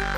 What's 0.00 0.08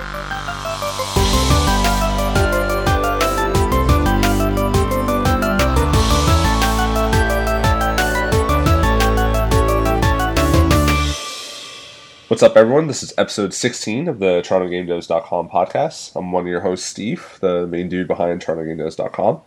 up, 12.42 12.56
everyone? 12.56 12.86
This 12.86 13.02
is 13.02 13.12
episode 13.18 13.52
16 13.52 14.06
of 14.06 14.20
the 14.20 14.40
TorontoGameDevs.com 14.42 15.48
podcast. 15.48 16.14
I'm 16.14 16.30
one 16.30 16.42
of 16.42 16.46
your 16.46 16.60
hosts, 16.60 16.86
Steve, 16.86 17.38
the 17.40 17.66
main 17.66 17.88
dude 17.88 18.06
behind 18.06 18.40
TorontoGameDevs.com. 18.40 19.40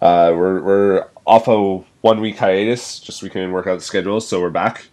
Uh, 0.00 0.32
we're, 0.36 0.62
we're 0.62 1.08
off 1.26 1.48
a 1.48 1.84
one 2.00 2.20
week 2.20 2.38
hiatus, 2.38 3.00
just 3.00 3.22
we 3.24 3.28
can 3.28 3.52
work 3.52 3.66
out 3.66 3.80
the 3.80 3.84
schedules, 3.84 4.28
so 4.28 4.40
we're 4.40 4.50
back. 4.50 4.86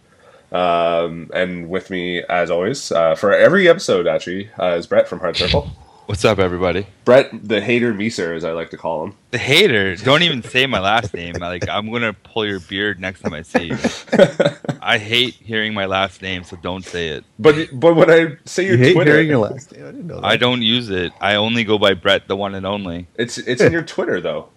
Um, 0.52 1.30
and 1.34 1.68
with 1.68 1.90
me, 1.90 2.22
as 2.22 2.50
always, 2.50 2.90
uh, 2.90 3.14
for 3.14 3.32
every 3.34 3.68
episode, 3.68 4.06
actually, 4.06 4.50
uh, 4.58 4.76
is 4.76 4.86
Brett 4.86 5.08
from 5.08 5.20
Hard 5.20 5.36
Circle. 5.36 5.70
What's 6.06 6.24
up, 6.24 6.38
everybody? 6.38 6.86
Brett, 7.04 7.28
the 7.46 7.60
hater 7.60 7.92
Meeser, 7.92 8.34
as 8.34 8.42
I 8.42 8.52
like 8.52 8.70
to 8.70 8.78
call 8.78 9.04
him. 9.04 9.14
The 9.30 9.36
hater. 9.36 9.94
Don't 9.94 10.22
even 10.22 10.42
say 10.42 10.64
my 10.66 10.80
last 10.80 11.12
name. 11.12 11.34
Like 11.34 11.68
I'm 11.68 11.92
gonna 11.92 12.14
pull 12.14 12.46
your 12.46 12.60
beard 12.60 12.98
next 12.98 13.20
time 13.20 13.34
I 13.34 13.42
see 13.42 13.64
you. 13.64 13.76
I 14.80 14.96
hate 14.96 15.34
hearing 15.34 15.74
my 15.74 15.84
last 15.84 16.22
name, 16.22 16.44
so 16.44 16.56
don't 16.56 16.82
say 16.82 17.08
it. 17.08 17.24
But 17.38 17.68
but 17.78 17.94
when 17.94 18.10
I 18.10 18.38
say 18.46 18.64
your 18.64 18.78
You 18.78 18.84
hate 18.84 18.94
Twitter, 18.94 19.12
hearing 19.12 19.28
your 19.28 19.36
last 19.40 19.70
name. 19.70 19.82
I 19.82 19.90
didn't 19.90 20.06
know 20.06 20.14
that. 20.22 20.24
I 20.24 20.38
don't 20.38 20.62
use 20.62 20.88
it. 20.88 21.12
I 21.20 21.34
only 21.34 21.62
go 21.62 21.76
by 21.76 21.92
Brett, 21.92 22.26
the 22.26 22.36
one 22.36 22.54
and 22.54 22.64
only. 22.64 23.06
it's 23.16 23.36
it's 23.36 23.60
in 23.60 23.70
your 23.70 23.82
Twitter 23.94 24.18
though. 24.18 24.48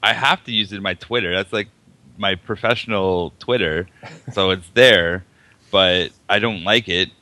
I 0.00 0.12
have 0.12 0.44
to 0.44 0.52
use 0.52 0.72
it 0.72 0.76
in 0.76 0.82
my 0.84 0.94
Twitter. 0.94 1.34
That's 1.34 1.52
like 1.52 1.66
my 2.18 2.34
professional 2.34 3.32
Twitter, 3.38 3.88
so 4.32 4.50
it's 4.50 4.68
there. 4.74 5.24
But 5.70 6.10
I 6.28 6.38
don't 6.38 6.64
like 6.64 6.88
it. 6.88 7.10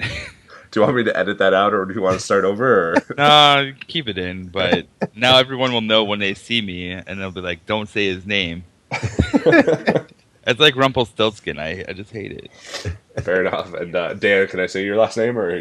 Do 0.70 0.80
you 0.80 0.82
want 0.82 0.96
me 0.96 1.04
to 1.04 1.16
edit 1.16 1.38
that 1.38 1.54
out, 1.54 1.72
or 1.72 1.86
do 1.86 1.94
you 1.94 2.02
want 2.02 2.18
to 2.18 2.24
start 2.24 2.44
over? 2.44 2.92
Or? 2.92 2.96
no, 3.16 3.72
keep 3.86 4.08
it 4.08 4.18
in. 4.18 4.48
But 4.48 4.86
now 5.14 5.38
everyone 5.38 5.72
will 5.72 5.80
know 5.80 6.04
when 6.04 6.18
they 6.18 6.34
see 6.34 6.60
me, 6.60 6.90
and 6.90 7.18
they'll 7.18 7.30
be 7.30 7.40
like, 7.40 7.64
"Don't 7.64 7.88
say 7.88 8.06
his 8.06 8.26
name." 8.26 8.64
It's 10.46 10.60
like 10.60 10.76
Rumpelstiltskin. 10.76 11.58
I 11.58 11.84
I 11.88 11.92
just 11.92 12.12
hate 12.12 12.32
it. 12.32 12.50
Fair 13.22 13.44
enough. 13.44 13.74
And 13.74 13.94
uh, 13.96 14.14
Dan, 14.14 14.46
can 14.46 14.60
I 14.60 14.66
say 14.66 14.84
your 14.84 14.96
last 14.96 15.16
name 15.16 15.36
or 15.36 15.58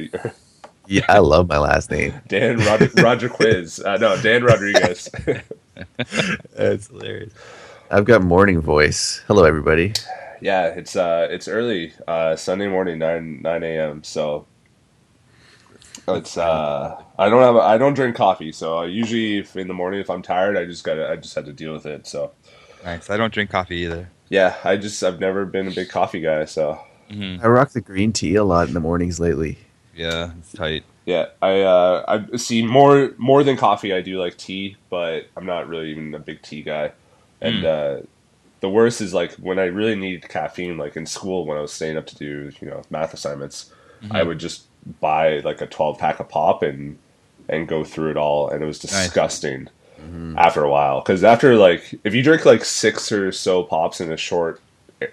Yeah, 0.85 1.05
I 1.09 1.19
love 1.19 1.49
my 1.49 1.57
last 1.57 1.89
name. 1.89 2.13
Dan 2.27 2.57
Roger, 2.59 2.91
Roger 3.01 3.29
Quiz? 3.29 3.79
Uh, 3.79 3.97
no, 3.97 4.21
Dan 4.21 4.43
Rodriguez. 4.43 5.09
That's 6.55 6.87
hilarious. 6.87 7.33
I've 7.89 8.05
got 8.05 8.21
morning 8.23 8.61
voice. 8.61 9.21
Hello, 9.27 9.43
everybody. 9.43 9.93
yeah, 10.41 10.67
it's 10.67 10.95
uh, 10.95 11.27
it's 11.29 11.47
early 11.47 11.93
uh, 12.07 12.35
Sunday 12.35 12.67
morning, 12.67 12.99
nine 12.99 13.41
nine 13.41 13.63
a.m. 13.63 14.03
So 14.03 14.47
it's 16.07 16.37
uh, 16.37 17.01
I 17.17 17.29
don't 17.29 17.41
have 17.41 17.55
I 17.57 17.77
don't 17.77 17.93
drink 17.93 18.15
coffee, 18.15 18.51
so 18.51 18.77
I 18.79 18.85
usually 18.85 19.39
if 19.39 19.55
in 19.55 19.67
the 19.67 19.73
morning 19.73 19.99
if 19.99 20.09
I'm 20.09 20.21
tired, 20.21 20.57
I 20.57 20.65
just 20.65 20.83
got 20.83 20.95
to 20.95 21.09
I 21.09 21.15
just 21.15 21.35
had 21.35 21.45
to 21.45 21.53
deal 21.53 21.73
with 21.73 21.85
it. 21.85 22.07
So 22.07 22.33
Nice. 22.83 23.09
I 23.09 23.17
don't 23.17 23.33
drink 23.33 23.49
coffee 23.49 23.77
either. 23.77 24.09
yeah, 24.29 24.55
I 24.63 24.77
just 24.77 25.03
I've 25.03 25.19
never 25.19 25.45
been 25.45 25.67
a 25.67 25.71
big 25.71 25.89
coffee 25.89 26.21
guy. 26.21 26.45
So 26.45 26.79
hmm 27.09 27.37
I 27.41 27.47
rock 27.47 27.71
the 27.71 27.81
green 27.81 28.13
tea 28.13 28.35
a 28.35 28.43
lot 28.43 28.67
in 28.67 28.73
the 28.73 28.79
mornings 28.79 29.19
lately. 29.19 29.57
Yeah, 29.93 30.33
it's 30.39 30.53
tight. 30.53 30.83
yeah, 31.05 31.27
I 31.41 31.61
uh, 31.61 32.25
I 32.33 32.37
see 32.37 32.65
more 32.65 33.11
more 33.17 33.43
than 33.43 33.57
coffee. 33.57 33.93
I 33.93 34.01
do 34.01 34.19
like 34.19 34.37
tea, 34.37 34.77
but 34.89 35.25
I'm 35.37 35.45
not 35.45 35.67
really 35.67 35.91
even 35.91 36.13
a 36.15 36.19
big 36.19 36.41
tea 36.41 36.63
guy. 36.63 36.93
And 37.41 37.63
Mm. 37.63 37.65
uh, 37.65 38.01
the 38.61 38.69
worst 38.69 39.01
is 39.01 39.13
like 39.13 39.33
when 39.35 39.59
I 39.59 39.65
really 39.65 39.95
needed 39.95 40.29
caffeine, 40.29 40.77
like 40.77 40.95
in 40.97 41.05
school 41.05 41.45
when 41.45 41.57
I 41.57 41.61
was 41.61 41.73
staying 41.73 41.97
up 41.97 42.07
to 42.07 42.15
do 42.15 42.51
you 42.61 42.69
know 42.69 42.83
math 42.89 43.13
assignments, 43.13 43.71
I 44.11 44.23
Mhm. 44.23 44.27
would 44.27 44.39
just 44.39 44.69
buy 45.01 45.39
like 45.39 45.61
a 45.61 45.67
12 45.67 45.99
pack 45.99 46.19
of 46.19 46.29
pop 46.29 46.63
and 46.63 46.99
and 47.49 47.67
go 47.67 47.83
through 47.83 48.11
it 48.11 48.17
all, 48.17 48.49
and 48.49 48.63
it 48.63 48.67
was 48.67 48.79
disgusting 48.79 49.69
after 50.35 50.63
a 50.63 50.69
while. 50.71 51.01
Because 51.01 51.23
after 51.23 51.55
like 51.55 51.93
if 52.03 52.13
you 52.15 52.23
drink 52.23 52.45
like 52.45 52.65
six 52.65 53.11
or 53.11 53.31
so 53.31 53.63
pops 53.63 54.01
in 54.01 54.11
a 54.11 54.17
short 54.17 54.61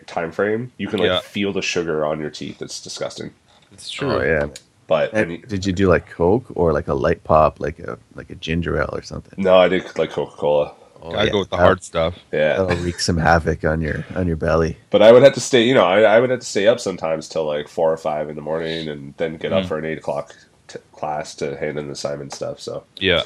time 0.06 0.32
frame, 0.32 0.72
you 0.78 0.88
can 0.88 1.00
like 1.00 1.08
Yeah. 1.08 1.20
feel 1.20 1.52
the 1.52 1.62
sugar 1.62 2.04
on 2.04 2.20
your 2.20 2.30
teeth. 2.30 2.62
It's 2.62 2.80
disgusting. 2.82 3.34
It's 3.72 3.90
true. 3.90 4.16
Oh 4.16 4.20
yeah. 4.20 4.46
But 4.86 5.12
And 5.14 5.46
did 5.48 5.64
you 5.66 5.72
do 5.72 5.88
like 5.88 6.08
Coke 6.08 6.46
or 6.54 6.72
like 6.72 6.88
a 6.88 6.94
light 6.94 7.24
pop, 7.24 7.60
like 7.60 7.78
a 7.78 7.98
like 8.14 8.30
a 8.30 8.34
ginger 8.34 8.78
ale 8.78 8.90
or 8.92 9.02
something? 9.02 9.38
no, 9.38 9.56
I 9.58 9.68
did 9.68 9.96
like 9.98 10.10
Coca 10.10 10.36
Cola. 10.36 10.74
Oh, 11.04 11.10
I 11.16 11.24
yeah. 11.24 11.30
go 11.30 11.40
with 11.40 11.50
the 11.50 11.56
That'll- 11.56 11.66
hard 11.66 11.82
stuff. 11.82 12.18
Yeah. 12.32 12.56
That'll 12.62 12.76
wreak 12.84 13.00
some 13.00 13.16
havoc 13.16 13.64
on 13.64 13.80
your 13.80 14.04
on 14.14 14.26
your 14.28 14.36
belly. 14.36 14.76
But 14.90 15.02
I 15.02 15.10
would 15.10 15.22
have 15.24 15.34
to 15.34 15.40
stay, 15.40 15.64
you 15.66 15.74
know, 15.74 15.84
I, 15.84 16.02
I 16.02 16.20
would 16.20 16.30
have 16.30 16.38
to 16.40 16.46
stay 16.46 16.68
up 16.68 16.78
sometimes 16.78 17.28
till 17.28 17.44
like 17.44 17.66
four 17.68 17.92
or 17.92 17.96
five 17.96 18.28
in 18.28 18.36
the 18.36 18.42
morning, 18.42 18.88
and 18.88 19.12
then 19.16 19.36
get 19.36 19.52
up 19.52 19.64
Mm. 19.64 19.68
for 19.68 19.78
an 19.78 19.84
eight 19.84 19.98
o'clock 19.98 20.34
t- 20.68 20.78
class 20.92 21.34
to 21.36 21.56
hand 21.56 21.76
in 21.78 21.86
the 21.86 21.92
assignment 21.92 22.32
stuff. 22.32 22.60
So 22.60 22.84
Yeah. 22.98 23.22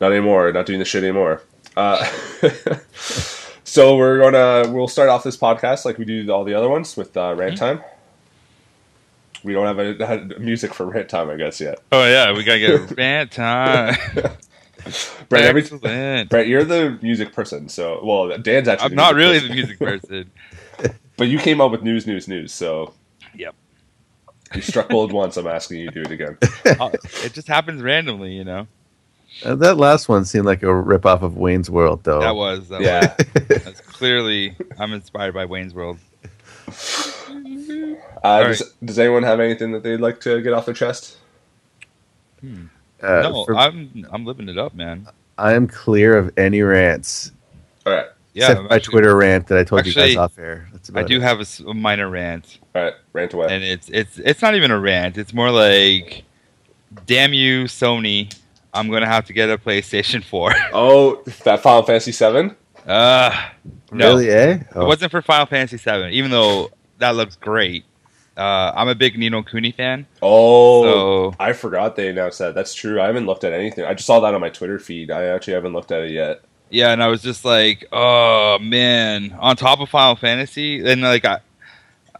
not 0.00 0.10
anymore, 0.12 0.50
not 0.52 0.66
doing 0.66 0.80
the 0.80 0.84
shit 0.84 1.04
anymore. 1.04 1.42
Uh, 1.76 2.04
so 3.64 3.96
we're 3.96 4.18
gonna 4.18 4.72
we'll 4.72 4.88
start 4.88 5.08
off 5.08 5.22
this 5.22 5.36
podcast 5.36 5.84
like 5.84 5.96
we 5.98 6.04
do 6.04 6.28
all 6.32 6.42
the 6.42 6.54
other 6.54 6.68
ones 6.68 6.96
with 6.96 7.16
uh, 7.16 7.34
rant 7.36 7.56
time. 7.56 7.80
We 9.44 9.52
don't 9.52 9.66
have 9.66 9.78
a, 9.78 10.06
had 10.06 10.40
music 10.40 10.74
for 10.74 10.86
rant 10.86 11.08
time, 11.08 11.30
I 11.30 11.36
guess 11.36 11.60
yet. 11.60 11.78
Oh 11.92 12.04
yeah, 12.04 12.32
we 12.36 12.42
gotta 12.42 12.58
get 12.58 12.90
rant 12.98 13.30
time. 13.30 13.96
Brett, 15.28 15.44
every, 15.44 16.24
Brett, 16.26 16.46
you're 16.48 16.64
the 16.64 16.98
music 17.02 17.32
person, 17.32 17.68
so 17.68 18.00
well, 18.04 18.36
Dan's 18.38 18.68
actually. 18.68 18.90
I'm 18.90 18.94
not 18.94 19.14
really 19.14 19.38
person. 19.40 19.48
the 19.48 19.54
music 19.54 19.78
person. 19.78 20.30
but 21.16 21.28
you 21.28 21.38
came 21.38 21.60
up 21.60 21.70
with 21.70 21.82
news, 21.82 22.06
news, 22.06 22.26
news. 22.28 22.52
So 22.52 22.94
Yep. 23.34 23.54
you 24.54 24.60
struck 24.62 24.88
gold 24.88 25.12
once. 25.12 25.36
I'm 25.36 25.46
asking 25.46 25.78
you 25.80 25.90
to 25.90 25.92
do 25.92 26.02
it 26.02 26.10
again. 26.12 26.38
Uh, 26.80 26.90
it 27.24 27.32
just 27.32 27.46
happens 27.48 27.82
randomly, 27.82 28.32
you 28.32 28.44
know. 28.44 28.66
Uh, 29.44 29.54
that 29.54 29.76
last 29.76 30.08
one 30.08 30.24
seemed 30.24 30.44
like 30.46 30.62
a 30.62 30.74
rip 30.74 31.06
off 31.06 31.22
of 31.22 31.36
Wayne's 31.36 31.70
World, 31.70 32.02
though. 32.02 32.20
That 32.20 32.34
was 32.34 32.68
that 32.68 32.80
Yeah. 32.80 33.14
was 33.18 33.46
that's 33.64 33.80
clearly 33.82 34.56
I'm 34.78 34.92
inspired 34.92 35.34
by 35.34 35.44
Wayne's 35.44 35.72
World. 35.74 35.98
Uh, 36.68 37.94
All 38.24 38.44
does, 38.44 38.74
does 38.84 38.98
anyone 38.98 39.22
have 39.22 39.40
anything 39.40 39.72
that 39.72 39.82
they'd 39.82 40.00
like 40.00 40.20
to 40.22 40.40
get 40.42 40.52
off 40.52 40.66
their 40.66 40.74
chest? 40.74 41.16
Uh, 43.02 43.22
no, 43.22 43.44
for- 43.44 43.56
I'm 43.56 44.06
I'm 44.12 44.24
living 44.24 44.48
it 44.48 44.58
up, 44.58 44.74
man. 44.74 45.06
I 45.38 45.54
am 45.54 45.66
clear 45.66 46.16
of 46.18 46.30
any 46.36 46.60
rants 46.60 47.32
All 47.86 47.92
right, 47.94 48.06
Yeah, 48.34 48.44
except 48.44 48.58
I'm 48.60 48.66
my 48.68 48.76
actually- 48.76 48.92
Twitter 48.92 49.16
rant 49.16 49.46
that 49.48 49.58
I 49.58 49.64
told 49.64 49.86
you 49.86 49.94
guys 49.94 50.16
off 50.16 50.38
air. 50.38 50.68
That's 50.72 50.90
I 50.94 51.02
do 51.02 51.16
it. 51.16 51.22
have 51.22 51.40
a 51.66 51.72
minor 51.74 52.10
rant, 52.10 52.58
all 52.74 52.82
right, 52.82 52.94
rant 53.14 53.32
away. 53.32 53.46
and 53.50 53.64
it's 53.64 53.88
it's 53.88 54.18
it's 54.18 54.42
not 54.42 54.54
even 54.54 54.70
a 54.70 54.78
rant. 54.78 55.16
It's 55.18 55.32
more 55.32 55.50
like, 55.50 56.24
damn 57.06 57.32
you, 57.32 57.64
Sony! 57.64 58.34
I'm 58.74 58.90
gonna 58.90 59.06
have 59.06 59.24
to 59.26 59.32
get 59.32 59.48
a 59.50 59.56
PlayStation 59.58 60.22
4. 60.22 60.52
oh, 60.72 61.22
that 61.44 61.60
Final 61.60 61.82
Fantasy 61.84 62.12
Seven. 62.12 62.54
uh, 62.86 63.48
no, 63.92 64.08
Really, 64.10 64.30
eh? 64.30 64.58
Oh. 64.74 64.82
It 64.82 64.86
wasn't 64.86 65.10
for 65.10 65.22
Final 65.22 65.46
Fantasy 65.46 65.76
VII, 65.78 66.10
even 66.12 66.30
though 66.30 66.70
that 66.98 67.16
looks 67.16 67.34
great. 67.36 67.84
Uh, 68.36 68.72
I'm 68.74 68.88
a 68.88 68.94
big 68.94 69.18
Ni 69.18 69.28
no 69.28 69.42
Kuni 69.42 69.72
fan, 69.72 70.06
Oh, 70.22 70.82
so 70.82 71.34
I 71.38 71.52
forgot 71.52 71.96
they 71.96 72.08
announced 72.08 72.38
that. 72.38 72.54
That's 72.54 72.72
true. 72.74 73.00
I 73.00 73.06
haven't 73.06 73.26
looked 73.26 73.44
at 73.44 73.52
anything. 73.52 73.84
I 73.84 73.94
just 73.94 74.06
saw 74.06 74.20
that 74.20 74.32
on 74.34 74.40
my 74.40 74.48
Twitter 74.50 74.78
feed. 74.78 75.10
I 75.10 75.24
actually 75.26 75.54
haven't 75.54 75.72
looked 75.72 75.92
at 75.92 76.02
it 76.04 76.12
yet. 76.12 76.40
yeah, 76.70 76.92
and 76.92 77.02
I 77.02 77.08
was 77.08 77.20
just 77.22 77.44
like, 77.44 77.86
oh 77.92 78.58
man, 78.60 79.36
on 79.40 79.56
top 79.56 79.80
of 79.80 79.88
Final 79.90 80.16
Fantasy, 80.16 80.82
and 80.88 81.02
like 81.02 81.24
I, 81.24 81.40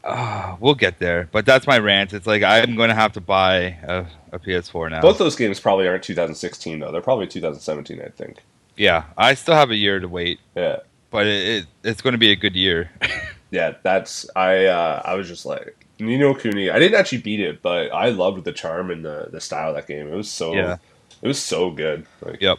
uh, 0.05 0.57
we'll 0.61 0.75
get 0.75 0.99
there, 0.99 1.29
but 1.31 1.47
that's 1.47 1.67
my 1.67 1.79
rant. 1.79 2.13
It's 2.13 2.27
like 2.27 2.43
I'm 2.43 2.75
going 2.77 2.89
to 2.89 2.95
have 2.95 3.13
to 3.13 3.21
buy 3.21 3.77
a, 3.83 4.07
a 4.33 4.39
PS4 4.39 4.91
now. 4.91 5.01
Both 5.01 5.19
those 5.19 5.37
games 5.37 5.61
probably 5.61 5.87
aren't 5.89 6.03
2016 6.03 6.81
though. 6.81 6.91
They're 6.91 7.01
probably 7.03 7.27
2017, 7.29 8.01
I 8.03 8.09
think. 8.09 8.39
yeah, 8.77 9.05
I 9.17 9.35
still 9.35 9.55
have 9.55 9.71
a 9.71 9.77
year 9.77 10.01
to 10.01 10.09
wait, 10.09 10.41
Yeah, 10.57 10.79
but 11.11 11.27
it, 11.27 11.49
it 11.49 11.67
it's 11.85 12.03
going 12.03 12.13
to 12.13 12.19
be 12.19 12.31
a 12.33 12.37
good 12.37 12.57
year. 12.57 12.91
yeah. 13.51 13.75
That's 13.83 14.27
I. 14.35 14.67
Uh, 14.67 15.03
I 15.05 15.15
was 15.15 15.29
just 15.29 15.45
like 15.47 15.80
Ni 16.01 16.17
no 16.19 16.35
Kuni. 16.35 16.71
I 16.71 16.79
didn't 16.79 16.99
actually 16.99 17.19
beat 17.23 17.41
it, 17.41 17.63
but 17.63 17.93
I 17.93 18.09
loved 18.11 18.45
the 18.45 18.53
charm 18.53 18.91
and 18.91 19.05
the 19.05 19.29
the 19.31 19.41
style 19.41 19.71
of 19.71 19.77
that 19.77 19.87
game. 19.87 20.09
It 20.09 20.15
was 20.17 20.31
so. 20.31 20.55
Yeah. 20.55 20.77
It 21.23 21.29
was 21.29 21.39
so 21.39 21.71
good. 21.71 22.07
Like, 22.23 22.41
Yep. 22.41 22.59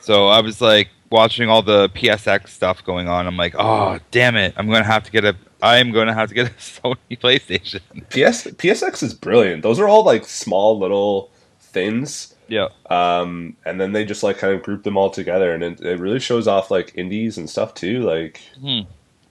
So 0.00 0.28
I 0.28 0.40
was 0.40 0.60
like 0.60 0.88
watching 1.10 1.48
all 1.48 1.62
the 1.62 1.88
PSX 1.90 2.48
stuff 2.48 2.84
going 2.84 3.08
on. 3.08 3.26
I'm 3.26 3.36
like, 3.36 3.54
oh 3.58 3.98
damn 4.10 4.36
it! 4.36 4.54
I'm 4.56 4.66
going 4.68 4.82
to 4.82 4.88
have 4.88 5.04
to 5.04 5.10
get 5.12 5.24
a. 5.24 5.36
I 5.60 5.76
am 5.78 5.92
going 5.92 6.08
to 6.08 6.14
have 6.14 6.28
to 6.30 6.34
get 6.34 6.46
a 6.48 6.50
Sony 6.58 6.96
PlayStation. 7.18 7.80
PS 8.10 8.46
PSX 8.56 9.02
is 9.02 9.14
brilliant. 9.14 9.62
Those 9.62 9.78
are 9.78 9.88
all 9.88 10.04
like 10.04 10.24
small 10.26 10.78
little 10.78 11.30
things. 11.60 12.34
Yeah. 12.48 12.68
Um, 12.90 13.56
and 13.64 13.80
then 13.80 13.92
they 13.92 14.04
just 14.04 14.22
like 14.22 14.38
kind 14.38 14.52
of 14.54 14.62
group 14.62 14.82
them 14.82 14.96
all 14.96 15.10
together, 15.10 15.54
and 15.54 15.62
it, 15.62 15.80
it 15.80 15.98
really 16.00 16.20
shows 16.20 16.48
off 16.48 16.70
like 16.70 16.92
indies 16.96 17.38
and 17.38 17.48
stuff 17.48 17.74
too. 17.74 18.00
Like 18.00 18.40
Hmm. 18.60 18.80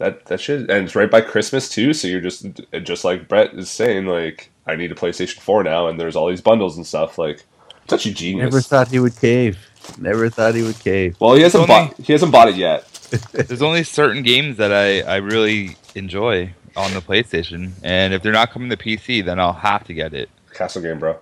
That 0.02 0.26
that 0.26 0.40
shit, 0.40 0.62
and 0.70 0.86
it's 0.86 0.96
right 0.96 1.10
by 1.10 1.22
Christmas 1.22 1.70
too. 1.70 1.94
So 1.94 2.08
you're 2.08 2.22
just 2.22 2.46
just 2.84 3.04
like 3.06 3.28
Brett 3.28 3.54
is 3.54 3.70
saying, 3.70 4.06
like 4.08 4.50
I 4.68 4.76
need 4.76 4.92
a 4.92 4.96
PlayStation 4.96 5.40
Four 5.40 5.64
now, 5.64 5.88
and 5.88 6.00
there's 6.00 6.16
all 6.16 6.28
these 6.28 6.42
bundles 6.42 6.78
and 6.78 6.86
stuff. 6.86 7.18
Like 7.18 7.44
such 7.90 8.06
a 8.06 8.14
genius. 8.14 8.44
Never 8.46 8.62
thought 8.62 8.90
he 8.90 9.00
would 9.00 9.16
cave. 9.16 9.58
Never 9.98 10.30
thought 10.30 10.54
he 10.56 10.62
would 10.62 10.80
cave. 10.80 11.16
well, 11.20 11.34
he 11.36 11.42
hasn't 11.42 11.68
only- 11.70 11.88
bought 11.88 11.98
he 12.06 12.14
hasn't 12.14 12.32
bought 12.32 12.50
it 12.50 12.56
yet. 12.56 12.86
There's 13.34 13.62
only 13.62 13.84
certain 13.84 14.24
games 14.24 14.58
that 14.58 14.72
I, 14.72 15.02
I 15.02 15.18
really 15.18 15.76
enjoy 15.96 16.54
on 16.78 16.94
the 16.94 17.02
PlayStation, 17.02 17.72
and 17.84 18.14
if 18.14 18.22
they're 18.24 18.32
not 18.32 18.52
coming 18.52 18.70
to 18.70 18.78
PC, 18.78 19.26
then 19.26 19.40
I'll 19.40 19.52
have 19.52 19.84
to 19.86 19.94
get 19.94 20.14
it. 20.14 20.30
Castle 20.54 20.82
game, 20.82 21.00
bro. 21.00 21.18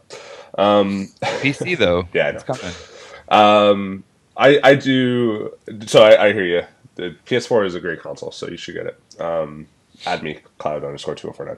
Um, 0.58 1.08
PC 1.22 1.78
though. 1.78 2.08
Yeah, 2.14 2.28
I 2.28 2.30
it's 2.30 2.44
coming. 2.44 2.76
um, 3.30 4.04
I 4.38 4.60
I 4.64 4.76
do. 4.76 5.54
So 5.88 6.04
I, 6.04 6.28
I 6.28 6.34
hear 6.34 6.46
you. 6.46 6.62
The 7.00 7.16
PS4 7.26 7.66
is 7.66 7.76
a 7.76 7.80
great 7.80 8.02
console, 8.02 8.32
so 8.32 8.50
you 8.50 8.58
should 8.58 8.76
get 8.76 8.88
it. 8.88 9.22
Um, 9.22 9.68
add 10.06 10.22
me 10.22 10.40
cloud 10.58 10.84
underscore 10.84 11.16
two 11.16 11.22
zero 11.24 11.34
four 11.34 11.46
nine. 11.46 11.58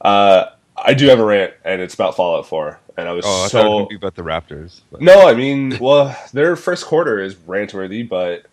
Uh, 0.00 0.50
I 0.76 0.94
do 0.94 1.06
have 1.08 1.20
a 1.20 1.24
rant, 1.24 1.54
and 1.64 1.80
it's 1.80 1.94
about 1.94 2.16
Fallout 2.16 2.46
Four, 2.46 2.80
and 2.96 3.08
I 3.08 3.12
was 3.12 3.24
Oh, 3.26 3.42
I 3.42 3.46
it 3.46 3.50
so 3.50 3.62
gonna 3.62 3.86
be 3.86 3.94
about 3.94 4.14
the 4.14 4.22
Raptors. 4.22 4.80
But. 4.90 5.00
No, 5.00 5.26
I 5.26 5.34
mean, 5.34 5.78
well, 5.80 6.16
their 6.32 6.56
first 6.56 6.86
quarter 6.86 7.18
is 7.18 7.36
rant 7.46 7.72
worthy, 7.72 8.02
but 8.02 8.46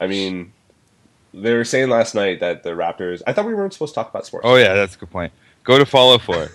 I 0.00 0.06
mean, 0.06 0.52
they 1.32 1.54
were 1.54 1.64
saying 1.64 1.88
last 1.90 2.14
night 2.14 2.40
that 2.40 2.62
the 2.62 2.70
Raptors. 2.70 3.22
I 3.26 3.32
thought 3.32 3.46
we 3.46 3.54
weren't 3.54 3.72
supposed 3.72 3.94
to 3.94 4.00
talk 4.00 4.10
about 4.10 4.26
sports. 4.26 4.46
Oh 4.46 4.56
yeah, 4.56 4.74
that's 4.74 4.96
a 4.96 4.98
good 4.98 5.10
point. 5.10 5.32
Go 5.62 5.78
to 5.78 5.84
Fallout 5.84 6.22
4. 6.22 6.50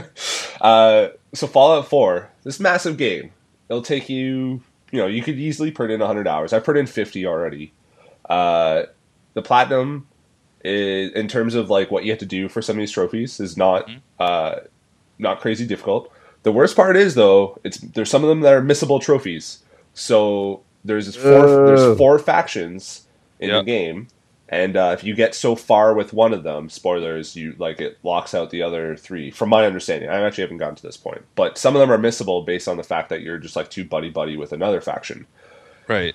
uh, 0.60 1.08
so 1.32 1.46
Fallout 1.48 1.88
Four, 1.88 2.30
this 2.44 2.60
massive 2.60 2.96
game, 2.96 3.32
it'll 3.68 3.82
take 3.82 4.08
you. 4.08 4.62
You 4.92 5.00
know, 5.00 5.06
you 5.08 5.22
could 5.22 5.38
easily 5.40 5.72
put 5.72 5.90
in 5.90 5.98
100 5.98 6.28
hours. 6.28 6.52
I 6.52 6.60
put 6.60 6.76
in 6.76 6.86
50 6.86 7.26
already. 7.26 7.72
Uh, 8.28 8.84
the 9.34 9.42
platinum, 9.42 10.06
is, 10.64 11.12
in 11.12 11.28
terms 11.28 11.54
of 11.54 11.70
like 11.70 11.90
what 11.90 12.04
you 12.04 12.10
have 12.12 12.20
to 12.20 12.26
do 12.26 12.48
for 12.48 12.62
some 12.62 12.76
of 12.76 12.80
these 12.80 12.92
trophies, 12.92 13.40
is 13.40 13.56
not 13.56 13.90
uh, 14.18 14.60
not 15.18 15.40
crazy 15.40 15.66
difficult. 15.66 16.10
The 16.42 16.52
worst 16.52 16.76
part 16.76 16.96
is 16.96 17.14
though, 17.14 17.58
it's 17.64 17.78
there's 17.78 18.10
some 18.10 18.22
of 18.22 18.28
them 18.28 18.40
that 18.40 18.52
are 18.54 18.62
missable 18.62 19.00
trophies. 19.00 19.60
So 19.94 20.62
there's 20.84 21.14
four 21.16 21.46
Ugh. 21.46 21.66
there's 21.66 21.98
four 21.98 22.18
factions 22.18 23.06
in 23.40 23.48
Yeah. 23.50 23.58
the 23.58 23.64
game, 23.64 24.08
and 24.48 24.76
uh, 24.76 24.94
if 24.96 25.02
you 25.04 25.14
get 25.14 25.34
so 25.34 25.56
far 25.56 25.94
with 25.94 26.12
one 26.12 26.32
of 26.32 26.42
them, 26.42 26.68
spoilers, 26.68 27.34
you 27.36 27.54
like 27.58 27.80
it 27.80 27.98
locks 28.02 28.34
out 28.34 28.50
the 28.50 28.62
other 28.62 28.94
three. 28.96 29.30
From 29.30 29.48
my 29.48 29.66
understanding, 29.66 30.08
I 30.08 30.20
actually 30.20 30.42
haven't 30.42 30.58
gotten 30.58 30.76
to 30.76 30.82
this 30.82 30.96
point, 30.96 31.22
but 31.34 31.58
some 31.58 31.74
of 31.74 31.80
them 31.80 31.90
are 31.90 31.98
missable 31.98 32.44
based 32.44 32.68
on 32.68 32.76
the 32.76 32.82
fact 32.82 33.08
that 33.08 33.20
you're 33.22 33.38
just 33.38 33.56
like 33.56 33.70
too 33.70 33.84
buddy 33.84 34.10
buddy 34.10 34.36
with 34.36 34.52
another 34.52 34.80
faction. 34.80 35.26
right. 35.88 36.14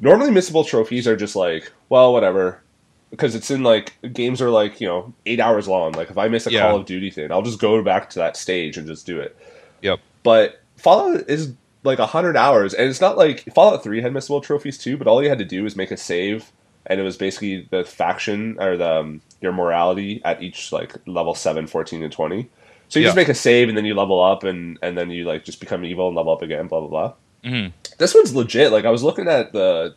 Normally, 0.00 0.30
missable 0.30 0.66
trophies 0.66 1.06
are 1.06 1.16
just 1.16 1.36
like, 1.36 1.72
well, 1.88 2.12
whatever, 2.12 2.62
because 3.10 3.34
it's 3.34 3.50
in 3.50 3.62
like 3.62 3.94
games 4.12 4.42
are 4.42 4.50
like 4.50 4.80
you 4.80 4.86
know 4.86 5.12
eight 5.26 5.40
hours 5.40 5.68
long. 5.68 5.92
Like 5.92 6.10
if 6.10 6.18
I 6.18 6.28
miss 6.28 6.46
a 6.46 6.52
Yeah. 6.52 6.62
Call 6.62 6.80
of 6.80 6.86
Duty 6.86 7.10
thing, 7.10 7.30
I'll 7.30 7.42
just 7.42 7.60
go 7.60 7.82
back 7.82 8.10
to 8.10 8.18
that 8.18 8.36
stage 8.36 8.76
and 8.76 8.86
just 8.86 9.06
do 9.06 9.20
it. 9.20 9.36
Yep. 9.82 10.00
But 10.22 10.60
Fallout 10.76 11.28
is 11.28 11.52
like 11.84 11.98
hundred 11.98 12.36
hours, 12.36 12.74
and 12.74 12.88
it's 12.88 13.00
not 13.00 13.16
like 13.16 13.44
Fallout 13.54 13.82
Three 13.82 14.00
had 14.00 14.12
missable 14.12 14.42
trophies 14.42 14.78
too. 14.78 14.96
But 14.96 15.06
all 15.06 15.22
you 15.22 15.28
had 15.28 15.38
to 15.38 15.44
do 15.44 15.62
was 15.62 15.76
make 15.76 15.90
a 15.90 15.96
save, 15.96 16.50
and 16.86 16.98
it 16.98 17.04
was 17.04 17.16
basically 17.16 17.68
the 17.70 17.84
faction 17.84 18.56
or 18.58 18.76
the 18.76 19.00
um, 19.00 19.20
your 19.40 19.52
morality 19.52 20.20
at 20.24 20.42
each 20.42 20.72
like 20.72 20.94
level 21.06 21.34
7, 21.34 21.66
14, 21.66 22.02
and 22.02 22.12
twenty. 22.12 22.48
So 22.88 22.98
you 23.00 23.06
just 23.06 23.16
make 23.16 23.28
a 23.28 23.34
save, 23.34 23.68
and 23.68 23.76
then 23.76 23.84
you 23.84 23.94
level 23.94 24.22
up, 24.22 24.44
and 24.44 24.78
and 24.82 24.96
then 24.96 25.10
you 25.10 25.24
like 25.24 25.44
just 25.44 25.60
become 25.60 25.84
evil 25.84 26.08
and 26.08 26.16
level 26.16 26.32
up 26.32 26.42
again. 26.42 26.66
Blah 26.66 26.80
blah 26.80 26.88
blah. 26.88 27.12
Hmm 27.44 27.66
This 27.98 28.14
one's 28.14 28.34
legit. 28.34 28.72
Like 28.72 28.84
I 28.84 28.90
was 28.90 29.02
looking 29.02 29.28
at 29.28 29.52
the 29.52 29.94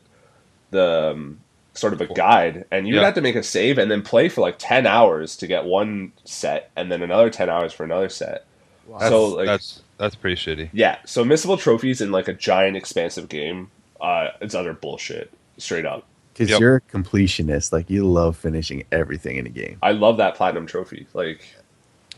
the 0.71 1.11
um, 1.13 1.39
sort 1.73 1.93
of 1.93 2.01
a 2.01 2.07
guide, 2.07 2.65
and 2.71 2.87
you 2.87 2.93
would 2.95 2.99
Yeah. 3.01 3.05
have 3.05 3.15
to 3.15 3.21
make 3.21 3.35
a 3.35 3.43
save 3.43 3.77
and 3.77 3.89
then 3.89 4.01
play 4.01 4.27
for 4.29 4.41
like 4.41 4.55
ten 4.59 4.85
hours 4.85 5.37
to 5.37 5.47
get 5.47 5.65
one 5.65 6.11
set, 6.25 6.71
and 6.75 6.91
then 6.91 7.01
another 7.01 7.29
ten 7.29 7.49
hours 7.49 7.71
for 7.73 7.83
another 7.83 8.09
set. 8.09 8.45
That's, 8.89 9.09
So, 9.09 9.27
like- 9.27 9.45
that's 9.47 9.81
that's 9.97 10.15
pretty 10.15 10.35
shitty. 10.35 10.69
Yeah, 10.73 10.97
so 11.05 11.23
missable 11.25 11.57
trophies 11.59 12.01
in 12.01 12.11
like 12.11 12.27
a 12.27 12.33
giant 12.33 12.77
expansive 12.77 13.29
game, 13.29 13.71
uh, 13.99 14.27
it's 14.41 14.53
utter 14.53 14.73
bullshit. 14.73 15.31
Straight 15.57 15.85
up, 15.87 16.03
Because 16.33 16.51
Yep. 16.51 16.59
you're 16.59 16.75
a 16.75 16.81
completionist. 16.81 17.73
Like 17.73 17.89
you 17.89 18.05
love 18.05 18.37
finishing 18.37 18.83
everything 18.91 19.37
in 19.37 19.47
a 19.47 19.49
game. 19.49 19.77
I 19.81 19.91
love 19.93 20.17
that 20.17 20.35
platinum 20.35 20.67
trophy. 20.67 21.07
Like 21.15 21.41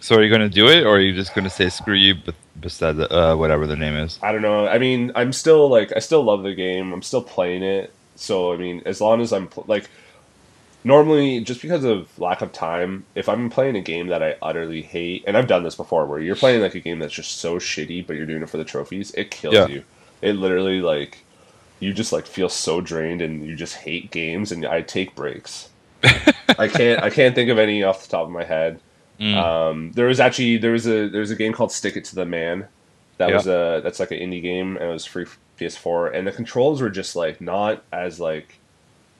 So 0.01 0.15
are 0.15 0.23
you 0.23 0.29
going 0.29 0.41
to 0.41 0.49
do 0.49 0.67
it, 0.69 0.83
or 0.85 0.95
are 0.97 0.99
you 0.99 1.13
just 1.13 1.33
going 1.35 1.43
to 1.43 1.49
say 1.49 1.69
screw 1.69 1.93
you, 1.95 2.15
Bethesda, 2.55 3.13
uh, 3.13 3.35
whatever 3.35 3.67
the 3.67 3.75
name 3.75 3.95
is? 3.95 4.17
I 4.23 4.31
don't 4.31 4.41
know. 4.41 4.67
I 4.67 4.77
mean, 4.77 5.11
I'm 5.15 5.33
still 5.33 5.69
like 5.69 5.91
I 5.95 5.99
still 5.99 6.23
love 6.23 6.43
the 6.43 6.53
game. 6.55 6.93
I'm 6.93 7.01
still 7.01 7.21
playing 7.21 7.63
it. 7.63 7.93
So 8.15 8.53
I 8.53 8.57
mean, 8.57 8.81
as 8.85 9.01
long 9.01 9.21
as 9.21 9.31
I'm 9.33 9.47
pl- 9.47 9.65
like 9.67 9.89
normally 10.83 11.41
just 11.41 11.61
because 11.61 11.83
of 11.83 12.17
lack 12.19 12.41
of 12.41 12.51
time, 12.51 13.05
if 13.15 13.27
I'm 13.27 13.49
playing 13.49 13.75
a 13.75 13.81
game 13.81 14.07
that 14.07 14.23
I 14.23 14.35
utterly 14.41 14.81
hate, 14.81 15.23
and 15.27 15.37
I've 15.37 15.47
done 15.47 15.63
this 15.63 15.75
before 15.75 16.05
where 16.05 16.19
you're 16.19 16.35
playing 16.35 16.61
like 16.61 16.75
a 16.75 16.79
game 16.79 16.99
that's 16.99 17.13
just 17.13 17.37
so 17.37 17.55
shitty 17.57 18.05
but 18.07 18.15
you're 18.15 18.25
doing 18.25 18.41
it 18.43 18.49
for 18.49 18.57
the 18.57 18.63
trophies, 18.65 19.11
it 19.15 19.31
kills 19.31 19.53
Yeah. 19.55 19.67
you. 19.67 19.83
It 20.21 20.33
literally 20.33 20.81
like 20.81 21.19
you 21.79 21.93
just 21.93 22.11
like 22.11 22.25
feel 22.25 22.49
so 22.49 22.81
drained 22.81 23.21
and 23.21 23.45
you 23.45 23.55
just 23.55 23.75
hate 23.75 24.11
games 24.11 24.51
and 24.51 24.65
I 24.65 24.81
take 24.81 25.15
breaks. 25.15 25.69
I 26.03 26.67
can't 26.67 27.01
I 27.03 27.09
can't 27.09 27.35
think 27.35 27.49
of 27.49 27.57
any 27.59 27.83
off 27.83 28.03
the 28.03 28.09
top 28.11 28.25
of 28.25 28.31
my 28.31 28.43
head. 28.43 28.79
Mm. 29.19 29.35
Um, 29.35 29.91
there 29.93 30.05
was 30.07 30.19
actually 30.19 30.57
there 30.57 30.71
was 30.71 30.87
a 30.87 31.09
there 31.09 31.21
was 31.21 31.31
a 31.31 31.35
game 31.35 31.51
called 31.53 31.71
Stick 31.71 31.97
It 31.97 32.05
to 32.05 32.15
the 32.15 32.25
Man. 32.25 32.67
That 33.17 33.29
Yeah. 33.29 33.35
was 33.35 33.47
a 33.47 33.81
that's 33.83 33.99
like 33.99 34.11
an 34.11 34.19
indie 34.19 34.41
game 34.41 34.77
and 34.77 34.85
it 34.89 34.93
was 34.93 35.05
free 35.05 35.25
PS4 35.59 36.15
and 36.15 36.25
the 36.25 36.31
controls 36.31 36.81
were 36.81 36.89
just 36.89 37.15
like 37.17 37.41
not 37.41 37.83
as 37.91 38.19
like 38.19 38.55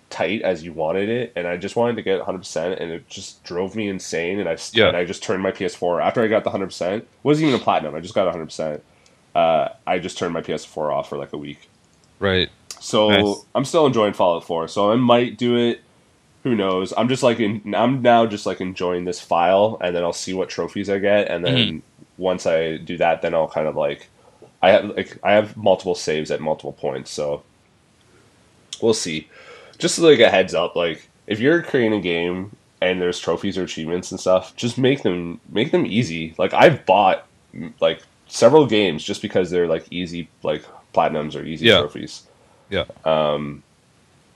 tight 0.10 0.42
as 0.42 0.64
you 0.64 0.72
wanted 0.74 1.10
it 1.10 1.34
and 1.36 1.46
I 1.48 1.58
just 1.58 1.76
wanted 1.76 1.98
to 1.98 2.02
get 2.02 2.20
100% 2.22 2.82
and 2.82 2.92
it 2.92 3.08
just 3.10 3.44
drove 3.44 3.76
me 3.76 3.90
insane 3.90 4.40
and 4.40 4.48
I 4.50 4.58
Yeah. 4.72 4.88
and 4.88 4.96
I 4.98 5.04
just 5.06 5.22
turned 5.22 5.44
my 5.44 5.52
PS4 5.52 6.02
after 6.02 6.24
I 6.24 6.28
got 6.28 6.44
the 6.46 6.50
100% 6.50 7.04
wasn't 7.24 7.48
even 7.50 7.60
a 7.60 7.64
platinum 7.64 7.94
I 7.94 8.00
just 8.00 8.16
got 8.16 8.34
100% 8.34 8.82
uh, 9.36 9.68
I 9.86 10.00
just 10.00 10.18
turned 10.18 10.34
my 10.34 10.42
PS4 10.42 10.92
off 10.94 11.10
for 11.10 11.18
like 11.18 11.34
a 11.34 11.38
week 11.38 11.70
Right. 12.20 12.50
so 12.80 13.10
Nice. 13.10 13.46
I'm 13.54 13.66
still 13.66 13.86
enjoying 13.86 14.14
Fallout 14.14 14.46
4. 14.46 14.68
So 14.70 14.92
I 14.92 14.96
might 14.96 15.38
do 15.38 15.56
it. 15.58 15.82
Who 16.44 16.56
knows? 16.56 16.94
I'm 16.96 17.10
just 17.10 17.24
like 17.24 17.40
in, 17.40 17.76
I'm 17.76 18.02
now 18.02 18.26
just 18.26 18.46
like 18.46 18.62
enjoying 18.62 19.06
this 19.06 19.20
file, 19.20 19.78
and 19.82 19.96
then 19.96 20.04
I'll 20.04 20.14
see 20.14 20.34
what 20.34 20.50
trophies 20.50 20.90
I 20.90 21.00
get, 21.00 21.28
and 21.30 21.44
then 21.44 21.56
Mm-hmm. 21.58 21.80
once 22.18 22.46
I 22.48 22.78
do 22.78 22.98
that, 22.98 23.22
then 23.22 23.34
I'll 23.34 23.48
kind 23.50 23.68
of 23.68 23.76
like 23.76 24.08
I 24.62 24.72
have 24.72 24.86
like 24.96 25.18
I 25.24 25.32
have 25.34 25.58
multiple 25.58 25.96
saves 25.96 26.32
at 26.32 26.40
multiple 26.42 26.74
points, 26.74 27.12
so 27.12 27.44
we'll 28.82 28.94
see. 28.94 29.28
Just 29.78 30.00
like 30.00 30.20
a 30.20 30.30
heads 30.30 30.54
up, 30.54 30.76
like 30.76 31.08
if 31.28 31.40
you're 31.40 31.62
creating 31.62 31.94
a 31.98 32.02
game 32.02 32.56
and 32.82 33.02
there's 33.02 33.20
trophies 33.20 33.58
or 33.58 33.64
achievements 33.64 34.12
and 34.12 34.20
stuff, 34.20 34.56
just 34.56 34.78
make 34.78 35.04
them 35.04 35.40
make 35.50 35.72
them 35.72 35.86
easy. 35.86 36.34
Like 36.38 36.54
I've 36.54 36.86
bought 36.86 37.26
like 37.80 38.02
several 38.28 38.66
games 38.66 39.04
just 39.04 39.22
because 39.22 39.50
they're 39.50 39.68
like 39.68 39.86
easy 39.92 40.30
like 40.44 40.64
platinums 40.94 41.36
or 41.36 41.44
easy 41.46 41.66
Yeah. 41.68 41.80
trophies 41.80 42.24
Yeah. 42.70 42.86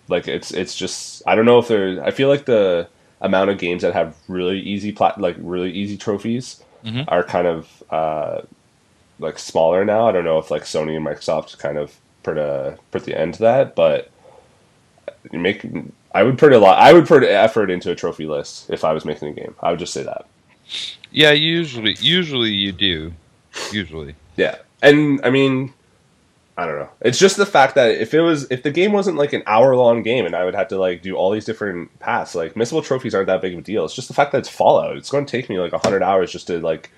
Like 0.08 0.28
it's 0.28 0.52
it's 0.52 0.76
just 0.76 1.24
I 1.28 1.36
don't 1.36 1.46
know 1.46 1.60
if 1.60 1.68
there's 1.68 2.00
I 2.00 2.12
feel 2.12 2.30
like 2.30 2.46
the 2.46 2.88
amount 3.22 3.50
of 3.50 3.58
games 3.58 3.82
that 3.84 3.94
have 3.94 4.16
really 4.28 4.60
easy 4.60 4.92
plat 4.92 5.20
like 5.20 5.36
really 5.40 5.72
easy 5.72 5.98
trophies 5.98 6.62
Mhm. 6.86 7.06
are 7.08 7.24
kind 7.24 7.48
of 7.48 7.84
uh, 7.90 8.42
like 9.20 9.40
smaller 9.40 9.86
now. 9.86 10.08
I 10.08 10.12
don't 10.12 10.26
know 10.26 10.38
if 10.40 10.52
like 10.52 10.64
Sony 10.64 10.98
and 10.98 11.06
Microsoft 11.06 11.58
kind 11.58 11.78
of 11.78 11.96
put 12.24 12.38
a 12.38 12.78
put 12.92 13.06
the 13.06 13.18
end 13.18 13.36
to 13.36 13.42
that, 13.44 13.76
but 13.76 14.10
you 15.32 15.40
make 15.40 15.66
I 16.14 16.24
would 16.24 16.38
put 16.38 16.52
a 16.52 16.60
lot 16.60 16.78
I 16.80 16.92
would 16.92 17.08
put 17.08 17.24
effort 17.24 17.70
into 17.72 17.90
a 17.92 17.96
trophy 17.96 18.26
list 18.26 18.70
if 18.70 18.84
I 18.84 18.92
was 18.92 19.06
making 19.06 19.30
a 19.30 19.34
game. 19.34 19.56
I 19.62 19.70
would 19.72 19.80
just 19.80 19.94
say 19.94 20.04
that. 20.04 20.26
Yeah. 21.12 21.32
Usually, 21.32 21.96
usually 22.02 22.52
you 22.52 22.72
do. 22.74 23.14
Usually. 23.72 24.16
Yeah. 24.36 24.58
And 24.82 25.22
I 25.24 25.30
mean 25.30 25.74
I 26.56 26.68
don't 26.68 26.78
know. 26.78 26.90
It's 27.02 27.18
just 27.18 27.38
the 27.38 27.48
fact 27.48 27.74
that 27.76 27.92
if 27.92 28.14
it 28.14 28.22
was 28.22 28.50
if 28.52 28.62
the 28.62 28.70
game 28.70 28.92
wasn't 28.92 29.18
like 29.18 29.34
an 29.34 29.42
hour 29.48 29.76
long 29.76 30.04
game 30.04 30.26
and 30.26 30.36
I 30.36 30.46
would 30.46 30.54
have 30.54 30.68
to 30.68 30.78
like 30.78 31.02
do 31.02 31.16
all 31.16 31.32
these 31.32 31.46
different 31.46 31.98
paths, 32.00 32.36
like 32.36 32.54
missable 32.54 32.84
trophies 32.84 33.16
aren't 33.16 33.28
that 33.28 33.42
big 33.42 33.54
of 33.54 33.60
a 33.60 33.62
deal. 33.64 33.86
It's 33.86 33.96
just 33.96 34.08
the 34.08 34.14
fact 34.14 34.32
that 34.34 34.40
it's 34.40 34.50
Fallout. 34.50 34.96
It's 34.96 35.10
going 35.10 35.26
to 35.26 35.32
take 35.32 35.50
me 35.50 35.60
like 35.60 35.74
hundred 35.74 36.04
hours 36.04 36.32
just 36.32 36.48
to 36.48 36.60
like 36.60 36.92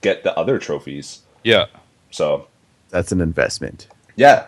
get 0.00 0.22
the 0.22 0.36
other 0.38 0.58
trophies. 0.58 1.20
Yeah. 1.42 1.66
So 2.10 2.46
That's 2.90 3.10
an 3.10 3.20
investment. 3.20 3.88
yeah, 4.16 4.46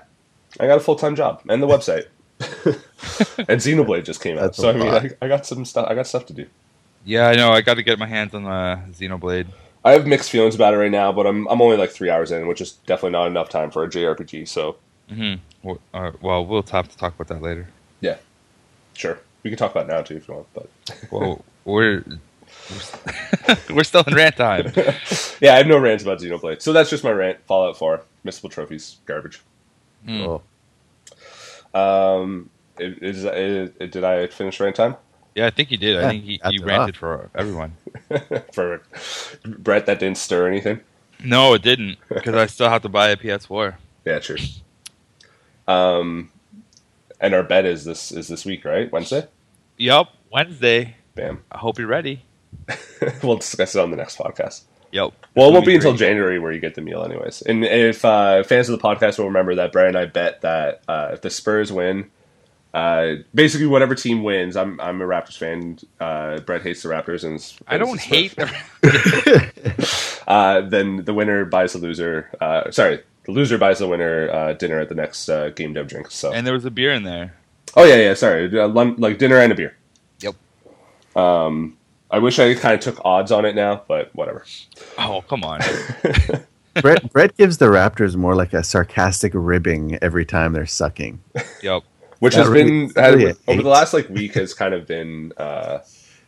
I 0.60 0.66
got 0.66 0.76
a 0.78 0.80
full 0.80 0.96
time 0.96 1.16
job 1.16 1.42
and 1.48 1.60
the 1.62 1.66
website. 1.66 2.06
and 3.48 3.60
Xenoblade 3.60 4.04
just 4.04 4.20
came 4.20 4.36
out, 4.38 4.42
That's 4.42 4.58
a 4.58 4.62
so 4.62 4.70
I 4.70 4.72
mean. 4.74 4.88
I, 4.88 5.10
I 5.24 5.28
got 5.28 5.44
some 5.44 5.64
stuff. 5.64 5.88
I 5.88 5.94
got 5.94 6.06
stuff 6.06 6.26
to 6.26 6.32
do. 6.32 6.46
Yeah. 7.04 7.26
I 7.28 7.34
know. 7.34 7.50
I 7.50 7.62
got 7.62 7.74
to 7.74 7.82
get 7.82 7.98
my 7.98 8.06
hands 8.06 8.32
on 8.32 8.44
the 8.44 8.80
Xenoblade. 8.92 9.46
I 9.84 9.92
have 9.92 10.06
mixed 10.06 10.30
feelings 10.30 10.54
about 10.54 10.74
it 10.74 10.78
right 10.78 10.90
now, 10.90 11.12
but 11.12 11.26
I'm 11.26 11.46
I'm 11.48 11.60
only 11.60 11.76
like 11.76 11.90
three 11.90 12.10
hours 12.10 12.30
in, 12.30 12.46
which 12.46 12.60
is 12.60 12.72
definitely 12.86 13.10
not 13.12 13.26
enough 13.26 13.48
time 13.48 13.70
for 13.70 13.82
a 13.84 13.88
JRPG. 13.88 14.48
So 14.48 14.76
hmm 15.08 15.34
Well, 15.62 15.78
uh, 15.92 16.12
well, 16.20 16.44
we'll 16.46 16.62
have 16.70 16.88
to 16.88 16.96
talk 16.96 17.14
about 17.14 17.28
that 17.28 17.42
later. 17.42 17.68
yeah, 18.00 18.16
sure, 18.94 19.18
we 19.42 19.50
can 19.50 19.58
talk 19.58 19.72
about 19.72 19.86
it 19.86 19.92
now 19.92 20.02
too 20.02 20.16
if 20.16 20.28
you 20.28 20.34
want. 20.34 20.46
But 20.54 20.70
Well, 21.10 21.44
we're 21.64 22.04
we're, 22.70 22.80
st- 22.80 23.70
we're 23.70 23.84
still 23.84 24.04
in 24.06 24.14
rant 24.14 24.36
time. 24.36 24.72
yeah, 25.40 25.54
I 25.54 25.58
have 25.58 25.66
no 25.66 25.78
rants 25.78 26.04
about 26.04 26.20
Xenoblade. 26.20 26.62
So 26.62 26.72
that's 26.72 26.90
just 26.90 27.02
my 27.02 27.10
rant. 27.10 27.38
Fallout 27.46 27.76
4, 27.78 28.02
missable 28.26 28.50
trophies, 28.50 28.98
garbage. 29.06 29.40
Mm. 30.06 30.40
Oh, 31.74 32.18
Um, 32.22 32.50
is, 32.78 33.24
is, 33.24 33.70
did 33.90 34.04
I 34.04 34.26
finish 34.28 34.60
rant 34.60 34.76
time? 34.76 34.96
Yeah, 35.34 35.46
I 35.46 35.50
think 35.50 35.70
he 35.70 35.76
did. 35.76 35.96
I 36.02 36.10
think 36.10 36.24
he, 36.24 36.40
that's 36.42 36.54
you 36.54 36.64
ranted 36.64 36.96
for 36.96 37.30
everyone. 37.34 37.76
For 38.52 38.82
Brett, 39.44 39.86
that 39.86 39.98
didn't 39.98 40.18
stir 40.18 40.46
anything. 40.46 40.80
No, 41.24 41.54
it 41.54 41.62
didn't 41.62 41.98
because 42.08 42.34
I 42.34 42.46
still 42.46 42.68
have 42.68 42.82
to 42.82 42.88
buy 42.88 43.08
a 43.08 43.16
PS4. 43.16 43.76
Yeah, 44.04 44.18
true. 44.18 44.36
Um, 45.66 46.30
and 47.20 47.34
our 47.34 47.42
bet 47.42 47.64
is 47.64 47.84
this 47.84 48.12
is 48.12 48.28
this 48.28 48.44
week, 48.44 48.64
right? 48.64 48.90
Wednesday. 48.92 49.26
Yup, 49.78 50.12
Wednesday. 50.30 50.96
Bam. 51.14 51.42
I 51.50 51.58
hope 51.58 51.78
you're 51.78 51.86
ready. 51.88 52.22
we'll 53.22 53.36
discuss 53.36 53.74
it 53.74 53.80
on 53.80 53.90
the 53.90 53.96
next 53.96 54.18
podcast. 54.18 54.62
Yep. 54.90 55.12
Well, 55.34 55.46
it 55.46 55.48
It's 55.48 55.54
won't 55.54 55.66
be 55.66 55.72
gonna 55.72 55.90
until. 55.90 55.94
January 55.96 56.38
where 56.38 56.52
you 56.52 56.60
get 56.60 56.74
the 56.74 56.82
meal, 56.82 57.02
anyways. 57.02 57.42
And 57.42 57.64
if 57.64 58.04
uh, 58.04 58.42
fans 58.42 58.68
of 58.68 58.78
the 58.78 58.82
podcast 58.86 59.18
will 59.18 59.26
remember 59.26 59.54
that 59.54 59.72
Brad 59.72 59.88
and 59.88 59.96
I 59.96 60.04
bet 60.04 60.42
that 60.42 60.82
uh, 60.86 61.10
if 61.12 61.22
the 61.22 61.30
Spurs 61.30 61.72
win, 61.72 62.10
uh, 62.74 63.14
basically 63.34 63.66
whatever 63.66 63.94
team 63.94 64.22
wins, 64.22 64.56
I'm 64.56 64.80
I'm 64.80 65.00
a 65.02 65.06
Raptors 65.06 65.36
fan. 65.36 65.78
Uh, 66.00 66.38
Brett 66.40 66.62
hates 66.62 66.82
the 66.82 66.88
Raptors, 66.88 67.24
and 67.24 67.42
I 67.66 67.76
don't 67.78 67.98
is 67.98 68.02
a 68.02 68.04
Spurs 68.04 68.08
hate 68.08 68.32
fan. 68.32 68.52
the. 68.82 70.08
Uh, 70.26 70.60
then 70.60 71.04
the 71.04 71.12
winner 71.12 71.44
buys 71.44 71.72
the 71.72 71.78
loser. 71.80 72.30
Uh, 72.40 72.70
sorry, 72.70 73.00
the 73.24 73.32
loser 73.32 73.58
buys 73.58 73.80
the 73.80 73.88
winner 73.88 74.30
uh, 74.30 74.52
dinner 74.52 74.78
at 74.78 74.88
the 74.88 74.94
next 74.94 75.28
uh, 75.28 75.50
game 75.50 75.72
dev 75.72 75.88
drink. 75.88 76.10
So, 76.12 76.32
and 76.32 76.46
there 76.46 76.54
was 76.54 76.64
a 76.64 76.70
beer 76.70 76.92
in 76.92 77.02
there. 77.02 77.34
oh 77.76 77.84
yeah, 77.84 77.96
yeah, 77.96 78.14
sorry, 78.14 78.46
uh, 78.58 78.68
lun- 78.68 78.94
like 78.98 79.18
dinner 79.18 79.36
and 79.38 79.50
a 79.52 79.54
beer. 79.56 79.76
Yep. 80.20 80.36
Um, 81.16 81.76
I 82.08 82.20
wish 82.20 82.38
I 82.38 82.54
kind 82.54 82.74
of 82.74 82.80
took 82.80 83.00
odds 83.04 83.32
on 83.32 83.44
it 83.44 83.56
now, 83.56 83.82
but 83.88 84.14
whatever. 84.14 84.44
Oh 84.96 85.22
come 85.28 85.42
on. 85.42 85.60
Brett, 86.80 87.12
Brett 87.12 87.36
gives 87.36 87.58
the 87.58 87.66
Raptors 87.66 88.14
more 88.16 88.34
like 88.36 88.54
a 88.54 88.62
sarcastic 88.62 89.32
ribbing 89.34 89.98
every 90.00 90.24
time 90.24 90.52
they're 90.52 90.66
sucking. 90.66 91.20
Yep. 91.62 91.82
Which 92.22 92.34
That 92.34 92.42
has 92.42 92.48
really- 92.50 92.86
been 92.86 92.92
really 92.94 93.24
had- 93.26 93.36
over 93.48 93.62
the 93.62 93.68
last 93.68 93.92
like 93.92 94.08
week 94.08 94.34
has 94.34 94.54
kind 94.54 94.74
of 94.74 94.86
been 94.86 95.32
uh, 95.36 95.78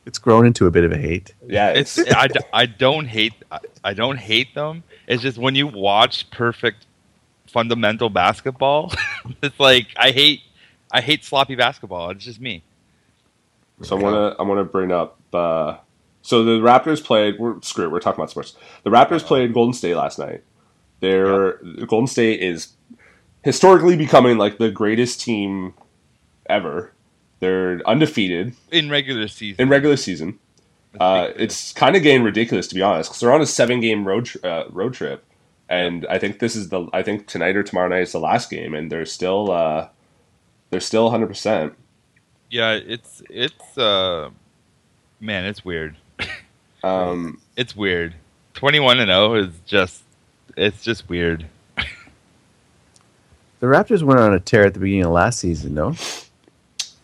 It's 0.04 0.18
grown 0.18 0.44
into 0.44 0.66
a 0.66 0.70
bit 0.72 0.82
of 0.82 0.90
a 0.90 0.96
hate. 0.98 1.32
yeah 1.46 1.68
It's 1.70 1.96
it's, 1.98 2.12
I, 2.12 2.26
d- 2.26 2.40
I 2.52 2.66
don't 2.66 3.06
hate 3.06 3.32
I, 3.52 3.58
I 3.84 3.94
don't 3.94 4.16
hate 4.18 4.52
them. 4.56 4.82
It's 5.06 5.22
just 5.22 5.38
when 5.38 5.54
you 5.54 5.68
watch 5.68 6.28
perfect 6.32 6.86
fundamental 7.46 8.10
basketball, 8.10 8.92
it's 9.42 9.60
like 9.60 9.86
I 9.96 10.10
hate 10.10 10.40
I 10.90 11.00
hate 11.00 11.24
sloppy 11.24 11.54
basketball. 11.54 12.10
It's 12.10 12.24
just 12.24 12.40
me. 12.40 12.64
so 13.82 13.96
I 13.96 14.02
want 14.02 14.14
to 14.36 14.40
I 14.40 14.42
want 14.44 14.58
to 14.58 14.64
bring 14.64 14.90
up 14.90 15.18
uh, 15.32 15.76
so 16.22 16.42
the 16.42 16.58
Raptors 16.58 17.04
played 17.04 17.38
we're 17.38 17.60
screw 17.62 17.84
it, 17.84 17.90
we're 17.92 18.00
talking 18.00 18.18
about 18.20 18.30
sports 18.30 18.56
the 18.82 18.90
Raptors 18.90 19.22
played 19.24 19.54
Golden 19.54 19.72
State 19.74 19.94
last 19.94 20.18
night 20.18 20.42
they're 20.98 21.58
Golden 21.86 22.08
State 22.08 22.40
is 22.40 22.72
historically 23.44 23.96
becoming 23.96 24.38
like 24.38 24.58
the 24.58 24.70
greatest 24.72 25.20
team 25.20 25.74
ever 26.46 26.92
they're 27.40 27.80
undefeated 27.86 28.54
In 28.70 28.88
regular 28.90 29.28
season. 29.28 29.62
in 29.62 29.68
regular 29.68 29.96
season 29.96 30.38
uh, 31.00 31.30
it's 31.36 31.72
kind 31.72 31.96
of 31.96 32.02
getting 32.02 32.22
ridiculous 32.22 32.66
to 32.68 32.74
be 32.74 32.82
honest 32.82 33.10
because 33.10 33.20
they're 33.20 33.32
on 33.32 33.40
a 33.42 33.46
seven 33.46 33.80
game 33.80 34.06
road 34.06 34.26
tr- 34.26 34.38
uh, 34.46 34.64
road 34.70 34.94
trip 34.94 35.24
and 35.68 36.06
I 36.08 36.18
think 36.18 36.38
this 36.38 36.54
is 36.54 36.68
the 36.68 36.86
I 36.92 37.02
think 37.02 37.26
tonight 37.26 37.56
or 37.56 37.62
tomorrow 37.62 37.88
night 37.88 38.02
is 38.02 38.12
the 38.12 38.20
last 38.20 38.48
game 38.50 38.74
and 38.74 38.92
they're 38.92 39.06
still 39.06 39.50
uh, 39.50 39.88
they're 40.70 40.80
still 40.80 41.04
100 41.04 41.26
percent 41.26 41.74
yeah, 42.50 42.72
it's 42.74 43.20
it's 43.30 43.76
uh 43.76 44.30
man, 45.18 45.44
it's 45.46 45.64
weird. 45.64 45.96
um, 46.84 47.40
It's 47.56 47.74
weird. 47.74 48.14
Twenty 48.52 48.78
one 48.78 49.00
and 49.00 49.08
zero 49.08 49.34
is 49.34 49.48
just 49.66 50.04
it's 50.56 50.80
just 50.84 51.08
weird. 51.08 51.46
The 53.60 53.66
Raptors 53.66 54.02
went 54.02 54.20
on 54.20 54.34
a 54.34 54.40
tear 54.40 54.66
at 54.66 54.74
the 54.74 54.80
beginning 54.80 55.06
of 55.06 55.12
last 55.12 55.40
season, 55.40 55.74
no? 55.74 55.94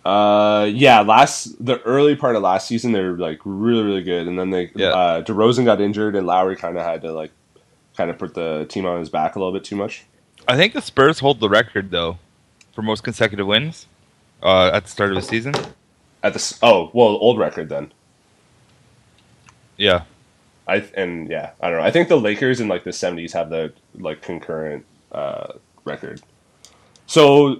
Uh, 0.05 0.67
yeah, 0.73 1.01
last 1.03 1.63
the 1.65 1.79
early 1.83 2.17
part 2.17 2.35
of 2.37 2.43
last 2.43 2.67
season 2.67 2.93
they 2.93 3.03
were 3.03 3.19
like 3.19 3.39
really 3.45 3.83
really 3.83 4.03
good, 4.03 4.27
and 4.29 4.39
then 4.39 4.51
they 4.51 4.71
Yeah. 4.75 4.89
uh, 4.89 5.23
DeRozan 5.23 5.65
got 5.67 5.81
injured, 5.81 6.17
and 6.17 6.27
Lowry 6.27 6.57
kind 6.57 6.79
of 6.79 6.85
had 6.85 7.03
to 7.03 7.13
like 7.13 7.33
kind 7.97 8.09
of 8.11 8.19
put 8.19 8.35
the 8.35 8.65
team 8.71 8.87
on 8.87 8.99
his 9.01 9.11
back 9.11 9.37
a 9.37 9.39
little 9.39 9.53
bit 9.53 9.65
too 9.65 9.77
much. 9.77 10.05
I 10.49 10.57
think 10.57 10.73
the 10.73 10.81
Spurs 10.81 11.19
hold 11.19 11.41
the 11.41 11.51
record 11.51 11.91
though 11.91 12.19
for 12.73 12.81
most 12.83 13.03
consecutive 13.03 13.47
wins 13.47 13.87
uh, 14.43 14.71
at 14.73 14.85
the 14.85 14.91
start 14.91 15.11
of 15.11 15.17
the 15.17 15.23
season. 15.23 15.55
At 16.23 16.33
the 16.33 16.39
s- 16.39 16.59
oh 16.63 16.91
well, 16.95 17.09
old 17.09 17.39
record 17.39 17.69
then. 17.69 17.93
Yeah, 19.77 20.03
I 20.67 20.77
and 20.95 21.29
yeah, 21.29 21.51
I 21.61 21.69
don't 21.69 21.79
know. 21.79 21.85
I 21.85 21.91
think 21.91 22.09
the 22.09 22.17
Lakers 22.19 22.61
in 22.61 22.69
like 22.69 22.85
the 22.85 22.93
seventies 22.93 23.33
have 23.35 23.51
the 23.51 23.73
like 23.99 24.23
concurrent 24.23 24.87
uh, 25.13 25.55
record. 25.85 26.23
So 27.11 27.57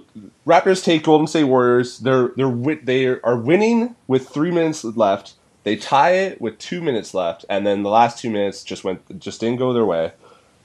Raptors 0.47 0.81
take 0.81 1.03
Golden 1.03 1.27
State 1.27 1.43
Warriors. 1.43 1.99
They're 1.99 2.29
they're 2.37 2.49
they 2.81 3.05
are 3.07 3.35
winning 3.35 3.97
with 4.07 4.29
three 4.29 4.49
minutes 4.49 4.85
left. 4.85 5.33
They 5.65 5.75
tie 5.75 6.11
it 6.13 6.39
with 6.39 6.57
two 6.57 6.79
minutes 6.79 7.13
left, 7.13 7.43
and 7.49 7.67
then 7.67 7.83
the 7.83 7.89
last 7.89 8.17
two 8.17 8.29
minutes 8.29 8.63
just 8.63 8.85
went 8.85 9.19
just 9.19 9.41
didn't 9.41 9.57
go 9.59 9.73
their 9.73 9.83
way. 9.83 10.13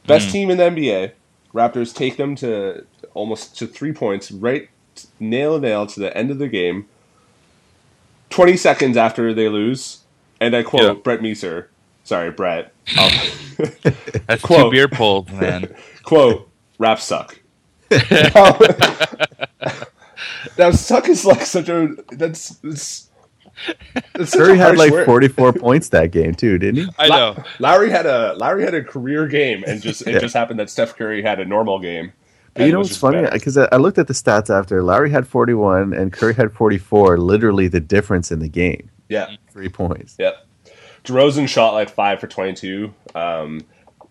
Best 0.07 0.29
Mm. 0.29 0.33
team 0.33 0.51
in 0.53 0.59
the 0.59 0.63
NBA. 0.67 1.11
Raptors 1.53 1.93
take 1.93 2.17
them 2.17 2.37
to 2.37 2.87
almost 3.13 3.59
to 3.59 3.67
three 3.67 3.93
points, 3.93 4.31
right 4.31 4.69
nail 5.19 5.59
nail 5.59 5.89
to 5.89 5.99
the 5.99 6.17
end 6.17 6.31
of 6.31 6.39
the 6.39 6.47
game. 6.47 6.87
Twenty 8.31 8.57
seconds 8.57 8.97
after 8.97 9.35
they 9.35 9.49
lose, 9.49 10.03
and 10.41 10.55
I 10.55 10.63
quote 10.63 10.83
Yeah. 10.83 10.93
Brett 11.03 11.21
Meeser. 11.23 11.67
Sorry, 12.05 12.31
Brett. 12.31 12.73
Um, 12.97 13.11
that's 14.29 14.43
two 14.43 14.47
Quote. 14.47 14.71
beer 14.73 14.87
pulls, 14.87 15.29
man. 15.33 15.75
quote 16.05 16.49
raps 16.79 17.03
suck 17.03 17.41
now 20.59 20.71
suck 20.71 21.09
is 21.09 21.25
like 21.25 21.43
such 21.43 21.69
a 21.69 21.95
that's 22.13 22.59
it's, 22.65 23.09
it's 24.15 24.33
such 24.33 24.33
Curry 24.33 24.59
had 24.59 24.77
like 24.77 24.93
word. 24.93 25.07
44 25.07 25.53
points 25.55 25.89
that 25.91 26.11
game, 26.11 26.35
too, 26.35 26.59
didn't 26.59 26.85
he? 26.85 26.89
I 26.99 27.09
know. 27.09 27.43
Lowry 27.59 27.91
had 27.91 28.07
a 28.07 28.35
Lowry 28.35 28.65
had 28.65 28.75
a 28.75 28.83
career 28.85 29.27
game 29.29 29.65
and 29.67 29.81
just 29.81 30.03
it 30.07 30.15
Yeah. 30.15 30.19
just 30.19 30.35
happened 30.35 30.59
that 30.61 30.71
Steph 30.71 30.97
Curry 30.97 31.23
had 31.23 31.41
a 31.41 31.45
normal 31.45 31.79
game 31.79 32.13
But 32.55 32.67
you 32.67 32.73
know 32.73 32.79
was 32.79 32.89
what's 32.89 32.99
funny? 32.99 33.27
Because 33.31 33.57
I 33.57 33.69
I 33.73 33.77
looked 33.77 33.99
at 33.99 34.09
the 34.09 34.15
stats 34.15 34.51
after. 34.51 34.83
Lowry 34.83 35.11
had 35.11 35.27
41 35.27 35.95
and 35.95 36.13
Curry 36.13 36.35
had 36.35 36.53
44, 36.53 37.19
literally 37.19 37.69
the 37.69 37.81
difference 37.81 38.31
in 38.33 38.41
the 38.41 38.49
game. 38.49 38.91
yeah 39.09 39.37
Three 39.51 39.69
points. 39.69 40.17
Yep. 40.19 40.45
DeRozan 41.05 41.49
shot 41.49 41.73
like 41.73 41.89
five 41.89 42.19
for 42.19 42.27
22. 42.27 42.93
Um, 43.15 43.61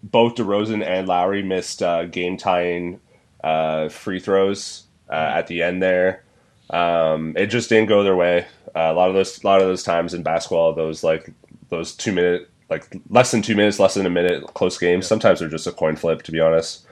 both 0.01 0.35
DeRozan 0.35 0.83
and 0.85 1.07
Lowry 1.07 1.43
missed 1.43 1.83
uh, 1.83 2.05
game 2.05 2.37
tying 2.37 2.99
uh, 3.45 3.89
free 3.89 4.19
throws 4.19 4.83
uh, 5.09 5.13
at 5.13 5.47
the 5.47 5.61
end 5.63 5.81
there. 5.81 6.23
Um, 6.71 7.33
it 7.37 7.47
just 7.47 7.69
didn't 7.69 7.87
go 7.89 8.03
their 8.03 8.15
way. 8.15 8.47
Uh, 8.75 8.91
a 8.91 8.93
lot 8.93 9.07
of 9.09 9.15
those, 9.15 9.41
a 9.43 9.47
lot 9.47 9.61
of 9.61 9.67
those 9.67 9.83
times 9.83 10.13
in 10.13 10.23
basketball, 10.23 10.73
those 10.73 11.03
like 11.03 11.29
those 11.69 11.93
two 11.95 12.11
minute, 12.11 12.49
like 12.69 12.97
less 13.09 13.29
than 13.31 13.41
two 13.43 13.55
minutes, 13.55 13.79
less 13.79 13.93
than 13.93 14.05
a 14.05 14.09
minute, 14.09 14.43
close 14.55 14.77
games. 14.77 15.05
Sometimes 15.07 15.39
they're 15.39 15.47
just 15.49 15.67
a 15.67 15.71
coin 15.71 15.95
flip, 15.95 16.23
to 16.23 16.31
be 16.31 16.39
honest. 16.39 16.87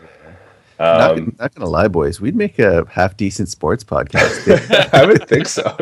not, 0.79 1.17
Um, 1.17 1.35
not 1.39 1.53
gonna 1.55 1.69
lie, 1.69 1.87
boys, 1.87 2.21
we'd 2.21 2.35
make 2.35 2.59
a 2.59 2.85
half 2.89 3.17
decent 3.17 3.49
sports 3.49 3.83
podcast. 3.83 4.93
I 4.93 5.05
would 5.05 5.27
think 5.27 5.47
so. 5.47 5.75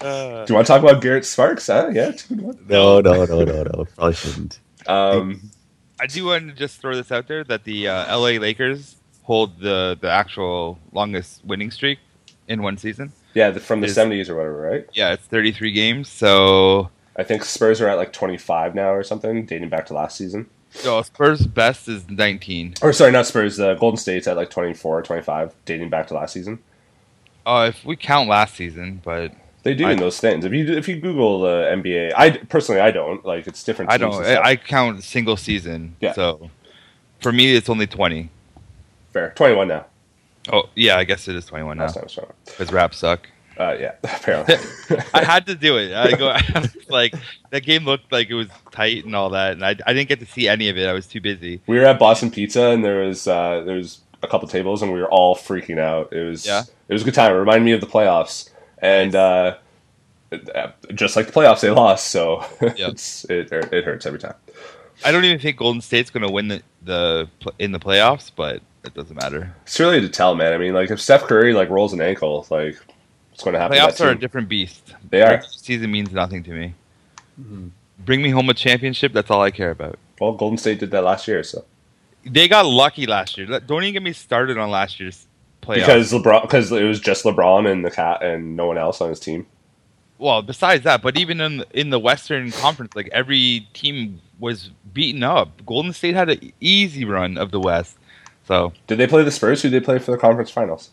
Do 0.00 0.46
you 0.48 0.54
want 0.54 0.66
to 0.66 0.72
talk 0.72 0.82
about 0.82 1.02
Garrett 1.02 1.24
Sparks? 1.24 1.66
Huh? 1.66 1.90
Yeah, 1.92 2.10
it's 2.10 2.24
a 2.30 2.34
good 2.34 2.40
one. 2.42 2.58
no, 2.68 3.00
no, 3.00 3.24
no, 3.24 3.44
no, 3.44 3.62
no. 3.64 3.84
Probably 3.96 4.14
shouldn't. 4.14 4.60
Um, 4.86 5.50
I 6.00 6.06
do 6.06 6.24
want 6.26 6.48
to 6.48 6.54
just 6.54 6.80
throw 6.80 6.94
this 6.96 7.12
out 7.12 7.28
there 7.28 7.44
that 7.44 7.64
the 7.64 7.88
uh, 7.88 8.16
LA 8.18 8.38
Lakers 8.38 8.96
hold 9.22 9.58
the 9.60 9.96
the 10.00 10.10
actual 10.10 10.78
longest 10.92 11.44
winning 11.44 11.70
streak 11.70 11.98
in 12.48 12.62
one 12.62 12.76
season. 12.76 13.12
yeah, 13.34 13.50
the, 13.50 13.60
from 13.60 13.80
the 13.80 13.86
Is- 13.86 13.94
seventies 13.94 14.28
or 14.28 14.34
whatever, 14.36 14.60
right? 14.60 14.86
Yeah, 14.92 15.12
it's 15.12 15.24
33 15.26 15.72
games. 15.72 16.08
So, 16.08 16.90
I 17.16 17.22
think 17.22 17.44
Spurs 17.44 17.80
are 17.80 17.88
at 17.88 17.94
like 17.96 18.12
25 18.12 18.74
now 18.74 18.90
or 18.92 19.02
something, 19.02 19.46
dating 19.46 19.68
back 19.70 19.86
to 19.86 19.94
last 19.94 20.16
season. 20.18 20.46
so 20.70 21.00
Spurs 21.02 21.46
best 21.46 21.88
is 21.88 22.08
19. 22.10 22.74
Or 22.82 22.92
sorry, 22.92 23.12
not 23.12 23.26
Spurs. 23.26 23.58
Uh, 23.60 23.74
Golden 23.74 23.96
State's 23.96 24.26
at 24.26 24.36
like 24.36 24.50
24 24.50 24.98
or 24.98 25.02
25, 25.02 25.54
dating 25.64 25.88
back 25.90 26.08
to 26.08 26.14
last 26.14 26.32
season. 26.34 26.58
Uh, 27.46 27.70
if 27.74 27.84
we 27.84 27.94
count 27.96 28.28
last 28.28 28.54
season, 28.56 29.00
but 29.04 29.32
They 29.64 29.74
do 29.74 29.86
I- 29.86 29.92
in 29.92 29.98
those 29.98 30.20
things. 30.20 30.44
If 30.44 30.52
you 30.52 30.66
if 30.72 30.88
you 30.88 30.96
Google 30.96 31.40
the 31.40 31.72
NBA, 31.74 32.12
I 32.16 32.30
personally 32.30 32.80
I 32.80 32.90
don't 32.92 33.24
like 33.24 33.46
it's 33.48 33.64
different. 33.64 33.90
I 33.90 33.96
don't. 33.96 34.14
I, 34.24 34.54
count 34.56 35.02
single 35.02 35.36
season. 35.36 35.96
Yeah. 36.00 36.12
So, 36.12 36.50
for 37.20 37.32
me, 37.32 37.54
it's 37.56 37.68
only 37.68 37.86
20. 37.86 38.30
fair 39.12 39.30
21 39.34 39.68
now. 39.68 39.86
Oh, 40.52 40.64
yeah, 40.74 40.96
I 40.98 41.04
guess 41.04 41.26
it 41.26 41.34
is 41.36 41.46
21 41.46 41.78
now 41.78 41.84
Last 41.84 41.94
time 41.94 42.02
I 42.02 42.04
was 42.04 42.12
trying. 42.14 42.26
because 42.44 42.70
raps 42.72 42.98
suck. 42.98 43.28
Uh, 43.58 43.76
yeah, 43.80 43.92
apparently. 44.04 44.56
I 45.14 45.24
had 45.24 45.46
to 45.46 45.54
do 45.54 45.78
it. 45.78 45.94
I 45.94 46.12
go 46.16 46.28
I 46.54 46.58
was 46.60 46.76
like 46.88 47.14
that 47.50 47.62
game 47.64 47.84
looked 47.86 48.12
like 48.12 48.28
it 48.28 48.34
was 48.34 48.48
tight 48.72 49.04
and 49.06 49.14
all 49.16 49.30
that, 49.30 49.52
and 49.52 49.64
I, 49.64 49.70
I 49.86 49.92
didn't 49.94 50.08
get 50.08 50.20
to 50.20 50.26
see 50.26 50.48
any 50.48 50.68
of 50.68 50.76
it. 50.76 50.86
I 50.86 50.92
was 50.92 51.06
too 51.06 51.20
busy. 51.20 51.62
we 51.66 51.78
were 51.78 51.86
at 51.86 51.98
Boston 51.98 52.30
Pizza 52.30 52.64
and 52.70 52.84
there 52.84 52.98
was 53.06 53.26
uh, 53.26 53.62
there 53.64 53.76
was 53.76 54.00
a 54.22 54.26
couple 54.28 54.48
tables 54.48 54.82
and 54.82 54.92
we 54.92 55.00
were 55.00 55.08
all 55.10 55.36
freaking 55.36 55.78
out. 55.78 56.12
It 56.12 56.24
was 56.24 56.44
Yeah. 56.44 56.64
it 56.88 56.92
was 56.92 57.02
a 57.02 57.04
good 57.06 57.14
time. 57.14 57.30
It 57.32 57.36
reminded 57.38 57.64
me 57.64 57.72
of 57.72 57.80
the 57.80 57.86
playoffs 57.86 58.50
and 58.84 59.14
uh, 59.14 59.56
uh, 60.54 60.70
just 60.94 61.16
like 61.16 61.26
the 61.26 61.32
playoffs, 61.32 61.62
they 61.62 61.70
lost. 61.70 62.08
So 62.08 62.44
it's 62.60 63.24
it 63.24 63.50
it 63.50 63.84
hurts 63.84 64.04
every 64.06 64.18
time. 64.18 64.34
I 65.04 65.10
don't 65.10 65.24
even 65.24 65.40
think 65.40 65.56
Golden 65.56 65.80
State's 65.80 66.10
going 66.10 66.26
to 66.26 66.32
win 66.32 66.48
the, 66.48 66.62
the 66.82 67.28
in 67.58 67.72
the 67.72 67.80
playoffs, 67.80 68.30
but 68.34 68.60
it 68.84 68.94
doesn't 68.94 69.16
matter. 69.16 69.52
It's 69.62 69.80
really 69.80 70.00
to 70.00 70.08
tell, 70.08 70.34
man. 70.34 70.52
I 70.52 70.58
mean, 70.58 70.74
like 70.74 70.90
if 70.90 71.00
Steph 71.00 71.22
Curry 71.24 71.54
like 71.54 71.70
rolls 71.70 71.94
an 71.94 72.00
ankle, 72.00 72.46
like 72.50 72.78
what's 73.30 73.42
going 73.42 73.54
to 73.54 73.60
happen? 73.60 73.76
to 73.76 73.82
Playoffs 73.82 73.96
that 73.96 74.06
are 74.08 74.10
a 74.10 74.18
different 74.18 74.48
beast. 74.48 74.94
They 75.08 75.22
are. 75.22 75.30
Regular 75.30 75.48
Season 75.50 75.90
means 75.90 76.12
nothing 76.12 76.44
to 76.44 76.50
me. 76.50 76.74
Bring 78.04 78.22
me 78.22 78.30
home 78.30 78.50
a 78.50 78.54
championship. 78.54 79.12
That's 79.12 79.30
all 79.30 79.40
I 79.40 79.50
care 79.50 79.70
about. 79.70 79.98
Well, 80.20 80.34
Golden 80.34 80.58
State 80.58 80.78
did 80.78 80.90
that 80.90 81.02
last 81.02 81.26
year, 81.26 81.42
so 81.42 81.64
They 82.24 82.48
got 82.48 82.66
lucky 82.66 83.06
last 83.06 83.38
year. 83.38 83.46
Don't 83.60 83.82
even 83.82 83.94
get 83.94 84.02
me 84.02 84.12
started 84.12 84.58
on 84.58 84.70
last 84.70 85.00
year's 85.00 85.26
playoffs. 85.64 85.76
because 85.86 86.12
LeBron, 86.12 86.42
because 86.42 86.72
it 86.72 86.84
was 86.84 87.00
just 87.00 87.24
LeBron 87.24 87.70
and 87.70 87.84
the 87.84 87.90
cat 87.90 88.22
and 88.22 88.56
no 88.56 88.66
one 88.66 88.78
else 88.78 89.00
on 89.00 89.08
his 89.08 89.20
team. 89.20 89.46
well, 90.18 90.42
besides 90.42 90.84
that, 90.84 91.02
but 91.02 91.16
even 91.16 91.40
in 91.40 91.64
in 91.72 91.90
the 91.90 91.98
Western 91.98 92.50
Conference, 92.52 92.94
like 92.94 93.08
every 93.12 93.66
team 93.74 94.20
was 94.38 94.70
beaten 94.92 95.22
up. 95.22 95.64
Golden 95.66 95.92
State 95.92 96.14
had 96.14 96.28
an 96.30 96.52
easy 96.60 97.04
run 97.04 97.36
of 97.38 97.50
the 97.50 97.60
West. 97.60 97.96
So, 98.46 98.72
Did 98.86 98.98
they 98.98 99.06
play 99.06 99.22
the 99.24 99.30
Spurs? 99.30 99.62
Who 99.62 99.70
did 99.70 99.82
they 99.82 99.84
play 99.84 99.98
for 99.98 100.10
the 100.10 100.18
conference 100.18 100.50
finals? 100.50 100.90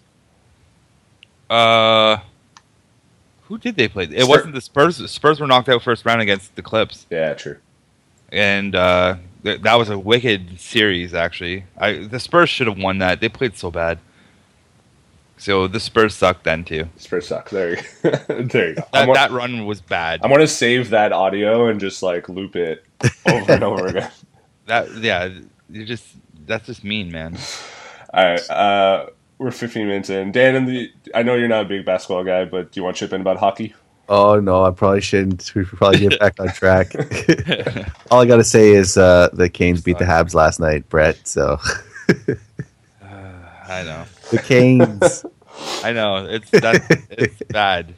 uh, 1.50 2.18
who 3.44 3.58
did 3.58 3.76
they 3.76 3.88
play? 3.90 4.06
It 4.06 4.28
wasn't 4.28 4.54
the 4.54 4.62
Spurs. 4.62 4.98
The 4.98 5.08
Spurs 5.08 5.40
were 5.40 5.48
knocked 5.48 5.68
out 5.70 5.82
first 5.84 6.06
round 6.06 6.22
against 6.22 6.56
the 6.56 6.62
Clips, 6.62 7.06
Yeah, 7.10 7.34
true. 7.34 7.58
and 8.32 8.74
uh, 8.76 9.18
th- 9.44 9.62
that 9.62 9.76
was 9.76 9.90
a 9.90 10.00
wicked 10.00 10.60
series. 10.60 11.14
Actually, 11.14 11.66
I 11.78 11.94
the 12.08 12.20
Spurs 12.20 12.50
should 12.50 12.68
have 12.68 12.78
won 12.78 13.00
that. 13.00 13.20
They 13.20 13.28
played 13.30 13.58
so 13.58 13.70
bad. 13.72 14.00
So 15.42 15.68
the 15.68 15.80
Spurs 15.80 16.14
suck 16.14 16.44
then 16.44 16.64
too. 16.64 16.88
Spurs 16.98 17.28
suck. 17.28 17.50
There, 17.50 17.72
you, 17.72 17.84
there 18.28 18.70
you 18.70 18.76
go. 18.76 18.84
That, 18.84 18.88
I'm, 18.94 19.08
wa- 19.08 19.16
that 19.16 19.32
run 19.32 19.66
was 19.66 19.82
bad. 19.82 20.20
I'm 20.22 20.30
going 20.30 20.40
to 20.40 20.48
save 20.48 20.92
that 20.92 21.12
audio 21.12 21.66
and 21.66 21.80
just 21.80 22.04
like 22.04 22.30
loop 22.30 22.56
it 22.56 22.86
over 23.26 23.52
and 23.52 23.64
over 23.64 23.88
again. 23.88 24.12
That 24.68 24.96
yeah, 24.98 25.30
you 25.72 25.86
just 25.86 26.06
that's 26.46 26.68
just 26.68 26.84
mean, 26.84 27.12
man. 27.12 27.36
All 28.14 28.24
right, 28.24 28.50
uh, 28.52 29.08
we're 29.40 29.50
15 29.50 29.88
minutes 29.88 30.12
in. 30.12 30.32
Dan, 30.32 30.56
and 30.56 30.68
the 30.68 30.92
I 31.16 31.24
know 31.24 31.34
you're 31.34 31.48
not 31.48 31.66
a 31.66 31.68
big 31.68 31.84
basketball 31.84 32.24
guy, 32.24 32.46
but 32.46 32.72
do 32.72 32.80
you 32.80 32.84
want 32.84 32.96
to 32.98 33.00
chip 33.00 33.12
in 33.12 33.22
about 33.22 33.38
hockey? 33.38 33.74
Oh 34.08 34.40
no, 34.40 34.64
I 34.64 34.70
probably 34.70 35.02
shouldn't. 35.02 35.52
We 35.56 35.66
should 35.66 35.78
probably 35.80 36.08
get 36.08 36.20
back 36.20 36.40
on 36.40 36.50
track. 36.50 36.94
All 38.12 38.22
I 38.22 38.28
got 38.28 38.38
to 38.38 38.44
say 38.44 38.70
is 38.70 38.96
uh, 38.96 39.30
the 39.34 39.50
Canes 39.50 39.82
beat 39.82 39.98
the 39.98 40.06
Habs 40.06 40.36
last 40.36 40.60
night, 40.60 40.88
Brett. 40.88 41.28
So 41.28 41.60
I 43.04 43.84
know. 43.84 44.06
The 44.32 44.40
Canes. 44.40 45.26
I 45.84 45.94
know 45.94 46.26
it's 46.26 46.50
that 46.52 46.82
it's 47.12 47.42
bad. 47.50 47.94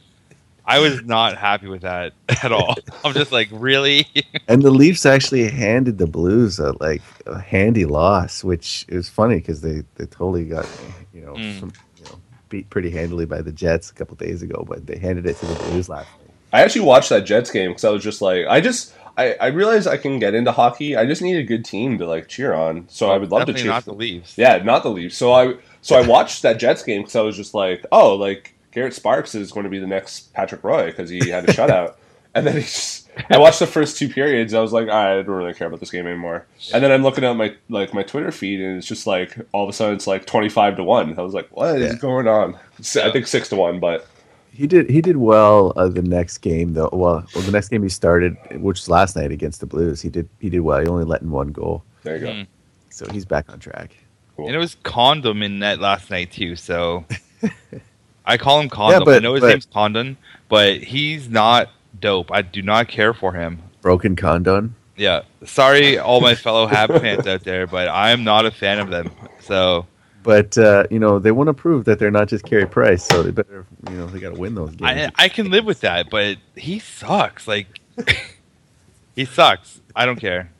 I 0.66 0.78
was 0.78 1.02
not 1.02 1.36
happy 1.36 1.66
with 1.68 1.82
that 1.82 2.14
at 2.42 2.50
all. 2.50 2.74
I'm 3.04 3.12
just 3.12 3.32
like, 3.32 3.48
really? 3.52 4.06
And 4.48 4.62
the 4.62 4.70
Leafs 4.70 5.04
actually 5.04 5.48
handed 5.50 5.98
the 5.98 6.06
Blues 6.06 6.58
a 6.58 6.72
like 6.80 7.02
a 7.26 7.38
handy 7.38 7.84
loss, 7.84 8.42
which 8.42 8.86
is 8.88 9.08
funny 9.08 9.36
because 9.36 9.60
they, 9.60 9.82
they 9.96 10.06
totally 10.06 10.44
got 10.44 10.66
you 11.12 11.20
know 11.20 11.34
Mm. 11.34 11.60
some, 11.60 11.72
you 11.98 12.04
know 12.06 12.18
beat 12.48 12.68
pretty 12.70 12.90
handily 12.90 13.24
by 13.26 13.40
the 13.42 13.52
Jets 13.52 13.90
a 13.90 13.94
couple 13.94 14.16
days 14.16 14.42
ago, 14.42 14.64
but 14.68 14.86
they 14.86 14.98
handed 14.98 15.26
it 15.26 15.36
to 15.36 15.46
the 15.46 15.54
Blues 15.64 15.88
last 15.88 16.08
night. 16.18 16.30
I 16.52 16.62
actually 16.62 16.82
watched 16.82 17.08
that 17.10 17.22
Jets 17.26 17.50
game 17.50 17.70
because 17.70 17.84
I 17.84 17.90
was 17.90 18.02
just 18.02 18.22
like, 18.22 18.46
I 18.46 18.60
just, 18.60 18.94
I, 19.16 19.34
I 19.34 19.46
realized 19.48 19.86
I 19.86 19.96
can 19.96 20.18
get 20.18 20.34
into 20.34 20.50
hockey. 20.52 20.96
I 20.96 21.06
just 21.06 21.22
need 21.22 21.36
a 21.36 21.42
good 21.42 21.64
team 21.64 21.98
to 21.98 22.06
like 22.06 22.28
cheer 22.28 22.52
on. 22.52 22.86
So 22.88 23.10
I 23.10 23.18
would 23.18 23.30
love 23.30 23.46
to 23.46 23.54
cheer. 23.54 23.66
not 23.66 23.84
the 23.84 23.94
Leafs. 23.94 24.36
Yeah, 24.36 24.58
not 24.58 24.82
the 24.82 24.90
Leafs. 24.90 25.16
So 25.16 25.32
I, 25.32 25.54
so 25.82 25.96
I 25.96 26.06
watched 26.06 26.42
that 26.42 26.58
Jets 26.58 26.82
game 26.82 27.02
because 27.02 27.14
I 27.16 27.20
was 27.22 27.36
just 27.36 27.54
like, 27.54 27.84
oh, 27.92 28.14
like 28.16 28.54
Garrett 28.72 28.94
Sparks 28.94 29.34
is 29.34 29.52
going 29.52 29.64
to 29.64 29.70
be 29.70 29.78
the 29.78 29.86
next 29.86 30.32
Patrick 30.34 30.64
Roy 30.64 30.86
because 30.86 31.10
he 31.10 31.28
had 31.28 31.48
a 31.48 31.52
shutout, 31.52 31.94
and 32.34 32.46
then 32.46 32.54
he 32.56 32.62
just. 32.62 33.02
I 33.30 33.38
watched 33.38 33.60
the 33.60 33.68
first 33.68 33.96
two 33.96 34.08
periods. 34.08 34.54
I 34.54 34.60
was 34.60 34.72
like, 34.72 34.88
ah, 34.90 35.10
I 35.12 35.14
don't 35.22 35.28
really 35.28 35.54
care 35.54 35.68
about 35.68 35.78
this 35.78 35.92
game 35.92 36.04
anymore. 36.08 36.46
And 36.72 36.82
then 36.82 36.90
I'm 36.90 37.04
looking 37.04 37.22
at 37.22 37.36
my 37.36 37.54
like 37.68 37.94
my 37.94 38.02
Twitter 38.02 38.32
feed, 38.32 38.60
and 38.60 38.76
it's 38.78 38.88
just 38.88 39.06
like 39.06 39.36
all 39.52 39.62
of 39.62 39.68
a 39.70 39.72
sudden 39.72 39.94
it's 39.94 40.08
like 40.08 40.26
25 40.26 40.74
to 40.78 40.82
one. 40.82 41.16
I 41.16 41.22
was 41.22 41.32
like, 41.34 41.48
what 41.56 41.76
is 41.80 41.92
Yeah. 41.92 41.98
going 42.00 42.26
on? 42.26 42.58
S- 42.80 42.96
I 42.96 43.06
Yeah. 43.06 43.12
think 43.12 43.28
six 43.28 43.48
to 43.50 43.56
one, 43.56 43.78
but 43.78 44.08
He 44.54 44.68
did 44.68 44.88
he 44.88 45.00
did 45.00 45.16
well 45.16 45.72
uh, 45.74 45.88
the 45.88 46.02
next 46.02 46.38
game 46.38 46.74
though. 46.74 46.88
Well, 46.92 47.26
well, 47.34 47.44
the 47.44 47.50
next 47.50 47.68
game 47.70 47.82
he 47.82 47.88
started, 47.88 48.36
which 48.52 48.78
was 48.78 48.88
last 48.88 49.16
night 49.16 49.32
against 49.32 49.58
the 49.60 49.66
Blues, 49.66 50.00
he 50.00 50.08
did 50.08 50.28
he 50.38 50.48
did 50.48 50.60
well. 50.60 50.80
He 50.80 50.86
only 50.86 51.04
let 51.04 51.22
in 51.22 51.30
one 51.30 51.48
goal, 51.48 51.82
there 52.04 52.16
you 52.16 52.20
go. 52.20 52.28
Mm. 52.28 52.46
so 52.88 53.06
he's 53.10 53.24
back 53.24 53.50
on 53.50 53.58
track. 53.58 53.96
Cool. 54.36 54.46
And 54.46 54.54
it 54.54 54.58
was 54.58 54.76
Condom 54.84 55.42
in 55.42 55.58
net 55.58 55.80
last 55.80 56.08
night 56.10 56.30
too. 56.30 56.54
So 56.54 57.04
I 58.26 58.36
call 58.36 58.60
him 58.60 58.68
Condom. 58.68 59.00
Yeah, 59.00 59.04
but- 59.04 59.16
I 59.16 59.18
know 59.18 59.34
his 59.34 59.40
but- 59.40 59.48
name's 59.48 59.66
Condon, 59.66 60.16
but 60.48 60.82
he's 60.82 61.28
not 61.28 61.70
dope. 62.00 62.30
I 62.30 62.42
do 62.42 62.62
not 62.62 62.86
care 62.88 63.12
for 63.12 63.32
him. 63.32 63.60
Broken 63.82 64.14
condon. 64.16 64.74
Yeah, 64.96 65.22
sorry, 65.44 65.98
all 65.98 66.20
my 66.20 66.36
fellow 66.36 66.66
Hab 66.68 66.90
fans 67.00 67.26
out 67.26 67.42
there, 67.42 67.66
but 67.66 67.88
I'm 67.88 68.22
not 68.22 68.46
a 68.46 68.50
fan 68.52 68.78
of 68.78 68.90
them. 68.90 69.10
So 69.40 69.86
But 70.24 70.58
uh, 70.58 70.84
you 70.90 70.98
know 70.98 71.18
they 71.20 71.30
want 71.32 71.46
to 71.48 71.54
prove 71.54 71.84
that 71.84 71.98
they're 72.00 72.10
not 72.10 72.28
just 72.28 72.44
Carey 72.44 72.66
Price, 72.66 73.04
so 73.04 73.22
they 73.22 73.30
better 73.30 73.64
you 73.90 73.96
know 73.96 74.06
they 74.06 74.18
got 74.18 74.34
to 74.34 74.40
win 74.40 74.54
those 74.56 74.70
games. 74.74 75.12
I 75.18 75.24
I 75.24 75.28
can 75.28 75.50
live 75.50 75.64
with 75.64 75.80
that, 75.82 76.10
but 76.10 76.38
he 76.56 76.78
sucks. 76.80 77.46
Like 77.46 77.66
he 79.14 79.24
sucks. 79.26 79.80
I 79.94 80.06
don't 80.06 80.18
care. 80.18 80.50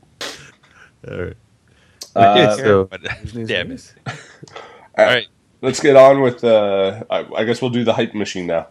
All 1.08 1.18
right. 1.24 1.36
Uh, 2.14 2.56
so- 2.56 2.84
But, 2.84 3.02
damn 3.32 3.66
it. 3.66 3.68
news? 3.70 3.92
All 4.06 5.04
right, 5.04 5.26
Let's 5.62 5.80
get 5.80 5.96
on 5.96 6.20
with. 6.20 6.44
Uh, 6.44 7.02
I, 7.10 7.26
I 7.34 7.44
guess 7.44 7.60
we'll 7.60 7.70
do 7.72 7.82
the 7.84 7.92
hype 7.94 8.14
machine 8.14 8.46
now. 8.46 8.68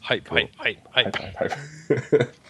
hype, 0.00 0.28
hype, 0.28 0.54
hype, 0.56 0.86
hype. 0.90 1.16
Hype, 1.16 1.34
hype, 1.36 1.52
hype. 2.12 2.34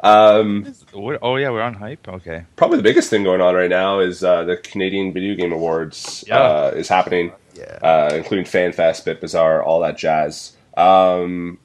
um, 0.00 0.72
What- 0.92 1.18
Oh 1.22 1.36
yeah, 1.36 1.50
we're 1.50 1.62
on 1.62 1.74
hype. 1.74 2.06
Okay. 2.08 2.44
probably 2.56 2.76
the 2.78 2.82
biggest 2.82 3.10
thing 3.10 3.22
going 3.24 3.40
on 3.40 3.54
right 3.54 3.70
now 3.70 4.00
is 4.00 4.22
uh, 4.24 4.44
the 4.44 4.56
Canadian 4.56 5.12
Video 5.12 5.34
Game 5.34 5.52
Awards 5.52 6.24
Yeah. 6.26 6.38
uh, 6.38 6.72
is 6.74 6.88
happening, 6.88 7.32
Yeah. 7.54 7.78
uh, 7.82 8.10
including 8.14 8.44
FanFest, 8.46 9.04
Bit 9.04 9.20
Bazaar, 9.20 9.62
all 9.62 9.80
that 9.80 9.96
jazz. 9.98 10.56
Um, 10.76 11.58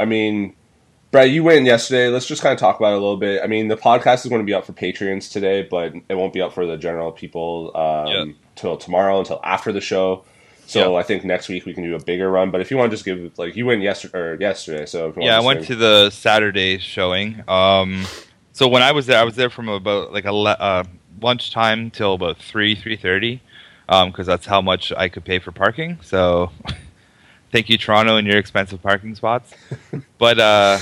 I 0.00 0.04
mean, 0.04 0.54
Brad, 1.10 1.30
you 1.30 1.44
went 1.44 1.64
yesterday. 1.66 2.08
Let's 2.08 2.26
just 2.26 2.42
kind 2.42 2.52
of 2.52 2.58
talk 2.58 2.78
about 2.80 2.92
it 2.92 2.96
a 2.96 3.00
little 3.00 3.16
bit. 3.16 3.40
I 3.42 3.46
mean, 3.46 3.68
the 3.68 3.76
podcast 3.76 4.24
is 4.24 4.26
going 4.30 4.40
to 4.40 4.46
be 4.46 4.54
up 4.54 4.64
for 4.66 4.72
Patreons 4.72 5.30
today, 5.30 5.62
but 5.62 5.94
it 6.08 6.14
won't 6.16 6.32
be 6.32 6.40
up 6.40 6.52
for 6.52 6.66
the 6.66 6.76
general 6.76 7.12
people 7.12 7.70
um, 7.76 8.06
Yeah. 8.08 8.24
till 8.56 8.76
tomorrow, 8.76 9.20
until 9.20 9.40
after 9.44 9.70
the 9.72 9.80
show. 9.80 10.24
So 10.66 10.92
Yeah. 10.92 10.98
I 10.98 11.02
think 11.02 11.24
next 11.24 11.48
week 11.48 11.66
we 11.66 11.74
can 11.74 11.84
do 11.84 11.94
a 11.94 12.02
bigger 12.02 12.30
run. 12.30 12.50
But 12.50 12.60
if 12.60 12.70
you 12.70 12.76
want 12.76 12.90
to 12.90 12.94
just 12.94 13.04
give 13.04 13.38
like 13.38 13.56
you 13.56 13.66
went 13.66 13.82
yesterday 13.82 14.18
or 14.18 14.34
yesterday, 14.40 14.86
so 14.86 15.08
if 15.08 15.16
you 15.16 15.24
Yeah, 15.24 15.36
I 15.36 15.40
went 15.40 15.64
to 15.66 15.76
the 15.76 16.10
Saturday 16.10 16.78
showing. 16.78 17.42
Um, 17.48 18.04
so 18.52 18.68
when 18.68 18.82
I 18.82 18.92
was 18.92 19.06
there, 19.06 19.18
I 19.18 19.24
was 19.24 19.36
there 19.36 19.50
from 19.50 19.68
about 19.68 20.12
like 20.12 20.24
a 20.24 20.32
uh, 20.32 20.84
lunchtime 21.20 21.90
till 21.90 22.14
about 22.14 22.38
three 22.38 22.74
three 22.74 22.96
thirty, 22.96 23.42
because 23.88 24.26
that's 24.26 24.46
how 24.46 24.60
much 24.60 24.92
I 24.92 25.08
could 25.08 25.24
pay 25.24 25.38
for 25.38 25.52
parking. 25.52 25.98
So, 26.02 26.50
thank 27.52 27.68
you, 27.68 27.76
Toronto, 27.76 28.16
and 28.16 28.26
your 28.26 28.38
expensive 28.38 28.82
parking 28.82 29.14
spots. 29.14 29.52
but 30.18 30.38
uh, 30.38 30.78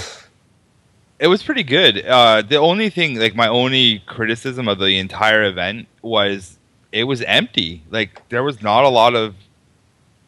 it 1.19 1.29
was 1.29 1.43
pretty 1.43 1.63
good. 1.63 2.05
Uh, 2.05 2.43
the 2.43 2.57
only 2.57 2.91
thing, 2.91 3.19
like 3.19 3.35
my 3.35 3.49
only 3.49 4.01
criticism 4.01 4.69
of 4.69 4.79
the 4.79 4.99
entire 4.99 5.45
event 5.45 5.89
was 6.03 6.59
it 6.93 7.05
was 7.05 7.23
empty. 7.23 7.83
Like 7.91 8.29
there 8.29 8.43
was 8.43 8.63
not 8.63 8.85
a 8.85 8.89
lot 8.89 9.15
of 9.15 9.35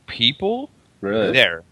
people 0.06 0.70
really 1.00 1.32
there. 1.32 1.62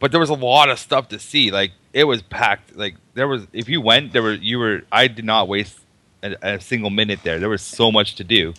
But 0.00 0.10
there 0.10 0.20
was 0.20 0.30
a 0.30 0.34
lot 0.34 0.68
of 0.68 0.78
stuff 0.78 1.08
to 1.08 1.18
see. 1.18 1.50
Like 1.50 1.72
it 1.92 2.04
was 2.04 2.22
packed. 2.22 2.76
Like 2.76 2.96
there 3.14 3.28
was 3.28 3.46
if 3.52 3.68
you 3.68 3.80
went, 3.80 4.12
there 4.12 4.22
were 4.22 4.34
you 4.34 4.58
were 4.58 4.82
I 4.92 5.08
did 5.08 5.24
not 5.24 5.48
waste 5.48 5.78
a, 6.22 6.36
a 6.42 6.60
single 6.60 6.90
minute 6.90 7.20
there. 7.22 7.38
There 7.38 7.48
was 7.48 7.62
so 7.62 7.90
much 7.90 8.14
to 8.16 8.24
do. 8.24 8.54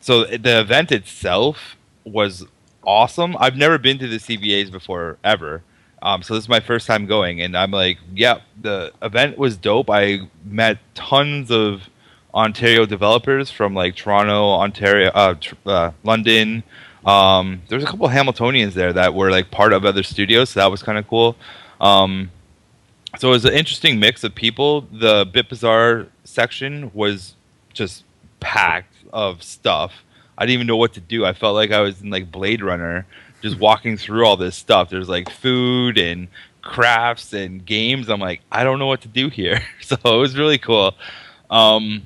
So 0.00 0.24
the 0.24 0.60
event 0.60 0.90
itself 0.90 1.76
was 2.04 2.44
awesome. 2.84 3.36
I've 3.38 3.56
never 3.56 3.78
been 3.78 3.98
to 3.98 4.08
the 4.08 4.16
CBAs 4.16 4.70
before 4.70 5.18
ever. 5.22 5.62
Um, 6.02 6.22
so 6.22 6.34
this 6.34 6.44
is 6.44 6.48
my 6.48 6.58
first 6.58 6.88
time 6.88 7.06
going, 7.06 7.40
and 7.40 7.56
I'm 7.56 7.70
like, 7.70 7.98
yeah, 8.12 8.40
the 8.60 8.92
event 9.00 9.38
was 9.38 9.56
dope. 9.56 9.88
I 9.88 10.28
met 10.44 10.78
tons 10.94 11.48
of 11.52 11.88
Ontario 12.34 12.86
developers 12.86 13.50
from 13.50 13.74
like 13.74 13.94
Toronto, 13.94 14.50
Ontario, 14.50 15.10
uh, 15.10 15.34
tr- 15.34 15.54
uh, 15.64 15.92
London. 16.02 16.64
Um, 17.04 17.62
there 17.68 17.76
was 17.76 17.84
a 17.84 17.86
couple 17.86 18.06
of 18.06 18.12
Hamiltonians 18.12 18.74
there 18.74 18.92
that 18.92 19.14
were 19.14 19.30
like 19.30 19.50
part 19.50 19.72
of 19.72 19.84
other 19.84 20.02
studios, 20.02 20.50
so 20.50 20.60
that 20.60 20.70
was 20.70 20.82
kind 20.82 20.98
of 20.98 21.08
cool. 21.08 21.36
Um, 21.80 22.30
so 23.18 23.28
it 23.28 23.32
was 23.32 23.44
an 23.44 23.52
interesting 23.52 24.00
mix 24.00 24.24
of 24.24 24.34
people. 24.34 24.82
The 24.92 25.28
Bit 25.30 25.48
Bazaar 25.48 26.06
section 26.24 26.90
was 26.94 27.34
just 27.72 28.04
packed 28.40 28.94
of 29.12 29.42
stuff. 29.42 29.92
I 30.38 30.46
didn't 30.46 30.54
even 30.54 30.66
know 30.66 30.76
what 30.76 30.94
to 30.94 31.00
do. 31.00 31.24
I 31.24 31.34
felt 31.34 31.54
like 31.54 31.72
I 31.72 31.80
was 31.80 32.00
in 32.00 32.10
like 32.10 32.32
Blade 32.32 32.62
Runner, 32.62 33.06
just 33.42 33.58
walking 33.60 33.96
through 33.96 34.24
all 34.24 34.36
this 34.36 34.56
stuff. 34.56 34.88
There's 34.90 35.08
like 35.08 35.28
food 35.28 35.98
and 35.98 36.28
crafts 36.62 37.32
and 37.32 37.64
games. 37.64 38.08
I'm 38.08 38.20
like, 38.20 38.40
I 38.50 38.64
don't 38.64 38.78
know 38.78 38.86
what 38.86 39.02
to 39.02 39.08
do 39.08 39.28
here. 39.28 39.62
So 39.82 39.96
it 40.04 40.18
was 40.18 40.38
really 40.38 40.58
cool. 40.58 40.94
Um, 41.50 42.04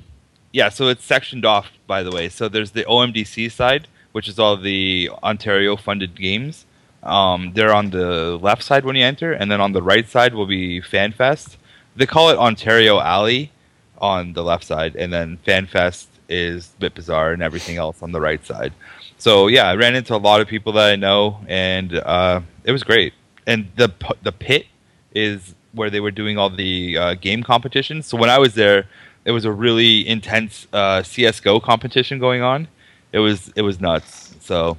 yeah, 0.51 0.67
so 0.69 0.87
it's 0.89 1.05
sectioned 1.05 1.45
off, 1.45 1.71
by 1.85 2.03
the 2.03 2.11
way. 2.11 2.27
So 2.27 2.49
there's 2.49 2.71
the 2.71 2.83
OMDC 2.83 3.49
side, 3.49 3.87
which 4.17 4.27
is 4.27 4.39
all 4.39 4.57
the 4.57 5.11
Ontario 5.21 5.75
funded 5.75 6.15
games. 6.15 6.65
Um, 7.03 7.51
they're 7.53 7.75
on 7.81 7.91
the 7.91 8.39
left 8.41 8.63
side 8.63 8.83
when 8.83 8.95
you 8.95 9.05
enter, 9.05 9.31
and 9.31 9.51
then 9.51 9.61
on 9.61 9.73
the 9.73 9.83
right 9.83 10.09
side 10.09 10.33
will 10.33 10.47
be 10.47 10.81
FanFest. 10.81 11.57
They 11.95 12.07
call 12.07 12.29
it 12.31 12.37
Ontario 12.39 12.99
Alley 12.99 13.51
on 13.99 14.33
the 14.33 14.43
left 14.43 14.63
side, 14.63 14.95
and 14.95 15.13
then 15.13 15.37
FanFest 15.45 16.07
is 16.27 16.73
Bit 16.79 16.95
Bazaar 16.95 17.31
and 17.31 17.43
everything 17.43 17.77
else 17.77 18.01
on 18.01 18.11
the 18.11 18.19
right 18.19 18.43
side. 18.43 18.73
So 19.19 19.45
yeah, 19.45 19.67
I 19.67 19.75
ran 19.75 19.93
into 19.93 20.15
a 20.15 20.23
lot 20.29 20.41
of 20.41 20.47
people 20.47 20.73
that 20.73 20.93
I 20.93 20.95
know, 20.95 21.37
and 21.47 21.93
uh, 21.93 22.41
it 22.63 22.71
was 22.71 22.83
great. 22.83 23.13
And 23.45 23.67
the 23.75 23.89
the 24.23 24.31
pit 24.31 24.65
is 25.13 25.53
where 25.73 25.91
they 25.91 25.99
were 25.99 26.15
doing 26.21 26.39
all 26.39 26.49
the 26.49 26.97
uh, 26.97 27.13
game 27.13 27.43
competitions. 27.43 28.07
So 28.07 28.17
when 28.17 28.31
I 28.31 28.39
was 28.39 28.55
there, 28.55 28.87
it 29.25 29.31
was 29.37 29.45
a 29.45 29.51
really 29.51 30.07
intense 30.07 30.65
uh, 30.73 31.03
CS:GO 31.03 31.59
competition 31.59 32.17
going 32.17 32.41
on. 32.41 32.67
It 33.11 33.19
was 33.19 33.51
it 33.55 33.61
was 33.61 33.79
nuts. 33.79 34.35
So, 34.41 34.77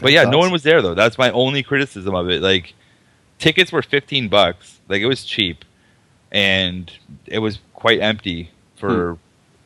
but 0.00 0.12
yeah, 0.12 0.24
no 0.24 0.38
one 0.38 0.50
was 0.50 0.62
there 0.62 0.82
though. 0.82 0.94
That's 0.94 1.18
my 1.18 1.30
only 1.30 1.62
criticism 1.62 2.14
of 2.14 2.28
it. 2.30 2.42
Like, 2.42 2.74
tickets 3.38 3.72
were 3.72 3.82
15 3.82 4.28
bucks. 4.28 4.80
Like 4.88 5.00
it 5.00 5.06
was 5.06 5.24
cheap, 5.24 5.64
and 6.30 6.90
it 7.26 7.38
was 7.38 7.58
quite 7.74 8.00
empty 8.00 8.50
for. 8.76 9.18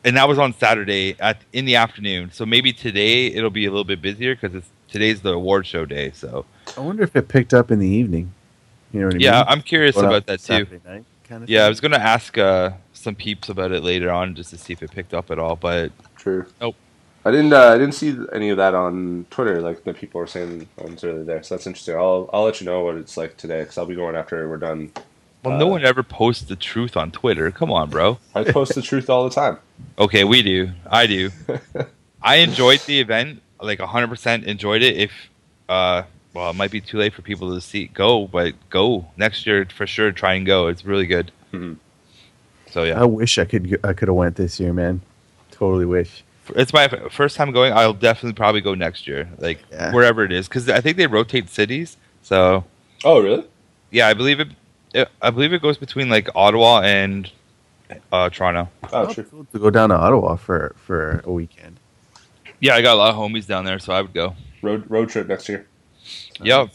And 0.05 0.15
that 0.15 0.29
was 0.29 0.39
on 0.39 0.53
Saturday 0.53 1.17
at 1.19 1.41
in 1.51 1.65
the 1.65 1.75
afternoon. 1.75 2.31
So 2.31 2.45
maybe 2.45 2.71
today 2.71 3.27
it'll 3.27 3.49
be 3.49 3.65
a 3.65 3.69
little 3.69 3.83
bit 3.83 4.01
busier 4.01 4.33
because 4.33 4.55
it's 4.55 4.69
today's 4.87 5.21
the 5.21 5.33
award 5.33 5.67
show 5.67 5.85
day. 5.85 6.11
So 6.11 6.45
I 6.77 6.79
wonder 6.79 7.03
if 7.03 7.15
it 7.17 7.27
picked 7.27 7.53
up 7.53 7.69
in 7.69 7.79
the 7.79 7.87
evening. 7.87 8.33
You 8.93 9.01
know 9.01 9.07
what 9.07 9.15
I 9.15 9.17
mean? 9.17 9.25
yeah, 9.25 9.43
I'm 9.45 9.61
curious 9.61 9.95
Going 9.95 10.07
about 10.07 10.25
that 10.27 10.39
too. 10.39 10.79
Night 10.85 11.03
kind 11.29 11.43
of 11.43 11.49
Yeah, 11.49 11.65
I 11.65 11.69
was 11.69 11.79
gonna 11.79 11.97
ask 11.97 12.37
uh, 12.37 12.71
some 12.93 13.15
peeps 13.15 13.49
about 13.49 13.71
it 13.71 13.83
later 13.83 14.11
on 14.11 14.35
just 14.35 14.49
to 14.49 14.57
see 14.57 14.73
if 14.73 14.83
it 14.83 14.91
picked 14.91 15.13
up 15.13 15.31
at 15.31 15.39
all. 15.39 15.55
But 15.55 15.91
True. 16.17 16.45
Nope. 16.59 16.75
I 17.25 17.31
didn't. 17.31 17.51
Uh, 17.53 17.69
I 17.73 17.77
didn't 17.77 17.93
see 17.95 18.17
any 18.33 18.49
of 18.49 18.57
that 18.57 18.73
on 18.73 19.25
Twitter. 19.29 19.61
Like 19.61 19.83
the 19.83 19.93
people 19.93 20.19
were 20.19 20.27
saying 20.27 20.67
on 20.81 20.97
earlier 21.03 21.23
there. 21.23 21.43
So 21.43 21.55
that's 21.55 21.67
interesting. 21.67 21.95
I'll 21.95 22.29
I'll 22.31 22.43
let 22.43 22.61
you 22.61 22.65
know 22.65 22.83
what 22.83 22.95
it's 22.95 23.17
like 23.17 23.35
today 23.37 23.59
because 23.61 23.77
I'll 23.77 23.85
be 23.85 23.95
going 23.95 24.15
after 24.15 24.47
we're 24.47 24.57
done. 24.57 24.91
well, 25.43 25.57
no 25.57 25.67
Uh, 25.67 25.71
one 25.71 25.85
ever 25.85 26.01
posts 26.03 26.43
the 26.43 26.55
truth 26.55 26.95
on 26.95 27.11
Twitter. 27.11 27.51
Come 27.51 27.71
on, 27.71 27.89
bro. 27.89 28.19
I 28.35 28.43
post 28.45 28.73
the 28.75 28.81
truth 28.81 29.09
all 29.09 29.25
the 29.27 29.35
time. 29.35 29.57
Okay, 29.97 30.23
we 30.23 30.41
do. 30.41 30.71
I 30.89 31.07
do. 31.07 31.29
I 32.21 32.37
enjoyed 32.37 32.79
the 32.81 32.99
event, 32.99 33.41
like 33.61 33.79
100% 33.79 34.43
enjoyed 34.45 34.81
it. 34.81 34.97
If, 34.97 35.11
uh, 35.69 36.03
well, 36.33 36.49
it 36.49 36.55
might 36.57 36.69
be 36.71 36.81
too 36.81 36.97
late 36.97 37.13
for 37.13 37.21
people 37.21 37.53
to 37.55 37.61
see 37.61 37.85
go, 37.87 38.27
but 38.27 38.53
go 38.69 39.05
next 39.17 39.45
year 39.47 39.65
for 39.73 39.87
sure. 39.87 40.11
Try 40.11 40.33
and 40.35 40.45
go. 40.45 40.67
It's 40.67 40.83
really 40.85 41.05
good. 41.05 41.31
Mhm. 41.53 41.77
So 42.71 42.83
yeah, 42.83 43.01
I 43.01 43.05
wish 43.05 43.37
I 43.37 43.45
could. 43.45 43.79
I 43.83 43.93
could 43.93 44.07
have 44.07 44.15
went 44.15 44.35
this 44.35 44.59
year, 44.59 44.71
man. 44.73 45.01
Totally 45.51 45.85
wish. 45.85 46.23
It's 46.55 46.73
my 46.73 46.87
first 47.09 47.35
time 47.35 47.51
going. 47.51 47.73
I'll 47.73 47.93
definitely 47.93 48.33
probably 48.33 48.61
go 48.61 48.73
next 48.75 49.07
year, 49.07 49.29
like 49.37 49.59
Yeah. 49.71 49.91
wherever 49.93 50.23
it 50.23 50.31
is, 50.31 50.47
because 50.47 50.69
I 50.69 50.81
think 50.81 50.97
they 50.97 51.07
rotate 51.07 51.49
cities. 51.49 51.97
So 52.23 52.63
Oh 53.03 53.21
really? 53.21 53.45
yeah, 53.91 54.07
I 54.07 54.13
believe 54.13 54.39
it, 54.39 54.49
it. 54.93 55.09
I 55.21 55.29
believe 55.29 55.53
it 55.53 55.61
goes 55.61 55.77
between 55.77 56.09
like 56.09 56.29
Ottawa 56.35 56.81
and 56.81 57.29
uh, 58.11 58.29
Toronto. 58.29 58.69
Oh 58.91 59.07
I'd 59.07 59.13
true. 59.13 59.25
love 59.31 59.51
To 59.51 59.59
go 59.59 59.69
down 59.69 59.89
to 59.89 59.95
Ottawa 59.95 60.35
for 60.35 60.75
for 60.77 61.21
a 61.25 61.31
weekend. 61.31 61.79
Yeah, 62.59 62.75
I 62.75 62.81
got 62.81 62.93
a 62.95 62.99
lot 62.99 63.09
of 63.11 63.15
homies 63.15 63.47
down 63.47 63.63
there, 63.65 63.79
so 63.79 63.93
I 63.93 64.01
would 64.01 64.13
go. 64.13 64.35
Road 64.61 64.83
road 64.89 65.09
trip 65.09 65.27
next 65.27 65.47
year. 65.47 65.65
Yep. 66.41 66.69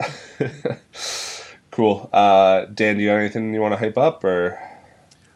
cool. 1.70 2.10
Uh, 2.12 2.66
Dan, 2.66 2.96
do 2.96 3.02
you 3.02 3.08
got 3.08 3.16
anything 3.16 3.54
you 3.54 3.60
want 3.60 3.72
to 3.72 3.78
hype 3.78 3.96
up 3.98 4.24
or? 4.24 4.58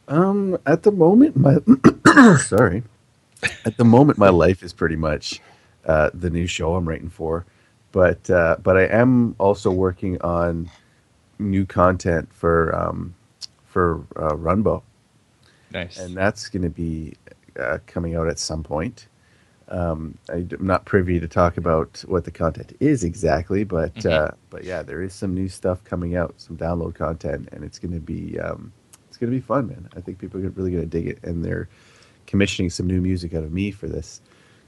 Um, 0.08 0.58
at 0.66 0.82
the 0.84 0.92
moment, 0.92 1.36
my 1.36 1.56
sorry, 2.38 2.82
at 3.64 3.76
the 3.76 3.84
moment, 3.84 4.18
my 4.18 4.28
life 4.30 4.62
is 4.62 4.72
pretty 4.72 4.96
much 4.96 5.40
uh, 5.86 6.10
the 6.14 6.30
new 6.30 6.46
show 6.46 6.74
I'm 6.74 6.88
writing 6.88 7.08
for, 7.10 7.44
but 7.92 8.28
uh, 8.30 8.56
but 8.62 8.76
I 8.76 8.84
am 8.84 9.34
also 9.38 9.70
working 9.70 10.20
on 10.22 10.70
new 11.38 11.66
content 11.66 12.32
for 12.32 12.74
um, 12.74 13.14
for 13.64 14.06
uh, 14.16 14.34
Runbow, 14.34 14.82
Nice. 15.70 15.98
and 15.98 16.16
that's 16.16 16.48
going 16.48 16.62
to 16.62 16.70
be 16.70 17.14
uh, 17.58 17.78
coming 17.86 18.16
out 18.16 18.28
at 18.28 18.38
some 18.38 18.62
point. 18.62 19.06
Um, 19.68 20.16
I, 20.30 20.36
am 20.36 20.48
not 20.60 20.84
privy 20.84 21.18
to 21.18 21.26
talk 21.26 21.56
about 21.56 22.04
what 22.06 22.24
the 22.24 22.30
content 22.30 22.76
is 22.78 23.02
exactly, 23.02 23.64
but 23.64 23.94
Mhm. 23.96 24.10
uh, 24.12 24.30
but 24.48 24.62
yeah, 24.64 24.82
there 24.82 25.02
is 25.02 25.12
some 25.12 25.34
new 25.34 25.48
stuff 25.48 25.82
coming 25.82 26.14
out, 26.16 26.34
some 26.36 26.56
download 26.56 26.94
content, 26.94 27.48
and 27.52 27.64
it's 27.64 27.78
going 27.78 27.92
to 27.92 28.00
be 28.00 28.38
um, 28.38 28.72
it's 29.08 29.16
going 29.16 29.30
to 29.30 29.36
be 29.36 29.40
fun, 29.40 29.66
man. 29.68 29.88
I 29.96 30.00
think 30.00 30.18
people 30.18 30.44
are 30.44 30.48
really 30.50 30.70
going 30.70 30.82
to 30.82 30.88
dig 30.88 31.08
it, 31.08 31.18
and 31.24 31.44
they're 31.44 31.68
commissioning 32.26 32.70
some 32.70 32.86
new 32.86 33.00
music 33.00 33.34
out 33.34 33.44
of 33.44 33.52
me 33.52 33.70
for 33.70 33.86
this. 33.88 34.20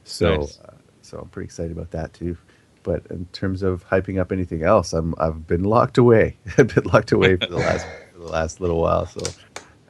So 0.04 0.36
Nice. 0.36 0.58
uh, 0.60 0.72
so 1.02 1.18
I'm 1.18 1.28
pretty 1.28 1.46
excited 1.46 1.72
about 1.72 1.90
that 1.92 2.12
too. 2.12 2.36
But 2.84 3.06
in 3.10 3.26
terms 3.32 3.62
of 3.62 3.86
hyping 3.88 4.18
up 4.20 4.32
anything 4.32 4.62
else, 4.62 4.92
I'm 4.92 5.14
I've 5.18 5.46
been 5.46 5.64
locked 5.64 5.98
away. 5.98 6.36
I've 6.58 6.74
been 6.74 6.84
locked 6.84 7.12
away 7.12 7.36
for 7.36 7.46
the 7.46 7.56
last 7.68 7.86
for 8.14 8.18
the 8.20 8.26
last 8.28 8.60
little 8.60 8.80
while. 8.80 9.06
So 9.06 9.20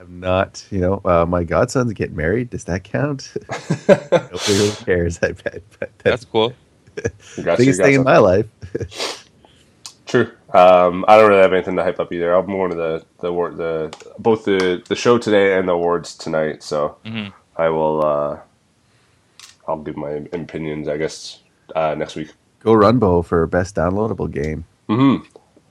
I'm 0.00 0.20
not, 0.20 0.64
you 0.70 0.80
know, 0.80 1.00
uh, 1.04 1.26
my 1.26 1.44
godson's 1.44 1.92
getting 1.92 2.16
married. 2.16 2.50
Does 2.50 2.64
that 2.64 2.84
count? 2.84 3.32
Nobody 3.88 4.52
really 4.52 4.70
cares. 4.84 5.18
I 5.22 5.32
bet. 5.32 5.62
But 5.78 5.90
That's 5.98 6.02
that's 6.04 6.24
cool. 6.24 6.52
the 6.94 7.54
biggest 7.56 7.80
thing 7.80 7.94
in 7.94 8.02
my 8.04 8.18
life. 8.18 8.46
True. 10.06 10.30
Um, 10.54 11.04
I 11.06 11.18
don't 11.18 11.28
really 11.28 11.42
have 11.42 11.52
anything 11.52 11.76
to 11.76 11.82
hype 11.84 12.00
up 12.00 12.12
either. 12.12 12.32
I'm 12.32 12.46
going 12.46 12.70
to 12.70 12.76
the 12.76 13.04
the 13.20 13.28
award, 13.28 13.58
the 13.58 13.94
both 14.18 14.44
the 14.44 14.82
the 14.88 14.96
show 14.96 15.18
today 15.18 15.58
and 15.58 15.68
the 15.68 15.72
awards 15.74 16.16
tonight. 16.16 16.62
So 16.62 16.96
Mhm. 17.04 17.32
I 17.58 17.68
will. 17.68 18.04
Uh, 18.04 18.38
I'll 19.66 19.78
give 19.82 19.96
my 19.96 20.10
opinions. 20.32 20.88
I 20.88 20.96
guess 20.96 21.42
uh, 21.76 21.94
next 21.96 22.16
week. 22.16 22.32
Go 22.60 22.72
Runbow 22.72 23.24
for 23.24 23.46
best 23.46 23.74
downloadable 23.76 24.30
game. 24.30 24.64
hmm 24.88 25.16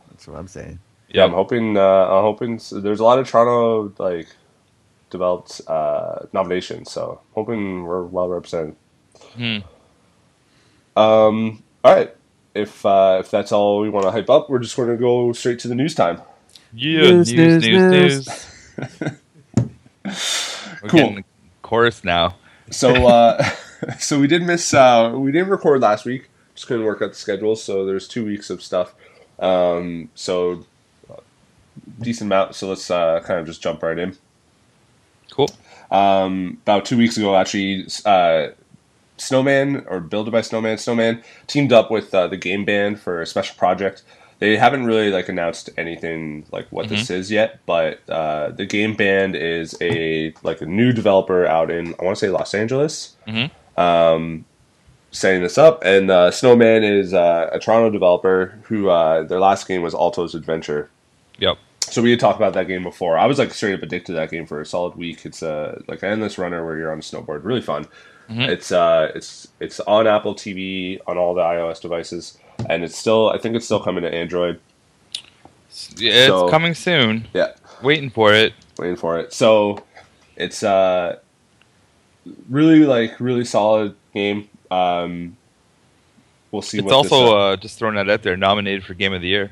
That's 0.10 0.28
what 0.28 0.38
I'm 0.38 0.48
saying. 0.48 0.80
Yeah, 1.10 1.24
I'm 1.24 1.34
hoping. 1.34 1.78
Uh, 1.78 1.82
I'm 2.06 2.22
hoping 2.24 2.56
s- 2.56 2.74
there's 2.76 3.00
a 3.00 3.04
lot 3.04 3.20
of 3.20 3.28
Toronto 3.28 3.94
like 3.98 4.28
developed 5.10 5.62
uh, 5.68 6.26
nominations. 6.34 6.92
So 6.92 7.22
hoping 7.34 7.84
we're 7.86 8.04
well 8.04 8.28
represented. 8.30 8.76
Hmm. 9.36 9.58
Um, 10.96 11.64
all 11.84 11.96
right. 11.96 12.16
If 12.54 12.86
uh, 12.86 13.18
if 13.20 13.32
that's 13.32 13.52
all 13.52 13.80
we 13.80 13.90
want 13.90 14.06
to 14.06 14.12
hype 14.12 14.30
up, 14.30 14.50
we're 14.50 14.60
just 14.60 14.76
going 14.76 14.90
to 14.90 14.98
go 14.98 15.32
straight 15.34 15.60
to 15.60 15.68
the 15.68 15.76
news 15.76 15.96
time. 15.96 16.22
Yeah, 16.74 17.02
News, 17.02 17.34
news, 17.34 17.64
news, 17.64 17.92
news, 17.92 18.28
news. 18.28 19.12
We're 20.84 20.90
Cool. 20.90 21.18
Chorus 21.68 22.04
now. 22.04 22.36
So 22.72 23.08
uh, 23.08 23.44
so 24.00 24.20
we 24.20 24.28
did 24.28 24.44
miss. 24.44 24.74
Uh, 24.74 25.14
we 25.16 25.32
didn't 25.32 25.50
record 25.50 25.82
last 25.82 26.06
week. 26.06 26.30
Just 26.56 26.68
couldn't 26.68 26.86
work 26.86 27.02
out 27.02 27.10
the 27.10 27.16
schedule. 27.16 27.56
So 27.56 27.86
there's 27.86 28.08
two 28.08 28.26
weeks 28.26 28.50
of 28.50 28.64
stuff. 28.64 28.96
Um, 29.40 30.10
so 30.16 30.66
decent 32.00 32.28
amount. 32.30 32.56
So 32.56 32.70
let's 32.70 32.90
uh, 32.90 33.22
kind 33.22 33.40
of 33.40 33.46
just 33.46 33.62
jump 33.62 33.84
right 33.84 33.98
in. 33.98 34.18
Cool. 35.30 35.50
um, 35.92 36.58
about 36.64 36.86
two 36.86 36.98
weeks 36.98 37.18
ago, 37.18 37.36
actually, 37.36 37.86
uh, 38.06 38.48
Snowman 39.18 39.86
or 39.88 40.00
Builded 40.00 40.32
by 40.32 40.42
Snowman, 40.42 40.78
Snowman 40.78 41.22
teamed 41.48 41.74
up 41.74 41.92
with 41.92 42.14
uh, 42.14 42.28
the 42.28 42.38
Game 42.38 42.66
Band 42.66 43.00
for 43.00 43.22
a 43.22 43.26
special 43.26 43.56
project. 43.56 44.04
They 44.40 44.56
haven't 44.56 44.86
really 44.86 45.10
like 45.10 45.30
announced 45.30 45.70
anything 45.78 46.46
like 46.52 46.68
what 46.70 46.90
this 46.90 47.10
is 47.10 47.32
yet, 47.32 47.60
but 47.66 48.08
uh, 48.08 48.50
the 48.50 48.66
Game 48.68 48.94
Band 48.96 49.36
is 49.36 49.76
a 49.82 50.34
like 50.44 50.62
a 50.62 50.66
new 50.68 50.92
developer 50.94 51.46
out 51.48 51.72
in 51.72 51.96
I 52.00 52.04
want 52.06 52.18
to 52.18 52.26
say 52.26 52.30
Los 52.30 52.54
Angeles, 52.54 53.16
Mhm. 53.28 53.50
um, 53.78 54.46
setting 55.12 55.42
this 55.42 55.58
up. 55.58 55.84
And 55.84 56.12
uh, 56.12 56.30
Snowman 56.30 56.84
is 56.84 57.14
uh, 57.16 57.50
a 57.52 57.58
Toronto 57.60 57.90
developer 57.90 58.60
who 58.66 58.90
uh, 58.90 59.24
their 59.24 59.40
last 59.40 59.68
game 59.68 59.82
was 59.82 59.96
Alto's 59.96 60.36
Adventure. 60.36 60.90
Yep. 61.40 61.58
So 61.90 62.02
we 62.04 62.12
had 62.12 62.20
talked 62.20 62.38
about 62.38 62.54
that 62.54 62.68
game 62.68 62.84
before. 62.84 63.18
I 63.18 63.26
was 63.26 63.40
like 63.40 63.52
straight 63.54 63.74
up 63.74 63.82
addicted 63.82 64.08
to 64.08 64.14
that 64.14 64.30
game 64.30 64.46
for 64.46 64.62
a 64.62 64.66
solid 64.66 64.96
week. 64.96 65.26
It's 65.26 65.42
a 65.42 65.82
like 65.88 66.04
an 66.04 66.10
endless 66.12 66.38
runner 66.38 66.64
where 66.64 66.78
you're 66.78 66.92
on 66.92 67.00
a 67.00 67.02
snowboard, 67.02 67.44
really 67.44 67.62
fun. 67.62 67.88
Mhm. 68.30 68.48
It's 68.50 68.72
uh, 68.72 69.12
it's 69.16 69.48
it's 69.60 69.80
on 69.80 70.06
Apple 70.06 70.36
TV 70.36 71.00
on 71.08 71.18
all 71.18 71.34
the 71.34 71.42
iOS 71.42 71.82
devices, 71.82 72.38
and 72.70 72.84
it's 72.84 72.98
still 72.98 73.30
I 73.30 73.38
think 73.38 73.56
it's 73.56 73.66
still 73.66 73.80
coming 73.80 74.04
to 74.04 74.14
Android. 74.14 74.60
Yeah, 75.98 76.12
It's 76.12 76.28
So- 76.28 76.50
coming 76.50 76.74
soon. 76.74 77.28
Yeah, 77.34 77.54
Waiting 77.84 78.10
for 78.10 78.34
it. 78.34 78.54
waiting 78.78 78.96
for 78.96 79.20
it. 79.20 79.34
So 79.34 79.84
it's 80.36 80.64
uh, 80.64 81.18
really 82.50 82.80
like 82.86 83.20
really 83.20 83.46
solid 83.46 83.96
game. 84.14 84.50
Um, 84.72 85.38
we'll 86.52 86.62
see. 86.62 86.80
It's 86.80 86.86
what 86.86 87.04
this, 87.04 87.12
also 87.12 87.36
uh, 87.38 87.40
uh, 87.54 87.56
just 87.58 87.78
throwing 87.80 87.96
that 87.96 88.10
out 88.10 88.24
there, 88.24 88.36
nominated 88.38 88.84
for 88.84 88.94
Game 88.96 89.14
of 89.14 89.22
the 89.22 89.28
Year. 89.28 89.52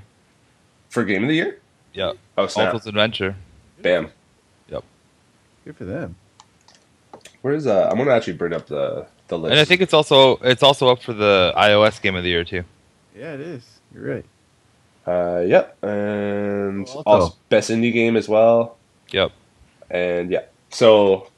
for 0.89 1.03
game 1.03 1.23
of 1.23 1.29
the 1.29 1.35
year. 1.35 1.59
Yeah. 1.93 2.13
Oh 2.37 2.47
snap! 2.47 2.73
Alto's 2.73 2.87
Adventure. 2.87 3.35
Bam. 3.81 4.09
Yep. 4.69 4.83
Good 5.65 5.77
for 5.77 5.85
them. 5.85 6.15
Where 7.41 7.53
is 7.53 7.67
uh? 7.67 7.87
I'm 7.91 7.97
gonna 7.97 8.11
actually 8.11 8.33
bring 8.33 8.53
up 8.53 8.65
the 8.67 9.05
the 9.27 9.37
list. 9.37 9.51
And 9.51 9.59
I 9.59 9.65
think 9.65 9.81
it's 9.81 9.93
also 9.93 10.37
it's 10.37 10.63
also 10.63 10.87
up 10.89 11.01
for 11.03 11.13
the 11.13 11.53
iOS 11.55 12.01
Game 12.01 12.15
of 12.15 12.23
the 12.23 12.29
Year 12.29 12.43
too. 12.43 12.63
Yeah, 13.17 13.33
it 13.33 13.39
is. 13.41 13.63
You're 13.93 14.15
right. 14.15 14.25
Uh, 15.07 15.41
yep, 15.45 15.77
and 15.83 16.87
Oh, 16.89 17.03
also 17.05 17.35
best 17.49 17.69
indie 17.69 17.93
game 17.93 18.15
as 18.17 18.27
well. 18.27 18.77
Yep. 19.11 19.31
And 19.91 20.31
yeah, 20.31 20.41
so 20.71 21.29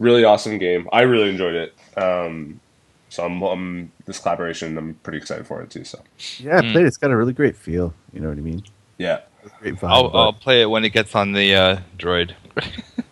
really 0.00 0.24
awesome 0.24 0.58
game. 0.58 0.88
I 0.92 1.02
really 1.02 1.30
enjoyed 1.30 1.54
it. 1.54 1.74
Um, 1.96 2.60
so 3.08 3.24
I'm, 3.24 3.40
I'm 3.42 3.92
this 4.06 4.18
collaboration. 4.18 4.76
I'm 4.76 4.94
pretty 5.04 5.18
excited 5.18 5.46
for 5.46 5.62
it 5.62 5.70
too. 5.70 5.84
So 5.84 6.00
Yeah, 6.40 6.58
I 6.58 6.60
Mm. 6.62 6.72
played. 6.72 6.84
it. 6.84 6.88
It's 6.88 6.96
got 6.96 7.12
a 7.12 7.16
really 7.16 7.32
great 7.32 7.56
feel. 7.56 7.94
You 8.12 8.20
know 8.20 8.28
what 8.28 8.38
I 8.38 8.40
mean? 8.40 8.64
yeah, 8.98 9.20
Great 9.60 9.76
vibe. 9.76 9.88
I'll, 9.88 10.08
but- 10.10 10.18
I'll 10.18 10.32
play 10.32 10.62
it 10.62 10.66
when 10.70 10.84
it 10.84 10.90
gets 10.90 11.14
on 11.14 11.32
the 11.32 11.54
uh, 11.54 11.78
Droid. 11.96 12.32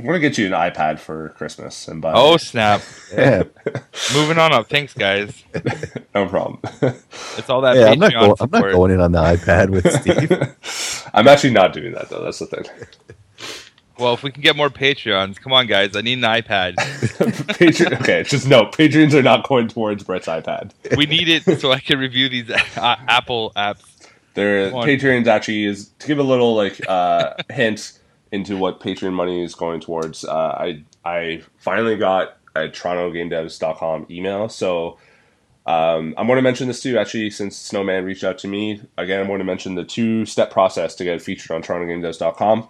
I'm 0.00 0.06
gonna 0.06 0.18
get 0.18 0.38
you 0.38 0.46
an 0.46 0.52
iPad 0.52 0.98
for 0.98 1.28
Christmas 1.30 1.86
and 1.86 2.00
buy. 2.00 2.12
Oh 2.14 2.38
snap! 2.38 2.80
yeah, 3.12 3.42
Moving 4.14 4.38
on 4.38 4.50
up. 4.50 4.70
Thanks, 4.70 4.94
guys. 4.94 5.44
no 6.14 6.26
problem. 6.26 6.58
It's 7.36 7.50
all 7.50 7.60
that 7.60 7.76
yeah. 7.76 7.88
I'm 7.88 7.98
not, 7.98 8.12
Patreon 8.12 8.20
going, 8.20 8.36
I'm 8.40 8.50
not 8.50 8.72
going 8.72 8.90
in 8.92 9.00
on 9.00 9.12
the 9.12 9.18
iPad 9.18 9.68
with 9.68 9.92
Steve. 10.00 11.10
I'm 11.12 11.28
actually 11.28 11.52
not 11.52 11.74
doing 11.74 11.92
that 11.92 12.08
though. 12.08 12.24
That's 12.24 12.38
the 12.38 12.46
thing. 12.46 12.64
Well, 13.98 14.14
if 14.14 14.22
we 14.22 14.30
can 14.30 14.40
get 14.40 14.56
more 14.56 14.70
Patreons, 14.70 15.38
come 15.38 15.52
on, 15.52 15.66
guys. 15.66 15.94
I 15.94 16.00
need 16.00 16.14
an 16.14 16.24
iPad. 16.24 16.76
Patreon. 16.76 18.00
Okay, 18.00 18.22
just 18.22 18.48
no. 18.48 18.64
Patreons 18.64 19.12
are 19.12 19.22
not 19.22 19.46
going 19.46 19.68
towards 19.68 20.02
Brett's 20.02 20.28
iPad. 20.28 20.72
we 20.96 21.04
need 21.04 21.28
it 21.28 21.60
so 21.60 21.72
I 21.72 21.80
can 21.80 21.98
review 21.98 22.30
these 22.30 22.48
uh, 22.48 22.96
Apple 23.06 23.52
apps. 23.54 23.84
Their 24.32 24.70
Patreon's 24.70 25.28
actually 25.28 25.64
is 25.64 25.90
to 25.98 26.06
give 26.06 26.18
a 26.18 26.22
little 26.22 26.54
like 26.54 26.80
uh, 26.88 27.34
hint 27.50 27.99
into 28.32 28.56
what 28.56 28.80
Patreon 28.80 29.12
money 29.12 29.42
is 29.42 29.54
going 29.54 29.80
towards. 29.80 30.24
Uh, 30.24 30.32
I 30.34 30.84
I 31.04 31.42
finally 31.58 31.96
got 31.96 32.38
a 32.54 32.68
TorontoGameDevs.com 32.68 34.06
email, 34.10 34.48
so 34.48 34.98
um, 35.66 36.14
I'm 36.16 36.26
going 36.26 36.36
to 36.36 36.42
mention 36.42 36.68
this 36.68 36.82
too. 36.82 36.98
Actually, 36.98 37.30
since 37.30 37.56
Snowman 37.56 38.04
reached 38.04 38.24
out 38.24 38.38
to 38.38 38.48
me 38.48 38.82
again, 38.96 39.20
I'm 39.20 39.26
going 39.26 39.38
to 39.38 39.44
mention 39.44 39.74
the 39.74 39.84
two 39.84 40.26
step 40.26 40.50
process 40.50 40.94
to 40.96 41.04
get 41.04 41.22
featured 41.22 41.50
on 41.50 41.62
TorontoGameDevs.com. 41.62 42.68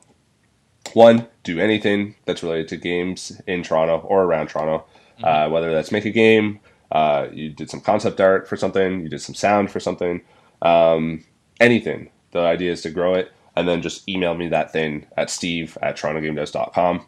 One, 0.94 1.28
do 1.44 1.60
anything 1.60 2.16
that's 2.24 2.42
related 2.42 2.68
to 2.68 2.76
games 2.76 3.40
in 3.46 3.62
Toronto 3.62 3.98
or 3.98 4.24
around 4.24 4.48
Toronto, 4.48 4.84
uh, 5.22 5.48
whether 5.48 5.72
that's 5.72 5.92
make 5.92 6.04
a 6.04 6.10
game, 6.10 6.60
uh, 6.90 7.28
you 7.32 7.50
did 7.50 7.70
some 7.70 7.80
concept 7.80 8.20
art 8.20 8.48
for 8.48 8.56
something, 8.56 9.00
you 9.00 9.08
did 9.08 9.20
some 9.20 9.34
sound 9.34 9.70
for 9.70 9.78
something, 9.78 10.20
um, 10.62 11.24
anything. 11.60 12.10
The 12.32 12.40
idea 12.40 12.72
is 12.72 12.82
to 12.82 12.90
grow 12.90 13.14
it, 13.14 13.32
and 13.56 13.68
then 13.68 13.82
just 13.82 14.08
email 14.08 14.34
me 14.34 14.48
that 14.48 14.72
thing 14.72 15.06
at 15.16 15.30
steve 15.30 15.76
at 15.82 15.96
torontogamedevs.com. 15.96 17.06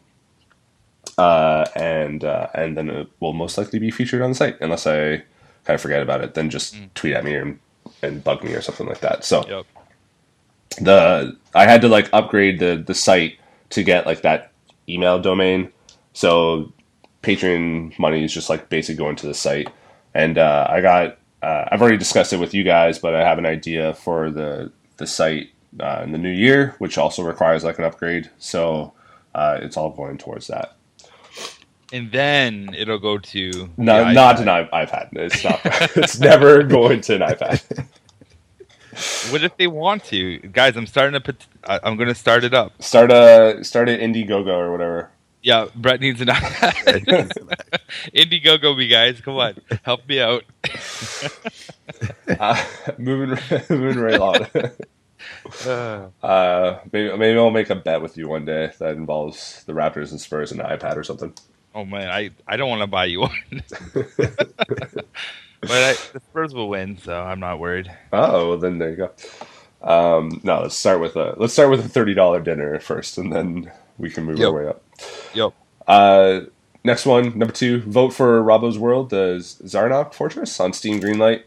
Uh, 1.19 1.65
and 1.75 2.25
uh, 2.25 2.47
and 2.55 2.77
then 2.77 2.89
it 2.89 3.09
will 3.21 3.33
most 3.33 3.59
likely 3.59 3.79
be 3.79 3.91
featured 3.91 4.23
on 4.23 4.31
the 4.31 4.35
site 4.35 4.57
unless 4.61 4.87
I 4.87 5.17
kind 5.65 5.75
of 5.75 5.81
forget 5.81 6.03
about 6.03 6.23
it. 6.23 6.35
Then 6.35 6.49
just 6.49 6.77
tweet 6.95 7.15
at 7.15 7.25
me 7.25 7.35
and, 7.35 7.59
and 8.03 8.23
bug 8.25 8.43
me 8.45 8.55
or 8.55 8.63
something 8.63 8.87
like 8.87 9.01
that. 9.01 9.25
So 9.25 9.45
Yep. 9.49 9.67
the 10.81 11.37
I 11.55 11.67
had 11.67 11.81
to 11.83 11.89
like 11.89 12.09
upgrade 12.13 12.61
the 12.61 12.83
the 12.87 12.95
site 12.95 13.39
to 13.71 13.83
get 13.83 14.07
like 14.07 14.23
that 14.23 14.53
email 14.89 15.21
domain. 15.21 15.71
So 16.13 16.73
Patreon 17.23 17.99
money 17.99 18.25
is 18.25 18.33
just 18.33 18.49
like 18.49 18.69
basically 18.69 18.99
going 18.99 19.17
to 19.17 19.27
the 19.27 19.35
site, 19.35 19.69
and 20.15 20.39
uh, 20.39 20.67
I 20.71 20.81
got 20.81 21.19
uh, 21.43 21.69
I've 21.71 21.83
already 21.83 21.99
discussed 21.99 22.33
it 22.33 22.39
with 22.41 22.55
you 22.55 22.63
guys, 22.65 22.99
but 22.99 23.15
I 23.15 23.25
have 23.27 23.39
an 23.39 23.47
idea 23.47 23.95
for 23.95 24.31
the 24.31 24.73
the 24.97 25.07
site 25.07 25.51
uh, 25.81 26.01
in 26.05 26.13
the 26.13 26.19
new 26.19 26.31
year, 26.31 26.75
which 26.79 26.99
also 26.99 27.23
requires 27.23 27.65
like 27.65 27.79
an 27.79 27.85
upgrade. 27.85 28.31
So 28.39 28.93
uh, 29.35 29.59
it's 29.63 29.77
all 29.77 29.91
going 29.91 30.19
towards 30.19 30.47
that. 30.49 30.77
And 31.93 32.11
then 32.11 32.75
it'll 32.77 32.99
go 32.99 33.19
to 33.19 33.69
No, 33.77 34.05
the 34.05 34.13
not 34.13 34.37
iPad. 34.37 34.41
an 34.41 34.49
i- 34.49 34.85
iPad. 34.87 35.09
It's 35.13 35.45
not. 35.45 35.61
it's 35.97 36.19
never 36.19 36.63
going 36.63 37.01
to 37.03 37.15
an 37.17 37.21
iPad. 37.21 37.87
What 39.31 39.43
if 39.43 39.57
they 39.57 39.67
want 39.67 40.05
to, 40.05 40.39
guys? 40.39 40.77
I'm 40.77 40.87
starting 40.87 41.13
to 41.15 41.21
put. 41.21 41.47
I- 41.65 41.81
I'm 41.83 41.97
going 41.97 42.09
to 42.09 42.15
start 42.15 42.45
it 42.45 42.55
up. 42.55 42.83
Start 42.83 43.11
a 43.13 43.63
start 43.63 43.89
an 43.91 44.01
Indiegogo 44.01 44.49
or 44.49 44.73
whatever. 44.73 45.11
Yeah, 45.43 45.67
Brett 45.75 46.01
needs 46.01 46.21
an 46.21 46.29
iPad. 46.29 47.31
Indiegogo, 48.15 48.77
me 48.77 48.87
guys, 48.89 49.21
come 49.21 49.37
on, 49.37 49.57
help 49.85 50.07
me 50.09 50.21
out. 50.21 50.45
Uh, 52.41 52.57
moving 52.99 53.39
moving 53.69 53.99
right 54.01 54.15
along. 54.15 54.47
Uh, 55.67 56.07
Uh, 56.23 56.79
maybe 56.93 57.17
maybe 57.17 57.39
I'll 57.39 57.51
make 57.51 57.71
a 57.71 57.75
bet 57.75 58.01
with 58.03 58.17
you 58.17 58.29
one 58.29 58.45
day 58.45 58.73
that 58.79 58.95
involves 58.97 59.65
the 59.65 59.73
Raptors 59.73 60.11
and 60.11 60.21
Spurs 60.21 60.53
and 60.53 60.61
an 60.61 60.67
iPad 60.79 60.97
or 60.97 61.05
something. 61.05 61.33
oh 61.75 61.85
man, 61.85 62.09
I 62.11 62.31
I 62.47 62.57
don't 62.57 62.69
want 62.69 62.81
to 62.83 62.87
buy 62.87 63.07
you 63.07 63.21
one, 63.21 63.33
but 63.93 65.71
I, 65.71 65.93
the 66.13 66.21
Spurs 66.31 66.55
will 66.55 66.69
win, 66.69 66.99
so 66.99 67.15
I'm 67.21 67.41
not 67.41 67.59
worried. 67.59 67.91
Oh, 68.13 68.51
well, 68.51 68.59
then 68.59 68.79
there 68.79 68.91
you 68.91 68.97
go. 68.97 69.11
Um, 69.83 70.41
no, 70.45 70.61
let's 70.63 70.77
start 70.77 71.01
with 71.01 71.17
a 71.17 71.35
let's 71.39 71.53
start 71.53 71.71
with 71.71 71.85
a 71.85 71.89
thirty 71.89 72.15
dollar 72.15 72.41
dinner 72.41 72.79
first, 72.81 73.19
and 73.19 73.33
then 73.33 73.71
we 73.99 74.11
can 74.11 74.25
move 74.25 74.39
Yep. 74.39 74.49
our 74.49 74.53
way 74.55 74.69
up. 74.69 74.83
Yep. 75.35 75.53
Uh, 75.89 76.41
next 76.85 77.07
one, 77.07 77.37
number 77.39 77.53
two, 77.53 77.81
vote 77.83 78.11
for 78.13 78.43
Robbo's 78.43 78.79
World, 78.79 79.11
the 79.11 79.37
Zarnok 79.39 80.15
Fortress 80.15 80.59
on 80.61 80.73
Steam 80.73 81.01
Greenlight. 81.01 81.43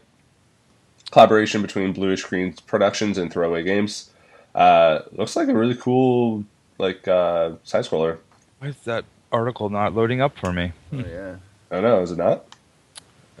Collaboration 1.20 1.62
between 1.62 1.94
Bluish 1.94 2.22
Green 2.24 2.52
Productions 2.66 3.16
and 3.16 3.32
Throwaway 3.32 3.62
Games. 3.62 4.10
Uh, 4.54 4.98
looks 5.12 5.34
like 5.34 5.48
a 5.48 5.54
really 5.56 5.74
cool 5.74 6.44
like 6.76 7.08
uh, 7.08 7.52
side 7.64 7.86
scroller. 7.86 8.18
Why 8.58 8.68
is 8.68 8.76
that 8.84 9.06
article 9.32 9.70
not 9.70 9.94
loading 9.94 10.20
up 10.20 10.36
for 10.36 10.52
me? 10.52 10.72
Oh, 10.92 10.98
yeah. 10.98 11.36
I 11.70 11.76
don't 11.76 11.84
know, 11.84 12.02
is 12.02 12.10
it 12.12 12.18
not? 12.18 12.44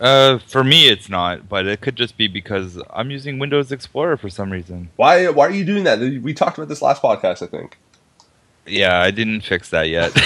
Uh, 0.00 0.38
for 0.38 0.64
me, 0.64 0.88
it's 0.88 1.10
not, 1.10 1.50
but 1.50 1.66
it 1.66 1.82
could 1.82 1.96
just 1.96 2.16
be 2.16 2.28
because 2.28 2.80
I'm 2.88 3.10
using 3.10 3.38
Windows 3.38 3.70
Explorer 3.70 4.16
for 4.16 4.30
some 4.30 4.50
reason. 4.50 4.88
Why 4.96 5.28
why 5.28 5.46
are 5.46 5.50
you 5.50 5.66
doing 5.66 5.84
that? 5.84 5.98
We 6.00 6.32
talked 6.32 6.56
about 6.56 6.68
this 6.68 6.80
last 6.80 7.02
podcast, 7.02 7.42
I 7.42 7.46
think. 7.46 7.76
Yeah, 8.66 8.98
I 9.02 9.10
didn't 9.10 9.42
fix 9.42 9.68
that 9.68 9.90
yet. 9.90 10.16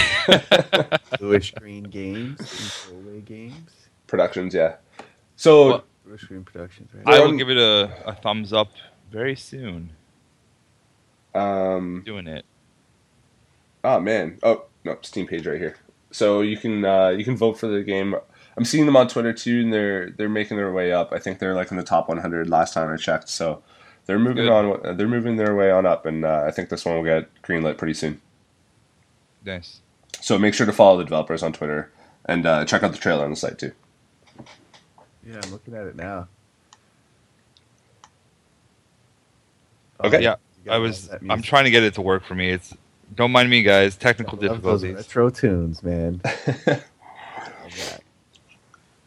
Bluish 1.18 1.52
Green 1.58 1.82
Games, 1.82 2.38
Throwaway 2.84 3.22
Games. 3.22 3.72
Productions, 4.06 4.54
yeah. 4.54 4.76
So 5.34 5.66
Well- 5.68 5.84
Bluish 6.10 6.24
Green 6.24 6.42
Productions, 6.42 6.90
right? 6.92 7.06
I 7.06 7.20
will 7.20 7.28
Um, 7.28 7.36
give 7.36 7.50
it 7.50 7.56
a, 7.56 7.88
a 8.04 8.14
thumbs 8.16 8.52
up 8.52 8.72
very 9.12 9.36
soon. 9.36 9.90
um 11.36 12.02
Doing 12.04 12.26
it. 12.26 12.44
oh 13.84 14.00
man. 14.00 14.38
Oh 14.42 14.64
no, 14.84 14.92
it's 14.92 15.06
Steam 15.06 15.28
page 15.28 15.46
right 15.46 15.60
here. 15.60 15.76
So 16.10 16.40
you 16.40 16.56
can 16.56 16.84
uh, 16.84 17.10
you 17.10 17.24
can 17.24 17.36
vote 17.36 17.60
for 17.60 17.68
the 17.68 17.84
game. 17.84 18.16
I'm 18.56 18.64
seeing 18.64 18.86
them 18.86 18.96
on 18.96 19.06
Twitter 19.06 19.32
too, 19.32 19.60
and 19.60 19.72
they're 19.72 20.10
they're 20.10 20.28
making 20.28 20.56
their 20.56 20.72
way 20.72 20.92
up. 20.92 21.12
I 21.12 21.20
think 21.20 21.38
they're 21.38 21.54
like 21.54 21.70
in 21.70 21.76
the 21.76 21.84
top 21.84 22.08
100 22.08 22.50
last 22.50 22.74
time 22.74 22.92
I 22.92 22.96
checked. 22.96 23.28
So 23.28 23.62
they're 24.06 24.18
moving 24.18 24.46
Good. 24.46 24.50
on. 24.50 24.96
They're 24.96 25.06
moving 25.06 25.36
their 25.36 25.54
way 25.54 25.70
on 25.70 25.86
up, 25.86 26.06
and 26.06 26.24
uh, 26.24 26.42
I 26.44 26.50
think 26.50 26.70
this 26.70 26.84
one 26.84 26.96
will 26.96 27.04
get 27.04 27.28
greenlit 27.44 27.78
pretty 27.78 27.94
soon. 27.94 28.20
Nice. 29.44 29.80
So 30.20 30.36
make 30.40 30.54
sure 30.54 30.66
to 30.66 30.72
follow 30.72 30.98
the 30.98 31.04
developers 31.04 31.44
on 31.44 31.52
Twitter 31.52 31.92
and 32.24 32.44
uh, 32.44 32.64
check 32.64 32.82
out 32.82 32.90
the 32.90 32.98
trailer 32.98 33.22
on 33.22 33.30
the 33.30 33.36
site 33.36 33.60
too. 33.60 33.70
Yeah, 35.26 35.40
I'm 35.42 35.50
looking 35.52 35.74
at 35.74 35.86
it 35.86 35.96
now. 35.96 36.28
Okay. 40.02 40.22
Yeah, 40.22 40.36
I 40.68 40.78
was. 40.78 41.10
I'm 41.28 41.42
trying 41.42 41.64
to 41.64 41.70
get 41.70 41.82
it 41.82 41.94
to 41.94 42.02
work 42.02 42.24
for 42.24 42.34
me. 42.34 42.50
It's. 42.50 42.74
Don't 43.14 43.32
mind 43.32 43.50
me, 43.50 43.62
guys. 43.62 43.96
Technical 43.96 44.38
I 44.42 44.46
love 44.48 44.62
those 44.62 44.82
difficulties. 44.82 45.08
retro 45.08 45.30
tunes, 45.30 45.82
man. 45.82 46.22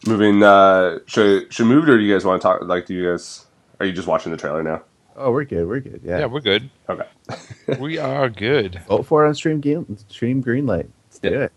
Moving. 0.06 0.44
Uh, 0.44 1.00
should 1.06 1.52
should 1.54 1.66
move, 1.68 1.88
it, 1.88 1.92
or 1.92 1.98
do 1.98 2.04
you 2.04 2.14
guys 2.14 2.26
want 2.26 2.42
to 2.42 2.46
talk? 2.48 2.62
Like, 2.64 2.86
do 2.86 2.94
you 2.94 3.10
guys 3.10 3.46
are 3.80 3.86
you 3.86 3.94
just 3.94 4.08
watching 4.08 4.32
the 4.32 4.38
trailer 4.38 4.62
now? 4.62 4.84
Oh, 5.16 5.32
we're 5.32 5.46
good. 5.46 5.68
We're 5.68 5.80
good. 5.80 6.02
Yeah. 6.04 6.20
Yeah, 6.20 6.26
we're 6.26 6.42
good. 6.42 6.70
Okay. 6.90 7.08
we 7.80 7.98
are 7.98 8.30
good. 8.30 8.82
Vote 8.88 9.06
for 9.06 9.24
it 9.26 9.30
on 9.30 9.36
Stream 9.36 9.62
Game, 9.62 9.98
Stream 10.10 10.44
Greenlight. 10.44 10.88
Let's 11.08 11.20
do 11.20 11.30
Yeah. 11.30 11.44
it. 11.46 11.52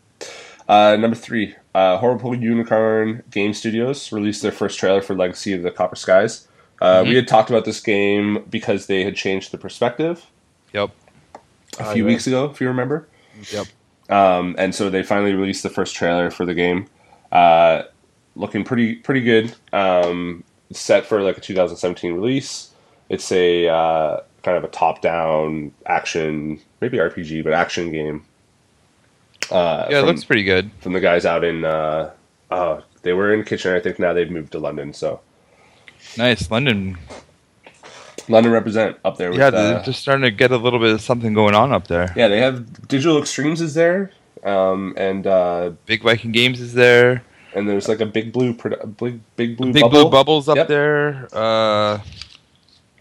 Uh, 0.68 0.96
number 0.96 1.16
three, 1.16 1.54
uh, 1.76 1.98
Horrible 1.98 2.34
Unicorn 2.34 3.22
Game 3.30 3.52
Studios 3.52 4.10
released 4.12 4.40
their 4.42 4.52
first 4.52 4.78
trailer 4.78 5.02
for 5.02 5.14
Legacy 5.14 5.52
of 5.52 5.62
the 5.62 5.70
Copper 5.70 5.96
Skies. 5.96 6.48
Uh, 6.80 7.02
Mhm. 7.02 7.08
We 7.08 7.14
had 7.16 7.28
talked 7.28 7.50
about 7.50 7.64
this 7.64 7.80
game 7.80 8.44
because 8.50 8.86
they 8.86 9.04
had 9.04 9.14
changed 9.16 9.50
the 9.52 9.58
perspective 9.58 10.24
Yep. 10.72 10.90
a 11.78 11.86
Oh, 11.88 11.92
few 11.92 12.04
weeks 12.06 12.26
ago, 12.26 12.46
if 12.46 12.60
you 12.60 12.68
remember. 12.68 13.06
Yep. 13.52 13.66
Um, 14.08 14.54
and 14.58 14.74
so 14.74 14.88
they 14.88 15.02
finally 15.02 15.34
released 15.34 15.62
the 15.62 15.68
first 15.70 15.94
trailer 15.94 16.30
for 16.30 16.46
the 16.46 16.54
game. 16.54 16.86
Uh, 17.32 17.82
looking 18.36 18.64
pretty 18.64 18.94
pretty 18.96 19.20
good. 19.20 19.54
Um, 19.72 20.44
set 20.72 21.04
for 21.06 21.20
like 21.22 21.36
a 21.38 21.40
2017 21.40 22.12
release. 22.14 22.70
It's 23.08 23.30
a 23.32 23.68
uh, 23.68 24.20
kind 24.42 24.56
of 24.56 24.64
a 24.64 24.68
top-down 24.68 25.72
action, 25.86 26.60
maybe 26.80 26.98
RPG, 26.98 27.42
but 27.42 27.52
action 27.52 27.90
game. 27.92 28.24
Uh, 29.50 29.86
Yeah, 29.90 30.00
it 30.00 30.06
looks 30.06 30.24
pretty 30.24 30.44
good. 30.44 30.70
from 30.80 30.92
the 30.92 31.00
guys 31.00 31.24
out 31.26 31.44
in 31.44 31.64
uh, 31.64 32.10
uh 32.50 32.80
they 33.02 33.12
were 33.12 33.32
in 33.32 33.44
Kitchener. 33.44 33.76
I 33.76 33.80
think 33.80 33.98
now 33.98 34.12
they've 34.12 34.30
moved 34.30 34.52
to 34.52 34.58
London. 34.58 34.92
So 34.92 35.20
Nice. 36.16 36.50
London. 36.50 36.96
London 38.28 38.50
represent 38.52 38.96
up 39.04 39.18
there. 39.18 39.30
With, 39.30 39.38
Yeah, 39.38 39.46
uh, 39.48 39.50
they're 39.50 39.82
just 39.84 40.00
starting 40.00 40.22
to 40.22 40.30
get 40.32 40.50
a 40.50 40.56
little 40.56 40.80
bit 40.80 40.90
of 40.92 41.00
something 41.00 41.32
going 41.32 41.54
on 41.54 41.72
up 41.72 41.86
there. 41.86 42.12
yeah, 42.16 42.26
they 42.28 42.38
have 42.40 42.88
Digital 42.88 43.18
Extremes 43.18 43.60
is 43.60 43.74
there, 43.74 44.10
um, 44.42 44.94
and 44.96 45.26
uh, 45.26 45.70
Big 45.86 46.02
Viking 46.02 46.32
Games 46.32 46.60
is 46.60 46.74
there. 46.74 47.22
and 47.54 47.68
there's 47.68 47.88
like 47.88 48.00
a 48.00 48.06
big 48.06 48.32
blue 48.32 48.52
produ- 48.52 48.96
big 48.98 49.20
big 49.36 49.56
blue 49.56 49.72
Big 49.72 49.82
bubble. 49.82 50.02
Blue 50.02 50.10
Bubbles 50.10 50.48
up 50.48 50.56
Yep. 50.56 50.68
there. 50.68 51.28
Uh, 51.32 52.00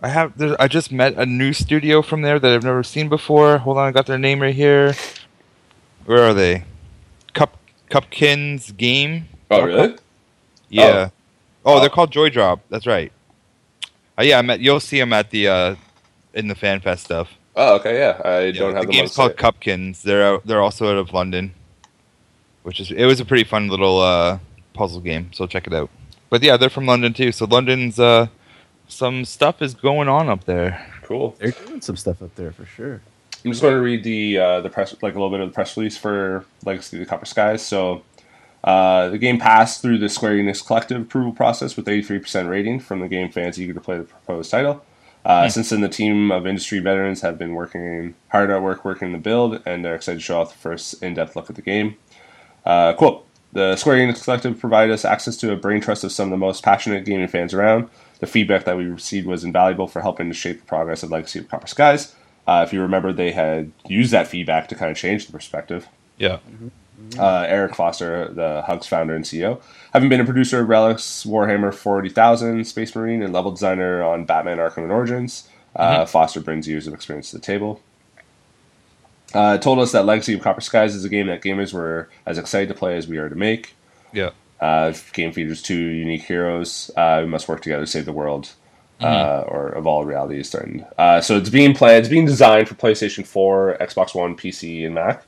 I 0.02 0.08
have. 0.10 0.38
There, 0.38 0.56
I 0.62 0.68
just 0.68 0.92
met 0.92 1.16
a 1.16 1.26
new 1.26 1.54
studio 1.54 2.02
from 2.04 2.22
there 2.22 2.38
that 2.40 2.52
I've 2.52 2.64
never 2.64 2.84
seen 2.84 3.10
before. 3.10 3.58
Hold 3.58 3.78
on, 3.80 3.88
I 3.88 3.92
got 3.92 4.06
their 4.06 4.20
name 4.20 4.42
right 4.42 4.54
here. 4.54 4.94
Where 6.06 6.24
are 6.24 6.34
they? 6.34 6.64
Cup 7.34 7.58
Cupkins 7.90 8.72
Game. 8.72 9.28
Oh 9.52 9.62
really? 9.64 9.96
Yeah. 10.70 11.10
Oh, 11.66 11.76
Oh. 11.78 11.80
they're 11.80 11.90
called 11.90 12.12
Joy 12.12 12.30
Drop. 12.30 12.60
That's 12.70 12.86
right. 12.86 13.12
Uh, 14.18 14.24
yeah, 14.24 14.38
I 14.40 14.42
met. 14.44 14.60
You'll 14.60 14.80
see 14.80 15.00
them 15.00 15.14
at 15.14 15.32
the 15.32 15.48
uh, 15.48 15.76
in 16.34 16.48
the 16.48 16.56
FanFest 16.56 17.00
stuff. 17.00 17.32
Oh 17.56 17.76
okay, 17.76 17.98
yeah. 17.98 18.22
I 18.24 18.40
Yeah, 18.46 18.52
don't 18.60 18.74
have 18.76 18.82
the 18.84 18.88
them 18.88 18.92
game's 18.92 19.16
called. 19.16 19.38
Cupkins. 19.38 20.04
They're 20.04 20.24
out, 20.24 20.46
they're 20.46 20.62
also 20.62 20.90
out 20.92 20.98
of 20.98 21.12
London, 21.14 21.54
which 22.64 22.80
is 22.80 22.92
it 22.92 23.06
was 23.06 23.20
a 23.20 23.26
pretty 23.26 23.44
fun 23.44 23.68
little 23.68 24.00
uh, 24.00 24.40
puzzle 24.74 25.02
game. 25.02 25.32
So 25.34 25.48
check 25.48 25.68
it 25.68 25.74
out. 25.74 25.90
But 26.30 26.44
yeah, 26.44 26.58
they're 26.58 26.70
from 26.70 26.86
London 26.86 27.14
too. 27.14 27.32
So 27.32 27.46
London's 27.46 28.00
uh, 28.00 28.28
some 28.88 29.26
stuff 29.26 29.62
is 29.62 29.74
going 29.74 30.08
on 30.08 30.30
up 30.30 30.44
there. 30.46 30.86
Cool. 31.04 31.36
They're 31.40 31.52
doing 31.52 31.82
some 31.82 31.96
stuff 31.96 32.22
up 32.22 32.36
there 32.36 32.52
for 32.52 32.66
sure. 32.66 33.02
I'm 33.46 33.52
just 33.52 33.62
going 33.62 33.76
to 33.76 33.82
read 33.82 34.04
the 34.04 34.40
uh, 34.40 34.62
the 34.62 34.70
press 34.70 34.96
like 35.04 35.14
a 35.14 35.18
little 35.18 35.30
bit 35.30 35.40
of 35.40 35.50
the 35.50 35.54
press 35.54 35.78
release 35.78 35.96
for 35.96 36.46
Legacy 36.66 36.98
of 36.98 37.02
the 37.02 37.06
Copper 37.06 37.28
Skies. 37.28 37.64
So 37.64 38.04
uh, 38.64 39.10
the 39.10 39.20
game 39.20 39.40
passed 39.40 39.84
through 39.84 40.00
the 40.00 40.10
Square 40.10 40.38
Enix 40.38 40.66
collective 40.66 41.00
approval 41.00 41.32
process 41.32 41.78
with 41.78 41.86
83% 41.86 42.50
rating 42.50 42.80
from 42.80 43.02
the 43.02 43.08
game 43.08 43.30
fans 43.30 43.62
eager 43.62 43.74
to 43.74 43.80
play 43.80 44.00
the 44.00 44.04
proposed 44.04 44.50
title. 44.50 44.84
Uh, 45.24 45.48
Since 45.48 45.70
then, 45.70 45.82
the 45.82 45.90
team 45.90 46.32
of 46.32 46.48
industry 46.48 46.80
veterans 46.80 47.22
have 47.22 47.38
been 47.38 47.54
working 47.54 48.16
hard 48.30 48.50
at 48.50 48.62
work 48.64 48.84
working 48.84 49.12
the 49.12 49.20
build, 49.20 49.62
and 49.66 49.86
they're 49.86 49.96
excited 49.96 50.18
to 50.18 50.24
show 50.24 50.42
off 50.42 50.52
the 50.52 50.58
first 50.58 51.02
in-depth 51.04 51.36
look 51.36 51.50
at 51.50 51.56
the 51.56 51.62
game. 51.62 51.98
Uh, 52.66 52.94
quote: 52.94 53.28
The 53.54 53.76
Square 53.76 53.98
Enix 53.98 54.24
Collective 54.24 54.60
provided 54.60 54.92
us 54.92 55.06
access 55.06 55.38
to 55.38 55.52
a 55.52 55.56
brain 55.56 55.82
trust 55.82 56.04
of 56.04 56.12
some 56.12 56.28
of 56.28 56.32
the 56.32 56.38
most 56.38 56.64
passionate 56.64 57.06
gaming 57.06 57.28
fans 57.28 57.54
around. 57.54 57.90
The 58.20 58.28
feedback 58.28 58.66
that 58.66 58.78
we 58.78 58.86
received 58.86 59.28
was 59.28 59.44
invaluable 59.44 59.88
for 59.88 60.02
helping 60.02 60.30
to 60.30 60.34
shape 60.34 60.62
the 60.62 60.66
progress 60.66 61.04
of 61.04 61.12
Legacy 61.12 61.40
of 61.40 61.50
Copper 61.50 61.68
Skies. 61.68 62.16
Uh, 62.48 62.64
if 62.66 62.74
you 62.74 62.82
remember, 62.82 63.12
they 63.12 63.32
had 63.32 63.72
used 63.88 64.12
that 64.12 64.28
feedback 64.28 64.68
to 64.70 64.76
kind 64.76 64.92
of 64.92 64.98
change 64.98 65.26
the 65.26 65.32
perspective. 65.32 65.88
Yeah. 66.18 66.40
Uh, 67.18 67.46
Eric 67.48 67.76
Foster, 67.76 68.30
the 68.30 68.64
Hugs 68.66 68.88
founder 68.88 69.16
and 69.16 69.26
CEO, 69.26 69.62
having 69.94 70.10
been 70.10 70.22
a 70.22 70.26
producer 70.26 70.62
of 70.62 70.70
Relic's, 70.70 71.26
Warhammer 71.26 71.74
40,000, 71.74 72.66
Space 72.66 72.96
Marine, 72.96 73.22
and 73.22 73.34
level 73.34 73.52
designer 73.52 74.04
on 74.04 74.26
Batman 74.26 74.58
Arkham 74.58 74.84
and 74.84 74.92
Origins, 74.92 75.50
uh, 75.76 76.06
Foster 76.06 76.40
brings 76.40 76.68
years 76.68 76.88
of 76.88 76.94
experience 76.94 77.32
to 77.32 77.38
the 77.38 77.42
table. 77.42 77.82
Uh, 79.34 79.58
told 79.58 79.80
us 79.80 79.92
that 79.92 80.06
Legacy 80.06 80.34
of 80.34 80.42
Copper 80.42 80.62
Skies 80.62 80.96
is 80.96 81.04
a 81.04 81.10
game 81.10 81.28
that 81.28 81.42
gamers 81.42 81.74
were 81.74 82.10
as 82.26 82.38
excited 82.38 82.70
to 82.70 82.76
play 82.76 82.96
as 82.96 83.08
we 83.08 83.18
are 83.18 83.28
to 83.28 83.36
make. 83.36 83.76
Yeah. 84.14 84.30
Uh, 84.62 84.94
game 85.12 85.34
features 85.34 85.62
two 85.62 85.76
unique 85.76 86.24
heroes 86.24 86.90
uh, 86.96 87.22
who 87.22 87.28
must 87.28 87.50
work 87.50 87.62
together 87.62 87.84
to 87.84 87.92
save 87.92 88.06
the 88.06 88.14
world, 88.14 88.54
uh, 89.02 89.44
or 89.48 89.78
evolve 89.78 90.08
reality 90.08 90.40
is 90.40 90.50
threatened. 90.50 90.86
Uh, 90.98 91.22
so 91.22 91.38
it's 91.38 91.50
being 91.50 91.74
planned. 91.74 92.00
It's 92.00 92.10
being 92.10 92.26
designed 92.26 92.68
for 92.68 92.76
PlayStation 92.76 93.26
4, 93.26 93.78
Xbox 93.82 94.16
One, 94.16 94.36
PC, 94.36 94.86
and 94.86 94.96
Mac. 94.96 95.26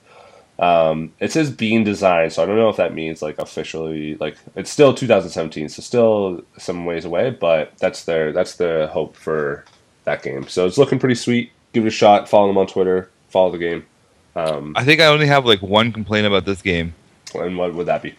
Um, 0.59 1.13
it 1.19 1.31
says 1.31 1.51
being 1.51 1.83
designed, 1.83 2.33
so 2.33 2.41
I 2.41 2.45
don't 2.47 2.55
know 2.55 2.69
if 2.69 2.77
that 2.77 2.93
means 2.93 3.21
like 3.21 3.37
officially. 3.37 4.15
Like 4.15 4.37
it's 4.55 4.71
still 4.71 4.93
2017, 4.93 5.69
so 5.69 5.81
still 5.81 6.43
some 6.57 6.85
ways 6.85 7.05
away. 7.05 7.29
But 7.29 7.77
that's 7.77 8.05
their 8.05 8.31
that's 8.31 8.55
the 8.55 8.89
hope 8.91 9.15
for 9.15 9.65
that 10.05 10.23
game. 10.23 10.47
So 10.47 10.65
it's 10.65 10.77
looking 10.77 10.97
pretty 10.97 11.15
sweet. 11.15 11.51
Give 11.73 11.85
it 11.85 11.89
a 11.89 11.91
shot. 11.91 12.27
Follow 12.27 12.47
them 12.47 12.57
on 12.57 12.65
Twitter. 12.65 13.11
Follow 13.29 13.51
the 13.51 13.59
game. 13.59 13.85
Um, 14.35 14.73
I 14.75 14.83
think 14.83 14.99
I 15.01 15.05
only 15.07 15.27
have 15.27 15.45
like 15.45 15.61
one 15.61 15.91
complaint 15.91 16.25
about 16.25 16.45
this 16.45 16.61
game. 16.61 16.95
and 17.35 17.57
what 17.57 17.75
would 17.75 17.87
that 17.87 18.01
be? 18.01 18.15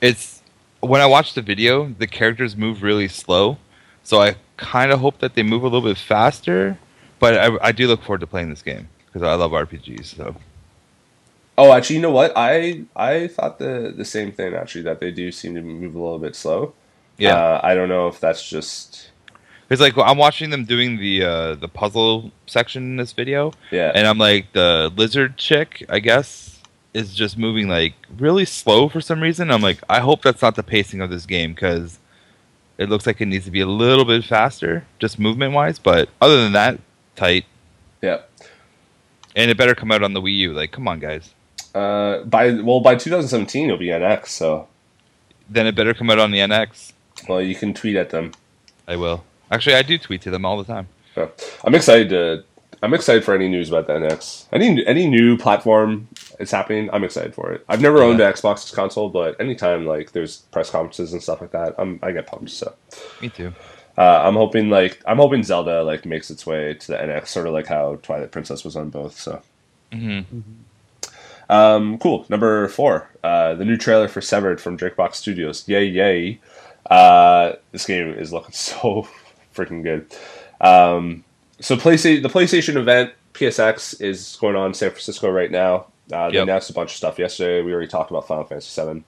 It's 0.00 0.42
when 0.80 1.00
I 1.00 1.06
watch 1.06 1.34
the 1.34 1.42
video, 1.42 1.86
the 1.98 2.06
characters 2.06 2.56
move 2.56 2.82
really 2.82 3.08
slow, 3.08 3.58
so 4.04 4.20
I 4.22 4.36
kind 4.56 4.92
of 4.92 5.00
hope 5.00 5.18
that 5.18 5.34
they 5.34 5.42
move 5.42 5.62
a 5.62 5.66
little 5.66 5.82
bit 5.82 5.98
faster. 5.98 6.78
But 7.18 7.38
I, 7.38 7.68
I 7.68 7.72
do 7.72 7.86
look 7.88 8.02
forward 8.02 8.20
to 8.20 8.26
playing 8.26 8.50
this 8.50 8.62
game 8.62 8.88
because 9.06 9.22
I 9.22 9.34
love 9.34 9.50
RPGs. 9.50 10.16
So 10.16 10.36
Oh, 11.56 11.72
actually, 11.72 11.96
you 11.96 12.02
know 12.02 12.10
what? 12.10 12.32
I 12.36 12.82
I 12.96 13.28
thought 13.28 13.58
the 13.58 13.92
the 13.96 14.04
same 14.04 14.32
thing 14.32 14.54
actually 14.54 14.82
that 14.82 15.00
they 15.00 15.10
do 15.10 15.30
seem 15.30 15.54
to 15.54 15.62
move 15.62 15.94
a 15.94 15.98
little 15.98 16.18
bit 16.18 16.34
slow. 16.34 16.74
yeah, 17.18 17.36
Uh, 17.36 17.60
I 17.62 17.74
don't 17.74 17.88
know 17.88 18.08
if 18.08 18.18
that's 18.20 18.48
just 18.48 19.10
it's 19.70 19.80
like 19.80 19.96
I'm 19.96 20.18
watching 20.18 20.50
them 20.50 20.64
doing 20.64 20.98
the 20.98 21.24
uh, 21.24 21.54
the 21.54 21.68
puzzle 21.68 22.32
section 22.46 22.82
in 22.82 22.96
this 22.96 23.12
video, 23.12 23.52
yeah. 23.70 23.92
and 23.94 24.06
I'm 24.06 24.18
like 24.18 24.52
the 24.52 24.92
lizard 24.94 25.36
chick, 25.36 25.84
I 25.88 26.00
guess, 26.00 26.60
is 26.92 27.14
just 27.14 27.38
moving 27.38 27.68
like 27.68 27.94
really 28.18 28.44
slow 28.44 28.88
for 28.88 29.00
some 29.00 29.20
reason. 29.20 29.50
I'm 29.50 29.62
like, 29.62 29.78
I 29.88 30.00
hope 30.00 30.22
that's 30.22 30.42
not 30.42 30.56
the 30.56 30.62
pacing 30.62 31.00
of 31.00 31.08
this 31.08 31.24
game 31.24 31.54
because 31.54 31.98
it 32.78 32.88
looks 32.88 33.06
like 33.06 33.20
it 33.20 33.26
needs 33.26 33.44
to 33.44 33.50
be 33.50 33.60
a 33.60 33.66
little 33.66 34.04
bit 34.04 34.24
faster, 34.24 34.84
just 34.98 35.18
movement 35.18 35.52
wise. 35.54 35.78
But 35.78 36.08
other 36.20 36.42
than 36.42 36.52
that, 36.52 36.78
tight. 37.16 37.44
yeah. 38.02 38.20
And 39.36 39.50
it 39.50 39.56
better 39.56 39.74
come 39.74 39.90
out 39.90 40.02
on 40.04 40.12
the 40.12 40.22
Wii 40.22 40.36
U. 40.38 40.52
Like, 40.52 40.70
come 40.70 40.86
on, 40.86 41.00
guys. 41.00 41.34
Uh, 41.74 42.22
by 42.22 42.52
well 42.52 42.78
by 42.80 42.94
2017 42.94 43.64
it'll 43.64 43.76
be 43.76 43.86
NX. 43.86 44.28
So 44.28 44.68
Then 45.50 45.66
it 45.66 45.74
better 45.74 45.92
come 45.92 46.08
out 46.08 46.20
on 46.20 46.30
the 46.30 46.38
NX. 46.38 46.92
well 47.28 47.42
you 47.42 47.56
can 47.56 47.74
tweet 47.74 47.96
at 47.96 48.10
them. 48.10 48.30
I 48.86 48.94
will. 48.96 49.24
Actually, 49.50 49.74
I 49.76 49.82
do 49.82 49.98
tweet 49.98 50.22
to 50.22 50.30
them 50.30 50.44
all 50.44 50.56
the 50.56 50.64
time. 50.64 50.86
So, 51.14 51.30
I'm 51.64 51.74
excited 51.74 52.08
to. 52.10 52.44
I'm 52.84 52.94
excited 52.94 53.24
for 53.24 53.34
any 53.34 53.48
news 53.48 53.68
about 53.70 53.86
the 53.86 53.94
NX. 53.94 54.44
Any 54.52 54.86
any 54.86 55.06
new 55.08 55.36
platform 55.38 56.06
is 56.38 56.50
happening. 56.50 56.90
I'm 56.92 57.02
excited 57.04 57.34
for 57.34 57.50
it. 57.52 57.64
I've 57.68 57.80
never 57.80 58.02
owned 58.02 58.18
Yeah. 58.20 58.28
an 58.28 58.32
Xbox 58.34 58.72
console, 58.72 59.08
but 59.08 59.40
anytime 59.40 59.86
like 59.86 60.12
there's 60.12 60.38
press 60.52 60.70
conferences 60.70 61.12
and 61.12 61.22
stuff 61.22 61.40
like 61.40 61.52
that, 61.52 61.74
I'm 61.78 61.98
I 62.02 62.12
get 62.12 62.26
pumped. 62.26 62.50
So 62.50 62.74
Me 63.20 63.28
too. 63.30 63.52
uh, 63.96 64.22
I'm 64.24 64.34
hoping 64.34 64.70
like 64.70 65.00
I'm 65.06 65.16
hoping 65.16 65.42
Zelda 65.42 65.82
like 65.82 66.04
makes 66.04 66.30
its 66.30 66.44
way 66.46 66.74
to 66.74 66.86
the 66.92 66.96
NX, 66.98 67.28
sort 67.28 67.46
of 67.46 67.52
like 67.54 67.66
how 67.66 67.96
Twilight 68.02 68.30
Princess 68.32 68.64
was 68.64 68.76
on 68.76 68.90
both. 68.90 69.18
So 69.18 69.42
hmm 69.92 70.20
um, 71.50 71.98
cool. 71.98 72.24
Number 72.30 72.68
four, 72.68 73.10
uh, 73.22 73.54
the 73.54 73.64
new 73.66 73.76
trailer 73.76 74.08
for 74.08 74.20
Severed 74.22 74.60
from 74.60 74.78
DrinkBox 74.78 75.14
Studios. 75.16 75.68
Yay 75.68 75.84
yay! 75.84 76.40
Uh, 76.90 77.52
this 77.72 77.86
game 77.86 78.10
is 78.14 78.32
looking 78.32 78.52
so 78.54 79.06
freaking 79.54 79.82
good. 79.82 80.06
Um, 80.60 81.22
so 81.60 81.76
PlayStation, 81.76 82.22
the 82.22 82.28
PlayStation 82.28 82.76
event 82.76 83.12
PSX 83.34 84.00
is 84.00 84.36
going 84.40 84.56
on 84.56 84.68
in 84.68 84.74
San 84.74 84.90
Francisco 84.90 85.30
right 85.30 85.50
now. 85.50 85.86
Uh, 86.12 86.28
they 86.28 86.34
Yep. 86.34 86.42
announced 86.44 86.70
a 86.70 86.72
bunch 86.74 86.90
of 86.90 86.96
stuff 86.96 87.18
yesterday. 87.18 87.62
We 87.62 87.72
already 87.72 87.88
talked 87.88 88.10
about 88.10 88.26
Final 88.28 88.44
Fantasy 88.44 88.80
VII 88.82 89.02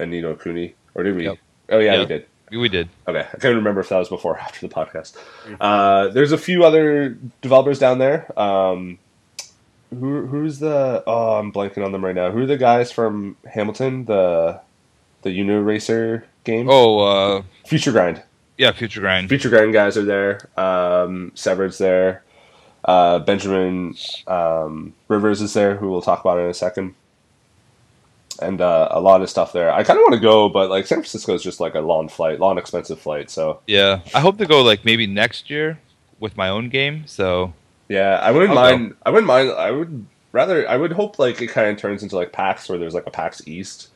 and 0.00 0.10
Ni 0.10 0.20
no 0.20 0.34
Kuni, 0.34 0.74
or 0.94 1.02
did 1.04 1.16
we? 1.16 1.24
Yep. 1.24 1.38
Oh 1.70 1.78
yeah, 1.78 1.98
we 2.00 2.06
did. 2.06 2.26
We 2.50 2.68
did. 2.68 2.88
Okay, 3.06 3.20
I 3.20 3.36
can't 3.38 3.54
remember 3.54 3.80
if 3.80 3.88
that 3.90 3.98
was 3.98 4.08
before 4.08 4.32
or 4.34 4.38
after 4.38 4.66
the 4.66 4.74
podcast. 4.74 5.16
Uh, 5.60 6.08
there's 6.08 6.32
a 6.32 6.38
few 6.38 6.64
other 6.64 7.10
developers 7.42 7.78
down 7.78 7.98
there. 7.98 8.26
Um, 8.38 8.98
who 9.90 10.26
who's 10.26 10.58
the? 10.58 11.04
Oh, 11.06 11.34
I'm 11.38 11.52
blanking 11.52 11.84
on 11.84 11.92
them 11.92 12.04
right 12.04 12.14
now. 12.14 12.30
Who 12.32 12.40
are 12.42 12.46
the 12.46 12.56
guys 12.56 12.90
from 12.90 13.36
Hamilton? 13.48 14.04
The 14.06 14.60
the 15.22 15.30
Uniracer 15.30 16.24
game. 16.44 16.66
Oh, 16.68 16.98
uh, 17.00 17.42
Future 17.66 17.92
Grind. 17.92 18.20
Yeah, 18.60 18.72
Future 18.72 19.00
Grind. 19.00 19.30
Future 19.30 19.48
Grind 19.48 19.72
guys 19.72 19.96
are 19.96 20.04
there. 20.04 20.38
Um, 20.54 21.32
Severed's 21.34 21.78
there. 21.78 22.22
Uh, 22.84 23.18
Benjamin 23.18 23.96
um, 24.26 24.92
Rivers 25.08 25.40
is 25.40 25.54
there, 25.54 25.76
who 25.76 25.90
we'll 25.90 26.02
talk 26.02 26.20
about 26.20 26.38
in 26.38 26.44
a 26.44 26.52
second. 26.52 26.94
And 28.42 28.60
uh, 28.60 28.88
a 28.90 29.00
lot 29.00 29.22
of 29.22 29.30
stuff 29.30 29.54
there. 29.54 29.72
I 29.72 29.82
kind 29.82 29.98
of 29.98 30.02
want 30.02 30.12
to 30.12 30.20
go, 30.20 30.50
but 30.50 30.68
like 30.68 30.86
San 30.86 30.98
Francisco 30.98 31.34
is 31.34 31.42
just 31.42 31.58
like 31.58 31.74
a 31.74 31.80
long 31.80 32.10
flight, 32.10 32.38
long 32.38 32.58
expensive 32.58 33.00
flight. 33.00 33.30
So 33.30 33.60
Yeah, 33.66 34.00
I 34.14 34.20
hope 34.20 34.36
to 34.36 34.46
go 34.46 34.60
like 34.60 34.84
maybe 34.84 35.06
next 35.06 35.48
year 35.48 35.78
with 36.20 36.36
my 36.36 36.50
own 36.50 36.68
game. 36.68 37.06
So 37.06 37.54
Yeah, 37.88 38.18
I 38.22 38.30
wouldn't 38.30 38.50
I'll 38.50 38.56
mind. 38.56 38.94
I 39.06 39.10
wouldn't 39.10 39.26
mind. 39.26 39.52
I 39.52 39.70
would 39.70 40.06
rather. 40.32 40.68
I 40.68 40.76
would 40.76 40.92
hope 40.92 41.18
like 41.18 41.40
it 41.40 41.48
kind 41.48 41.70
of 41.70 41.78
turns 41.78 42.02
into 42.02 42.16
like 42.16 42.32
PAX 42.32 42.68
where 42.68 42.78
there's 42.78 42.94
like 42.94 43.06
a 43.06 43.10
PAX 43.10 43.46
East, 43.46 43.88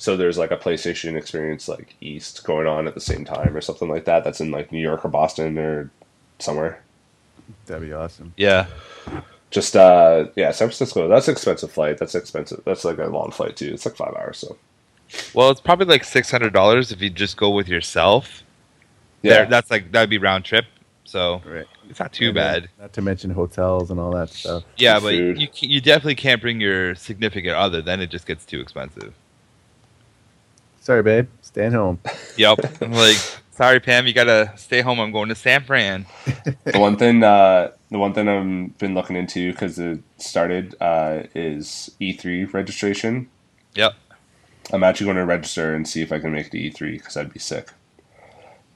so 0.00 0.16
there's 0.16 0.38
like 0.38 0.50
a 0.50 0.56
PlayStation 0.56 1.16
experience 1.16 1.68
like 1.68 1.94
East 2.00 2.42
going 2.44 2.66
on 2.66 2.88
at 2.88 2.94
the 2.94 3.00
same 3.02 3.24
time 3.26 3.54
or 3.56 3.60
something 3.60 3.88
like 3.90 4.06
that. 4.06 4.24
That's 4.24 4.40
in 4.40 4.50
like 4.50 4.72
New 4.72 4.80
York 4.80 5.04
or 5.04 5.08
Boston 5.10 5.58
or 5.58 5.90
somewhere. 6.38 6.82
That'd 7.66 7.88
be 7.88 7.92
awesome. 7.92 8.34
yeah, 8.36 8.66
Just 9.50 9.76
uh, 9.76 10.26
yeah, 10.36 10.52
San 10.52 10.68
Francisco. 10.68 11.08
That's 11.08 11.28
an 11.28 11.32
expensive 11.32 11.72
flight. 11.72 11.98
That's 11.98 12.14
expensive. 12.14 12.62
That's 12.64 12.84
like 12.84 12.98
a 12.98 13.06
long 13.06 13.30
flight 13.32 13.56
too. 13.56 13.72
It's 13.74 13.84
like 13.86 13.96
five 13.96 14.14
hours. 14.14 14.38
So 14.38 14.58
well, 15.34 15.50
it's 15.50 15.60
probably 15.60 15.86
like 15.86 16.04
six 16.04 16.30
hundred 16.30 16.52
dollars 16.52 16.92
if 16.92 17.00
you 17.02 17.10
just 17.10 17.36
go 17.36 17.50
with 17.50 17.68
yourself. 17.68 18.44
yeah, 19.22 19.44
There, 19.44 19.46
that's 19.46 19.70
like 19.70 19.92
that'd 19.92 20.10
be 20.10 20.18
round 20.18 20.44
trip. 20.44 20.66
So 21.04 21.42
Right. 21.44 21.66
it's 21.88 22.00
not 22.00 22.12
too 22.12 22.30
And 22.30 22.38
then, 22.38 22.58
bad. 22.62 22.70
Not 22.78 22.92
to 22.94 23.02
mention 23.02 23.30
hotels 23.30 23.90
and 23.90 24.00
all 24.00 24.12
that 24.12 24.30
stuff. 24.30 24.64
Yeah, 24.76 25.00
but 25.00 25.16
food. 25.16 25.38
you 25.38 25.48
you 25.60 25.80
definitely 25.80 26.14
can't 26.16 26.40
bring 26.40 26.60
your 26.60 26.94
significant 26.94 27.54
other. 27.56 27.82
Then 27.82 28.00
it 28.00 28.10
just 28.10 28.26
gets 28.26 28.44
too 28.46 28.60
expensive. 28.60 29.14
Sorry, 30.90 31.04
babe. 31.04 31.28
Staying 31.42 31.70
home. 31.70 32.00
Yep. 32.36 32.58
I'm 32.82 32.90
like, 32.90 33.16
sorry, 33.52 33.78
Pam, 33.78 34.08
you 34.08 34.12
gotta 34.12 34.52
stay 34.56 34.80
home. 34.80 34.98
I'm 34.98 35.12
going 35.12 35.28
to 35.28 35.36
San 35.36 35.62
Fran. 35.62 36.04
the 36.64 36.80
one 36.80 36.96
thing 36.96 37.22
uh, 37.22 37.70
the 37.92 37.98
one 38.00 38.12
thing 38.12 38.26
I've 38.26 38.76
been 38.78 38.94
looking 38.94 39.14
into 39.14 39.52
because 39.52 39.78
it 39.78 40.00
started 40.16 40.74
uh, 40.80 41.28
is 41.32 41.92
E3 42.00 42.52
registration. 42.52 43.28
Yep. 43.76 43.92
I'm 44.72 44.82
actually 44.82 45.04
going 45.04 45.18
to 45.18 45.24
register 45.24 45.76
and 45.76 45.86
see 45.86 46.02
if 46.02 46.10
I 46.10 46.18
can 46.18 46.32
make 46.32 46.46
it 46.46 46.50
to 46.50 46.58
E3 46.58 46.94
because 46.94 47.16
I'd 47.16 47.32
be 47.32 47.38
sick. 47.38 47.68
Let's 47.68 47.74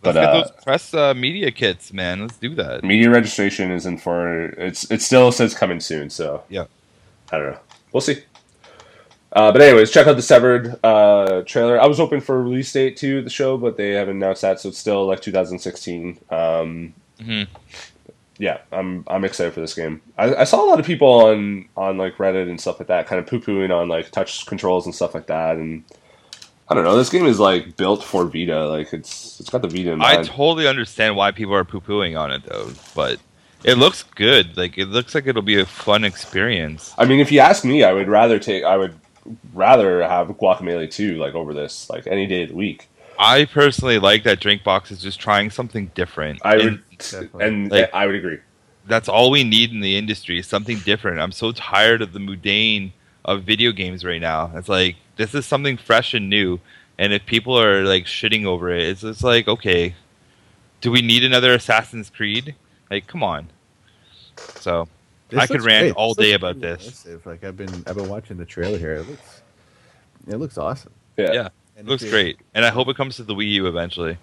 But, 0.03 0.13
get 0.13 0.25
uh, 0.25 0.33
those 0.35 0.51
press 0.63 0.95
uh, 0.95 1.15
media 1.15 1.51
kits, 1.51 1.93
man. 1.93 2.21
Let's 2.21 2.39
do 2.39 2.55
that. 2.55 2.85
Media 2.85 3.11
registration 3.11 3.73
isn't 3.73 3.99
for 3.99 4.51
it's. 4.51 4.89
It 4.89 5.03
still 5.03 5.33
says 5.33 5.53
coming 5.53 5.81
soon, 5.81 6.11
so 6.11 6.45
Yeah. 6.49 6.67
I 7.33 7.39
don't 7.39 7.53
know. 7.55 7.59
We'll 7.91 8.03
see. 8.03 8.23
Uh, 9.35 9.51
but 9.51 9.61
anyways, 9.61 9.91
check 9.91 10.07
out 10.07 10.15
the 10.17 10.23
Severed 10.23 10.79
uh, 10.85 11.43
trailer. 11.45 11.81
I 11.81 11.87
was 11.87 11.99
hoping 11.99 12.21
for 12.21 12.37
a 12.39 12.43
release 12.43 12.73
date 12.73 12.97
to 12.99 13.21
the 13.21 13.31
show, 13.31 13.57
but 13.57 13.77
they 13.77 13.91
haven't 13.91 14.17
announced 14.17 14.43
that, 14.43 14.61
so 14.61 14.69
it's 14.69 14.79
still 14.79 15.07
like 15.07 15.21
2016. 15.21 16.19
Um, 16.31 16.95
Mhm. 17.21 17.47
Yeah, 18.39 18.59
I'm 18.73 19.05
I'm 19.07 19.25
excited 19.25 19.53
for 19.53 19.61
this 19.61 19.75
game. 19.75 20.01
I, 20.19 20.35
I 20.35 20.45
saw 20.45 20.65
a 20.65 20.67
lot 20.67 20.81
of 20.81 20.87
people 20.87 21.09
on 21.09 21.69
on 21.77 21.97
like 21.99 22.17
Reddit 22.17 22.49
and 22.49 22.61
stuff 22.61 22.81
like 22.81 22.89
that, 22.89 23.07
kind 23.07 23.21
of 23.21 23.27
poo 23.29 23.39
pooing 23.41 23.71
on 23.71 23.89
like 23.89 24.11
touch 24.11 24.47
controls 24.47 24.87
and 24.87 24.95
stuff 24.95 25.15
like 25.15 25.27
that, 25.29 25.57
and 25.57 25.85
I 26.69 26.75
don't 26.75 26.83
know. 26.83 26.97
This 26.97 27.11
game 27.11 27.27
is 27.27 27.39
like 27.39 27.77
built 27.77 28.03
for 28.03 28.25
Vita. 28.25 28.67
Like 28.67 28.93
it's 28.93 29.39
it's 29.39 29.51
got 29.51 29.63
the 29.63 29.69
Vita 29.69 29.93
in 29.93 30.03
I 30.03 30.23
totally 30.25 30.67
understand 30.67 31.15
why 31.15 31.31
people 31.31 31.55
are 31.55 31.65
poo 31.65 31.81
pooing 31.81 32.19
on 32.19 32.33
it 32.33 32.43
though, 32.45 32.71
but 32.97 33.21
it 33.63 33.79
looks 33.79 34.03
good. 34.03 34.57
Like 34.57 34.79
it 34.79 34.87
looks 34.87 35.15
like 35.15 35.29
it'll 35.29 35.43
be 35.43 35.61
a 35.61 35.67
fun 35.67 36.03
experience. 36.03 36.93
I 36.99 37.05
mean, 37.05 37.21
if 37.21 37.31
you 37.31 37.39
ask 37.39 37.65
me, 37.65 37.85
I 37.85 37.93
would 37.93 38.09
rather 38.09 38.41
take. 38.41 38.65
I 38.65 38.77
would 38.77 38.99
rather 39.53 40.03
have 40.03 40.29
Guacamelee 40.29 40.91
too, 40.91 41.17
like 41.17 41.35
over 41.35 41.55
this 41.55 41.89
like 41.91 42.07
any 42.07 42.27
day 42.27 42.43
of 42.45 42.51
the 42.51 42.55
week. 42.55 42.89
I 43.19 43.45
personally 43.45 43.99
like 43.99 44.25
that 44.25 44.41
DrinkBox 44.41 44.91
is 44.91 45.01
just 45.01 45.21
trying 45.21 45.51
something 45.51 45.91
different. 45.95 46.41
I 46.45 46.55
And 46.57 46.63
would 46.65 46.99
Definitely. 46.99 47.45
and 47.45 47.71
Like- 47.71 47.95
I 47.95 48.07
would 48.07 48.15
agree. 48.17 48.39
That's 48.87 49.09
all 49.09 49.31
we 49.31 49.45
need 49.45 49.71
in 49.73 49.81
the 49.81 49.97
industry. 49.97 50.39
is 50.39 50.47
Something 50.47 50.79
different. 50.81 51.19
I'm 51.21 51.33
so 51.33 51.53
tired 51.53 52.03
of 52.03 52.13
the 52.13 52.19
mundane 52.21 52.93
of 53.25 53.43
video 53.45 53.73
games 53.73 54.05
right 54.05 54.21
now. 54.21 54.51
It's 54.55 54.69
like 54.69 54.97
this 55.17 55.35
is 55.35 55.47
something 55.47 55.77
fresh 55.79 56.13
and 56.13 56.29
new. 56.29 56.61
And 56.99 57.13
if 57.13 57.25
people 57.25 57.59
are 57.59 57.83
like 57.85 58.05
shitting 58.05 58.45
over 58.45 58.71
it, 58.71 58.83
it's 58.83 59.03
it's 59.03 59.23
like 59.23 59.49
okay, 59.49 59.95
do 60.83 60.91
we 60.91 61.01
need 61.01 61.25
another 61.25 61.55
Assassin's 61.55 62.11
Creed? 62.11 62.55
Like, 62.91 63.07
come 63.07 63.23
on. 63.23 63.49
So 64.57 64.87
This 65.35 65.43
I 65.43 65.47
could 65.47 65.63
rant 65.63 65.85
great. 65.85 65.93
all 65.97 66.15
This 66.15 66.27
day 66.27 66.33
about 66.35 66.61
pretty 66.61 66.77
this. 66.77 66.87
impressive. 66.87 67.27
Like 67.27 67.45
I've 67.45 67.57
been, 67.57 67.85
I've 67.87 67.97
been 67.97 68.09
watching 68.09 68.37
the 68.37 68.45
trailer 68.47 68.79
here. 68.79 68.95
It 68.95 69.09
looks, 69.09 69.43
it 70.29 70.37
looks 70.37 70.59
awesome. 70.59 70.93
Yeah. 71.17 71.33
Yeah. 71.33 71.49
It 71.77 71.87
looks 71.87 72.05
great, 72.09 72.39
and 72.55 72.65
I 72.65 72.71
hope 72.71 72.87
it 72.89 72.97
comes 72.97 73.17
to 73.17 73.25
the 73.25 73.35
Wii 73.35 73.51
U 73.53 73.67
eventually 73.67 74.17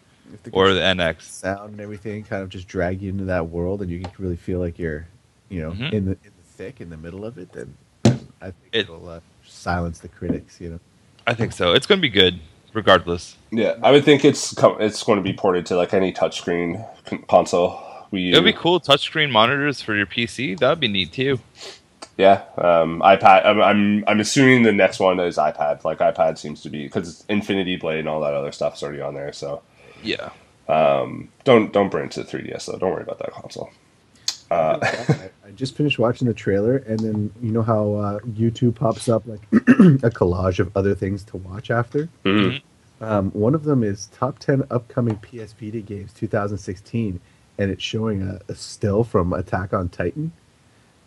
the 0.43 0.51
or 0.51 0.74
the 0.74 0.80
NX. 0.80 1.24
sound 1.24 1.72
and 1.72 1.82
everything 1.82 2.24
kind 2.24 2.41
of 2.41 2.47
just 2.49 2.66
drag 2.68 3.01
you 3.01 3.09
into 3.09 3.26
that 3.26 3.49
world, 3.49 3.82
and 3.82 3.91
you 3.91 3.99
can 3.99 4.12
really 4.20 4.38
feel 4.38 4.59
like 4.59 4.80
you're, 4.80 5.05
you 5.49 5.62
know, 5.62 5.72
Mhm. 5.72 5.91
in 5.91 6.05
the 6.05 6.12
in 6.12 6.18
the 6.38 6.43
thick, 6.55 6.80
in 6.80 6.89
the 6.89 6.95
middle 6.95 7.26
of 7.26 7.38
it. 7.38 7.51
Then, 7.51 7.76
then 8.03 8.26
I 8.41 8.45
think 8.45 8.55
It- 8.72 8.80
it, 8.82 8.89
will 8.89 9.09
uh, 9.09 9.20
silence 9.45 9.99
the 9.99 10.07
critics. 10.07 10.62
You 10.62 10.70
know. 10.70 10.80
I 11.28 11.34
think 11.34 11.51
so. 11.51 11.74
It's 11.74 11.86
going 11.86 11.99
to 11.99 12.01
be 12.01 12.07
good, 12.09 12.39
regardless. 12.74 13.36
Yeah, 13.51 13.76
I 13.84 13.91
would 13.91 14.05
think 14.05 14.24
it's 14.24 14.53
it's 14.80 15.03
going 15.03 15.18
to 15.18 15.24
be 15.24 15.34
ported 15.34 15.66
to 15.66 15.76
like 15.76 15.93
any 15.93 16.14
touchscreen 16.14 16.88
con- 17.05 17.24
console. 17.28 17.84
We 18.12 18.32
It 18.32 18.36
would 18.36 18.45
be 18.45 18.53
cool 18.53 18.80
touchscreen 18.80 19.32
monitors 19.32 19.82
for 19.82 19.95
your 19.95 20.05
PC. 20.05 20.59
That 20.59 20.70
would 20.70 20.80
be 20.80 20.88
neat 20.88 21.14
too. 21.14 21.39
Yeah, 22.18 22.43
um, 22.57 22.99
iPad. 23.01 23.45
I'm, 23.45 23.62
I'm 23.62 24.03
I'm 24.07 24.20
assuming 24.20 24.64
the 24.64 24.72
next 24.74 24.99
one 24.99 25.20
is 25.20 25.38
iPad. 25.38 25.84
Like 25.84 25.99
iPad 25.99 26.38
seems 26.38 26.62
to 26.64 26.70
be 26.70 26.84
because 26.84 27.24
Infinity 27.30 27.78
Blade 27.78 27.99
and 27.99 28.09
all 28.09 28.22
that 28.22 28.34
other 28.34 28.51
stuff's 28.51 28.84
already 28.84 29.01
on 29.01 29.14
there. 29.16 29.34
So 29.34 29.64
Yeah. 30.03 30.30
um, 30.68 31.30
don't 31.45 31.72
don't 31.74 31.89
bring 31.89 32.05
it 32.05 32.12
to 32.12 32.24
3DS 32.24 32.66
though. 32.68 32.78
Don't 32.78 32.91
worry 32.91 33.03
about 33.03 33.20
that 33.20 33.32
console. 33.32 33.72
Uh, 34.51 34.78
I, 34.82 35.30
I 35.47 35.51
just 35.51 35.76
finished 35.78 35.97
watching 35.97 36.28
the 36.28 36.34
trailer, 36.34 36.78
and 36.78 36.99
then 36.99 37.32
you 37.41 37.51
know 37.51 37.62
how 37.62 37.93
uh, 37.93 38.20
YouTube 38.20 38.76
pops 38.76 39.07
up 39.09 39.26
like 39.26 39.41
a 39.53 40.09
collage 40.12 40.59
of 40.59 40.76
other 40.76 40.93
things 40.93 41.24
to 41.26 41.38
watch 41.38 41.72
after. 41.72 42.09
mhm. 42.26 42.62
Um, 42.99 43.32
one 43.32 43.55
of 43.55 43.64
them 43.64 43.84
is 43.84 44.07
top 44.07 44.38
ten 44.38 44.64
upcoming 44.70 45.16
PS 45.18 45.53
Vita 45.53 45.80
games 45.82 46.14
2016, 46.14 47.20
and 47.58 47.72
it's 47.72 47.84
showing 47.84 48.22
a, 48.22 48.39
a 48.52 48.56
still 48.56 49.04
from 49.04 49.34
Attack 49.34 49.74
on 49.74 49.89
Titan, 49.89 50.32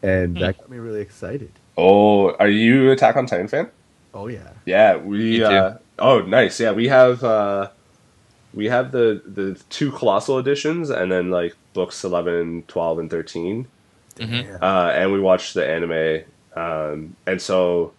and 0.03 0.37
that 0.37 0.59
got 0.59 0.71
me 0.71 0.79
really 0.79 1.01
excited. 1.01 1.53
Oh, 1.77 2.33
are 2.35 2.49
you 2.49 2.91
Attack 2.91 3.17
on 3.17 3.27
Titan 3.27 3.49
fan? 3.49 3.71
Oh 4.13 4.29
yeah, 4.29 4.51
Yeah, 4.65 4.97
we. 4.97 5.39
Me. 5.39 5.43
Uh, 5.43 5.75
oh, 5.99 6.21
nice. 6.21 6.61
Yeah, 6.61 6.73
we 6.73 6.89
have 6.89 7.25
uh, 7.25 7.71
we 8.53 8.67
have 8.67 8.93
the 8.93 9.23
the 9.27 9.61
two 9.71 9.91
colossal 9.91 10.39
editions, 10.39 10.91
and 10.91 11.11
then 11.11 11.31
like 11.31 11.55
books 11.73 12.05
11, 12.05 12.65
12, 12.69 12.99
and 13.01 13.11
thirteen. 13.11 13.67
Mhm. 14.17 14.63
Uh, 14.63 14.91
and 14.95 15.13
we 15.13 15.19
watched 15.21 15.55
the 15.55 15.67
anime. 15.69 16.23
Um, 16.55 17.17
and 17.27 17.43
so 17.43 17.93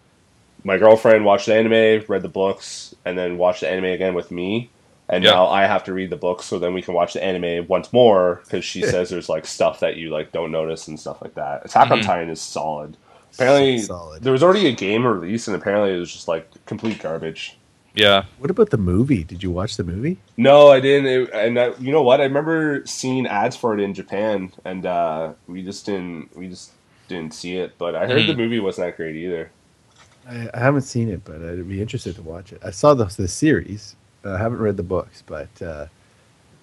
my 0.63 0.77
girlfriend 0.77 1.25
watched 1.25 1.47
the 1.47 1.55
anime, 1.55 2.05
read 2.07 2.21
the 2.21 2.29
books, 2.29 2.95
and 3.03 3.17
then 3.17 3.37
watched 3.37 3.59
the 3.61 3.69
anime 3.69 3.91
again 3.91 4.13
with 4.13 4.31
me. 4.31 4.69
And 5.07 5.23
Yeah. 5.23 5.31
now 5.31 5.47
I 5.47 5.65
have 5.65 5.83
to 5.85 5.93
read 5.93 6.09
the 6.09 6.15
book 6.17 6.41
so 6.41 6.57
then 6.57 6.73
we 6.73 6.81
can 6.81 6.93
watch 6.95 7.13
the 7.13 7.23
anime 7.23 7.67
once 7.67 7.93
more 7.93 8.41
because 8.43 8.65
she 8.65 8.81
says 8.81 9.09
there's 9.09 9.29
like 9.29 9.45
stuff 9.45 9.79
that 9.81 9.97
you 9.97 10.09
like 10.09 10.31
don't 10.31 10.51
notice 10.51 10.87
and 10.87 10.99
stuff 10.99 11.21
like 11.21 11.35
that. 11.35 11.65
Attack 11.65 11.91
on 11.91 11.99
Mhm. 11.99 12.03
Titan 12.05 12.29
is 12.29 12.41
solid. 12.41 12.97
Apparently, 13.35 13.77
So 13.79 13.87
solid. 13.87 14.23
there 14.23 14.31
was 14.33 14.41
already 14.41 14.65
a 14.67 14.71
game 14.71 15.05
release, 15.05 15.47
and 15.47 15.55
apparently 15.55 15.93
it 15.95 15.99
was 15.99 16.11
just 16.11 16.27
like 16.27 16.49
complete 16.65 17.01
garbage. 17.01 17.57
Yeah. 17.93 18.23
What 18.39 18.49
about 18.49 18.71
the 18.71 18.77
movie? 18.77 19.23
Did 19.23 19.43
you 19.43 19.51
watch 19.51 19.77
the 19.77 19.83
movie? 19.83 20.17
No, 20.37 20.69
I 20.71 20.79
didn't. 20.79 21.07
It, 21.07 21.29
and 21.33 21.59
I, 21.59 21.73
you 21.79 21.91
know 21.91 22.01
what? 22.01 22.19
I 22.19 22.23
remember 22.23 22.81
seeing 22.85 23.25
ads 23.27 23.55
for 23.55 23.73
it 23.73 23.79
in 23.81 23.93
Japan, 23.93 24.51
and 24.65 24.85
uh, 24.85 25.33
we 25.47 25.61
just 25.63 25.85
didn't. 25.85 26.35
We 26.35 26.47
just 26.47 26.71
didn't 27.07 27.33
see 27.33 27.57
it. 27.57 27.77
But 27.77 27.95
I 27.95 28.07
heard 28.07 28.23
Mhm. 28.23 28.27
the 28.27 28.35
movie 28.35 28.59
wasn't 28.59 28.87
that 28.87 28.97
great 28.97 29.15
either. 29.15 29.51
I, 30.27 30.49
I 30.53 30.59
haven't 30.59 30.81
seen 30.81 31.09
it, 31.09 31.23
but 31.23 31.35
I'd 31.35 31.69
be 31.69 31.79
interested 31.81 32.15
to 32.15 32.21
watch 32.23 32.51
it. 32.51 32.59
I 32.65 32.71
saw 32.71 32.93
the 32.95 33.05
the 33.05 33.27
series. 33.27 33.95
I 34.25 34.37
haven't 34.37 34.59
read 34.59 34.77
the 34.77 34.83
books, 34.83 35.23
but 35.25 35.61
uh, 35.61 35.85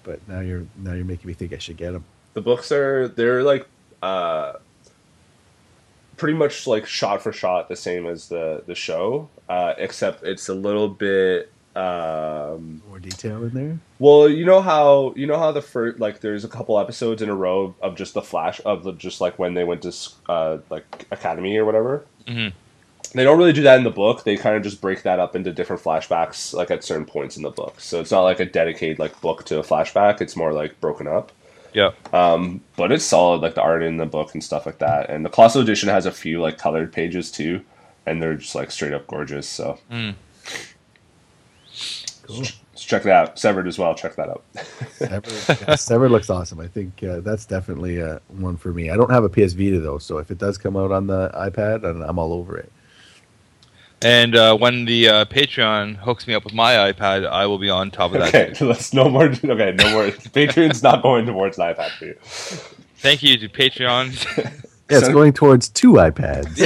but 0.03 0.27
now 0.29 0.41
you're 0.41 0.67
now 0.79 0.93
you're 0.93 1.05
making 1.05 1.29
me 1.29 1.35
think 1.35 1.53
I 1.53 1.59
should 1.59 1.77
get 1.77 1.93
them. 1.93 2.05
The 2.35 2.41
books 2.41 2.73
are 2.73 3.09
they're 3.09 3.43
like 3.43 3.67
uh, 4.03 4.55
pretty 6.17 6.37
much 6.37 6.67
like 6.67 6.87
shot 6.87 7.23
for 7.23 7.33
shot 7.33 7.69
the 7.69 7.77
same 7.77 8.07
as 8.07 8.29
the 8.29 8.63
the 8.67 8.75
show, 8.75 9.29
uh, 9.49 9.75
except 9.79 10.25
it's 10.25 10.49
a 10.49 10.55
little 10.55 10.89
bit. 10.89 11.51
Um, 11.75 12.83
More 12.87 12.99
detail 12.99 13.43
in 13.45 13.51
there. 13.55 13.79
well, 13.99 14.29
you 14.29 14.45
know 14.45 14.61
how 14.61 15.15
you 15.17 15.27
know 15.27 15.39
how 15.39 15.53
the 15.53 15.63
first 15.63 15.99
like 16.01 16.21
there's 16.21 16.45
a 16.45 16.49
couple 16.49 16.79
episodes 16.79 17.23
in 17.23 17.31
a 17.31 17.35
row 17.35 17.75
of 17.81 17.97
just 17.97 18.13
the 18.13 18.21
flash 18.21 18.61
of 18.67 18.85
the, 18.85 18.93
just 18.93 19.23
like 19.23 19.39
when 19.39 19.55
they 19.55 19.65
went 19.65 19.81
to 19.83 19.95
uh, 20.29 20.59
like 20.69 21.07
academy 21.11 21.57
or 21.57 21.65
whatever. 21.65 22.05
They 23.15 23.25
don't 23.25 23.37
really 23.39 23.53
do 23.53 23.63
that 23.63 23.77
in 23.79 23.85
the 23.85 23.91
book. 23.91 24.25
They 24.25 24.37
kind 24.37 24.57
of 24.57 24.63
just 24.63 24.81
break 24.81 25.03
that 25.03 25.19
up 25.19 25.37
into 25.37 25.53
different 25.53 25.83
flashbacks, 25.83 26.55
like 26.55 26.71
at 26.71 26.83
certain 26.83 27.05
points 27.05 27.37
in 27.37 27.43
the 27.43 27.51
book. 27.51 27.79
So 27.81 28.01
it's 28.01 28.11
not 28.11 28.23
like 28.23 28.41
a 28.41 28.47
dedicated 28.47 28.99
like 28.99 29.21
book 29.21 29.45
to 29.45 29.59
a 29.59 29.63
flashback. 29.63 30.21
It's 30.21 30.35
more 30.37 30.53
like 30.53 30.81
broken 30.81 31.07
up. 31.07 31.31
Yeah. 31.75 31.91
Um, 32.13 32.61
but 32.77 32.91
it's 32.93 33.05
solid, 33.05 33.41
like 33.43 33.55
the 33.55 33.63
art 33.63 33.83
in 33.83 33.97
the 33.97 34.07
book 34.07 34.35
and 34.35 34.43
stuff 34.43 34.67
like 34.67 34.79
that. 34.79 35.11
And 35.11 35.25
the 35.25 35.31
Colossal 35.31 35.63
Edition 35.63 35.89
has 35.89 36.07
a 36.07 36.13
few 36.13 36.41
like 36.41 36.59
colored 36.59 36.93
pages 36.93 37.31
too, 37.31 37.63
and 38.07 38.23
they're 38.23 38.35
just 38.37 38.55
like 38.55 38.71
straight 38.71 38.93
up 38.93 39.07
gorgeous. 39.07 39.49
So 39.49 39.79
Mm. 39.91 40.15
Cool. 42.23 42.43
just 42.43 42.59
check 42.89 43.03
that 43.05 43.13
out. 43.13 43.39
Severed 43.39 43.67
as 43.67 43.79
well. 43.79 43.95
Check 43.95 44.17
that 44.17 44.29
out. 44.29 44.43
Severed, 44.93 45.67
yeah, 45.69 45.75
Severed 45.75 46.11
looks 46.11 46.31
awesome. 46.31 46.61
I 46.61 46.67
think 46.69 47.03
uh, 47.03 47.21
that's 47.21 47.45
definitely 47.47 48.01
uh, 48.01 48.19
one 48.29 48.57
for 48.57 48.73
me. 48.73 48.91
I 48.91 48.97
don't 48.97 49.11
have 49.11 49.25
a 49.25 49.29
PS 49.29 49.53
Vita 49.55 49.81
though, 49.81 49.99
so 49.99 50.19
if 50.19 50.31
it 50.31 50.39
does 50.39 50.57
come 50.59 50.77
out 50.77 50.93
on 50.93 51.07
the 51.07 51.31
iPad, 51.35 51.85
I'm 51.85 52.03
I'm 52.03 52.19
all 52.19 52.33
over 52.33 52.57
it. 52.57 52.71
And 54.05 54.35
uh, 54.35 54.57
when 54.57 54.85
the 54.85 55.09
uh, 55.09 55.25
Patreon 55.27 55.97
hooks 55.97 56.27
me 56.27 56.35
up 56.35 56.45
with 56.45 56.55
my 56.55 56.93
iPad, 56.93 57.27
I 57.27 57.47
will 57.47 57.59
be 57.59 57.71
on 57.71 57.91
top 57.91 58.13
of 58.13 58.21
that. 58.21 58.29
okay, 58.29 58.53
too. 58.53 58.67
let's 58.67 58.93
no 58.93 59.09
more. 59.09 59.25
Okay, 59.25 59.43
no 59.45 59.93
more. 59.93 60.07
Patreon's 60.33 60.83
not 60.83 61.03
going 61.03 61.27
towards 61.27 61.59
an 61.59 61.75
iPad 61.75 61.91
for 61.99 62.07
you. 62.07 62.15
Thank 62.97 63.23
you 63.23 63.37
to 63.39 63.49
Patreon. 63.49 64.63
Yeah, 64.91 64.99
it's 64.99 65.09
going 65.09 65.33
towards 65.33 65.71
two 65.71 65.93
iPads. 65.93 66.59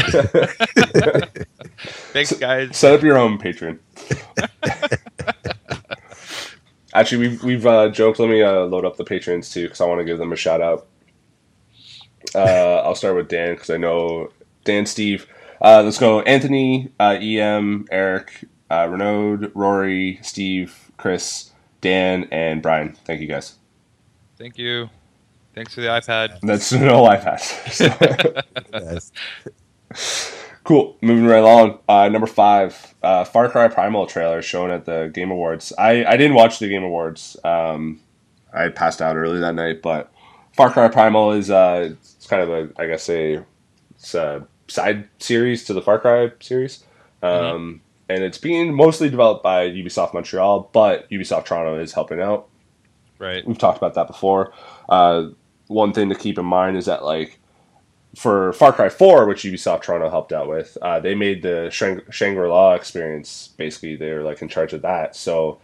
Thanks, 2.13 2.33
guys. 2.33 2.77
Set 2.77 2.95
up 2.95 3.03
your 3.03 3.19
own 3.19 3.39
Patreon. 3.39 3.79
Actually, 6.93 7.29
we've 7.29 7.45
we've 7.45 7.67
uh, 7.67 7.89
joked. 7.91 8.19
Let 8.19 8.29
me 8.31 8.43
uh, 8.43 8.63
load 8.63 8.85
up 8.85 8.97
the 8.97 9.05
patrons 9.05 9.51
too, 9.51 9.65
because 9.65 9.81
I 9.81 9.87
want 9.87 10.01
to 10.01 10.05
give 10.05 10.19
them 10.19 10.33
a 10.33 10.37
shout 10.37 10.61
out. 10.61 10.89
Uh, 12.35 12.79
I'll 12.79 12.97
start 12.97 13.15
with 13.15 13.29
Dan 13.29 13.55
because 13.55 13.71
I 13.71 13.77
know 13.77 14.33
Dan, 14.65 14.87
Steve. 14.87 15.29
Uh, 15.61 15.83
let's 15.83 15.99
go. 15.99 16.21
Anthony, 16.23 16.91
uh, 17.01 17.19
EM, 17.21 17.87
Eric, 17.91 18.45
uh, 18.71 18.87
Renaud, 18.91 19.51
Rory, 19.55 20.19
Steve, 20.23 20.91
Chris, 20.97 21.51
Dan, 21.81 22.29
and 22.31 22.63
Brian. 22.63 22.97
Thank 23.05 23.21
you 23.21 23.27
guys. 23.27 23.55
Thank 24.37 24.59
you. 24.59 24.91
Thanks 25.55 25.75
for 25.75 25.81
the 25.81 25.87
iPad. 25.89 26.39
That's 26.43 26.73
no 26.73 27.05
iPad. 27.05 27.41
has. 28.73 29.13
Yes. 29.93 30.33
Cool. 30.65 30.97
Moving 31.01 31.27
right 31.27 31.39
along. 31.39 31.79
Uh, 31.89 32.09
number 32.09 32.27
five, 32.27 32.95
uh, 33.03 33.25
Far 33.25 33.49
Cry 33.49 33.69
Primal 33.69 34.07
trailer 34.07 34.43
shown 34.43 34.71
at 34.71 34.85
the 34.85 35.11
Game 35.15 35.31
Awards. 35.31 35.73
I, 35.79 36.05
I 36.05 36.17
didn't 36.17 36.35
watch 36.35 36.59
the 36.59 36.69
Game 36.69 36.83
Awards. 36.83 37.37
Um, 37.45 38.01
I 38.53 38.69
passed 38.69 39.01
out 39.01 39.17
early 39.17 39.39
that 39.41 39.55
night, 39.55 39.81
but 39.81 40.13
Far 40.55 40.71
Cry 40.71 40.89
Primal 40.89 41.33
is 41.33 41.51
uh, 41.51 41.91
it's 41.93 42.27
kind 42.27 42.43
of 42.43 42.51
a 42.51 42.83
I 42.83 42.87
guess 42.87 43.09
a 43.09 43.45
it's 43.91 44.15
a 44.15 44.47
side 44.69 45.09
series 45.19 45.65
to 45.65 45.73
the 45.73 45.83
Far 45.83 45.99
Cry 45.99 46.31
series, 46.41 46.85
um, 47.23 47.81
and 48.09 48.23
it's 48.23 48.39
being 48.39 48.75
mostly 48.75 49.09
developed 49.11 49.43
by 49.43 49.69
Ubisoft 49.71 50.15
Montreal, 50.15 50.71
but 50.73 51.09
Ubisoft 51.11 51.47
Toronto 51.47 51.79
is 51.81 51.93
helping 51.93 52.21
out 52.21 52.49
Right. 53.19 53.47
we've 53.47 53.59
talked 53.59 53.79
about 53.79 53.95
that 53.95 54.07
before. 54.07 54.53
Uh, 54.89 55.29
one 55.69 55.93
thing 55.93 56.09
to 56.11 56.15
keep 56.15 56.39
in 56.39 56.45
mind 56.45 56.77
is 56.77 56.87
that 56.87 57.05
like 57.05 57.39
for 58.15 58.53
Far 58.55 58.73
Cry 58.73 58.89
4, 58.89 59.27
which 59.27 59.43
Ubisoft 59.43 59.83
Toronto 59.83 60.09
helped 60.11 60.33
out 60.33 60.49
with, 60.49 60.77
uh, 60.83 61.01
they 61.01 61.15
made 61.15 61.43
the 61.43 61.69
Shang- 61.71 62.01
Shangri-La 62.11 62.75
experience. 62.75 63.51
Basically, 63.57 63.97
they're 63.97 64.23
like 64.23 64.41
in 64.43 64.49
charge 64.49 64.73
of 64.73 64.83
that. 64.83 65.17
So 65.17 65.59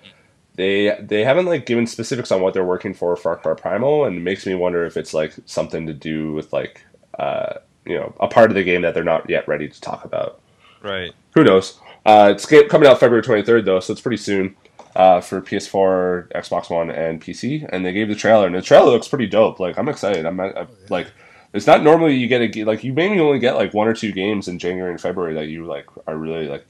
they 0.55 0.96
they 1.00 1.24
haven't 1.24 1.46
like 1.46 1.64
given 1.66 1.86
specifics 1.86 2.30
on 2.30 2.42
what 2.42 2.53
they're 2.53 2.64
working 2.64 2.92
for 2.94 3.16
Far 3.16 3.36
Cry 3.36 3.55
Primal, 3.55 4.05
and 4.05 4.16
it 4.16 4.20
makes 4.20 4.44
me 4.46 4.55
wonder 4.55 4.84
if 4.84 4.96
it's 4.96 5.14
like 5.14 5.32
something 5.46 5.86
to 5.86 5.94
do 5.94 6.32
with 6.32 6.53
like 6.53 6.84
uh, 7.18 7.55
you 7.85 7.97
know 7.99 8.14
a 8.20 8.28
part 8.28 8.51
of 8.51 8.55
the 8.55 8.62
game 8.64 8.83
that 8.83 8.95
they're 8.95 9.05
not 9.05 9.28
yet 9.28 9.47
ready 9.49 9.68
to 9.68 9.80
talk 9.80 10.05
about 10.05 10.41
Right. 10.83 11.12
who 11.35 11.45
knows? 11.45 11.78
Uh, 12.05 12.33
it's 12.35 12.45
coming 12.68 12.89
out 12.89 12.99
February 12.99 13.22
23rd, 13.22 13.64
though, 13.64 13.78
so 13.78 13.93
it's 13.93 14.01
pretty 14.01 14.16
soon 14.16 14.57
uh, 14.97 15.20
for 15.20 15.41
PS4, 15.41 16.33
Xbox 16.33 16.68
One, 16.70 16.91
and 16.91 17.20
PC. 17.20 17.68
And 17.72 17.87
they 17.87 17.93
gave 17.93 18.09
the 18.09 18.16
trailer, 18.16 18.47
and 18.47 18.55
the 18.57 18.61
trailer 18.62 18.91
looks 18.91 19.07
pretty 19.07 19.28
dope. 19.28 19.61
Like, 19.61 19.78
I'm 19.78 19.89
excited. 19.89 20.26
I'm, 20.26 20.41
I'm 20.41 20.66
like, 20.89 21.07
it's 21.53 21.66
not 21.68 21.85
normally 21.85 22.14
you 22.16 22.26
get 22.26 22.57
a 22.57 22.64
like 22.64 22.83
you 22.83 22.93
maybe 22.93 23.20
only 23.20 23.39
get 23.39 23.55
like 23.55 23.72
one 23.74 23.87
or 23.87 23.95
two 23.95 24.11
games 24.11 24.49
in 24.49 24.59
January 24.59 24.91
and 24.91 25.01
February 25.01 25.35
that 25.35 25.47
you 25.47 25.64
like 25.66 25.87
are 26.09 26.16
really 26.16 26.49
like, 26.49 26.66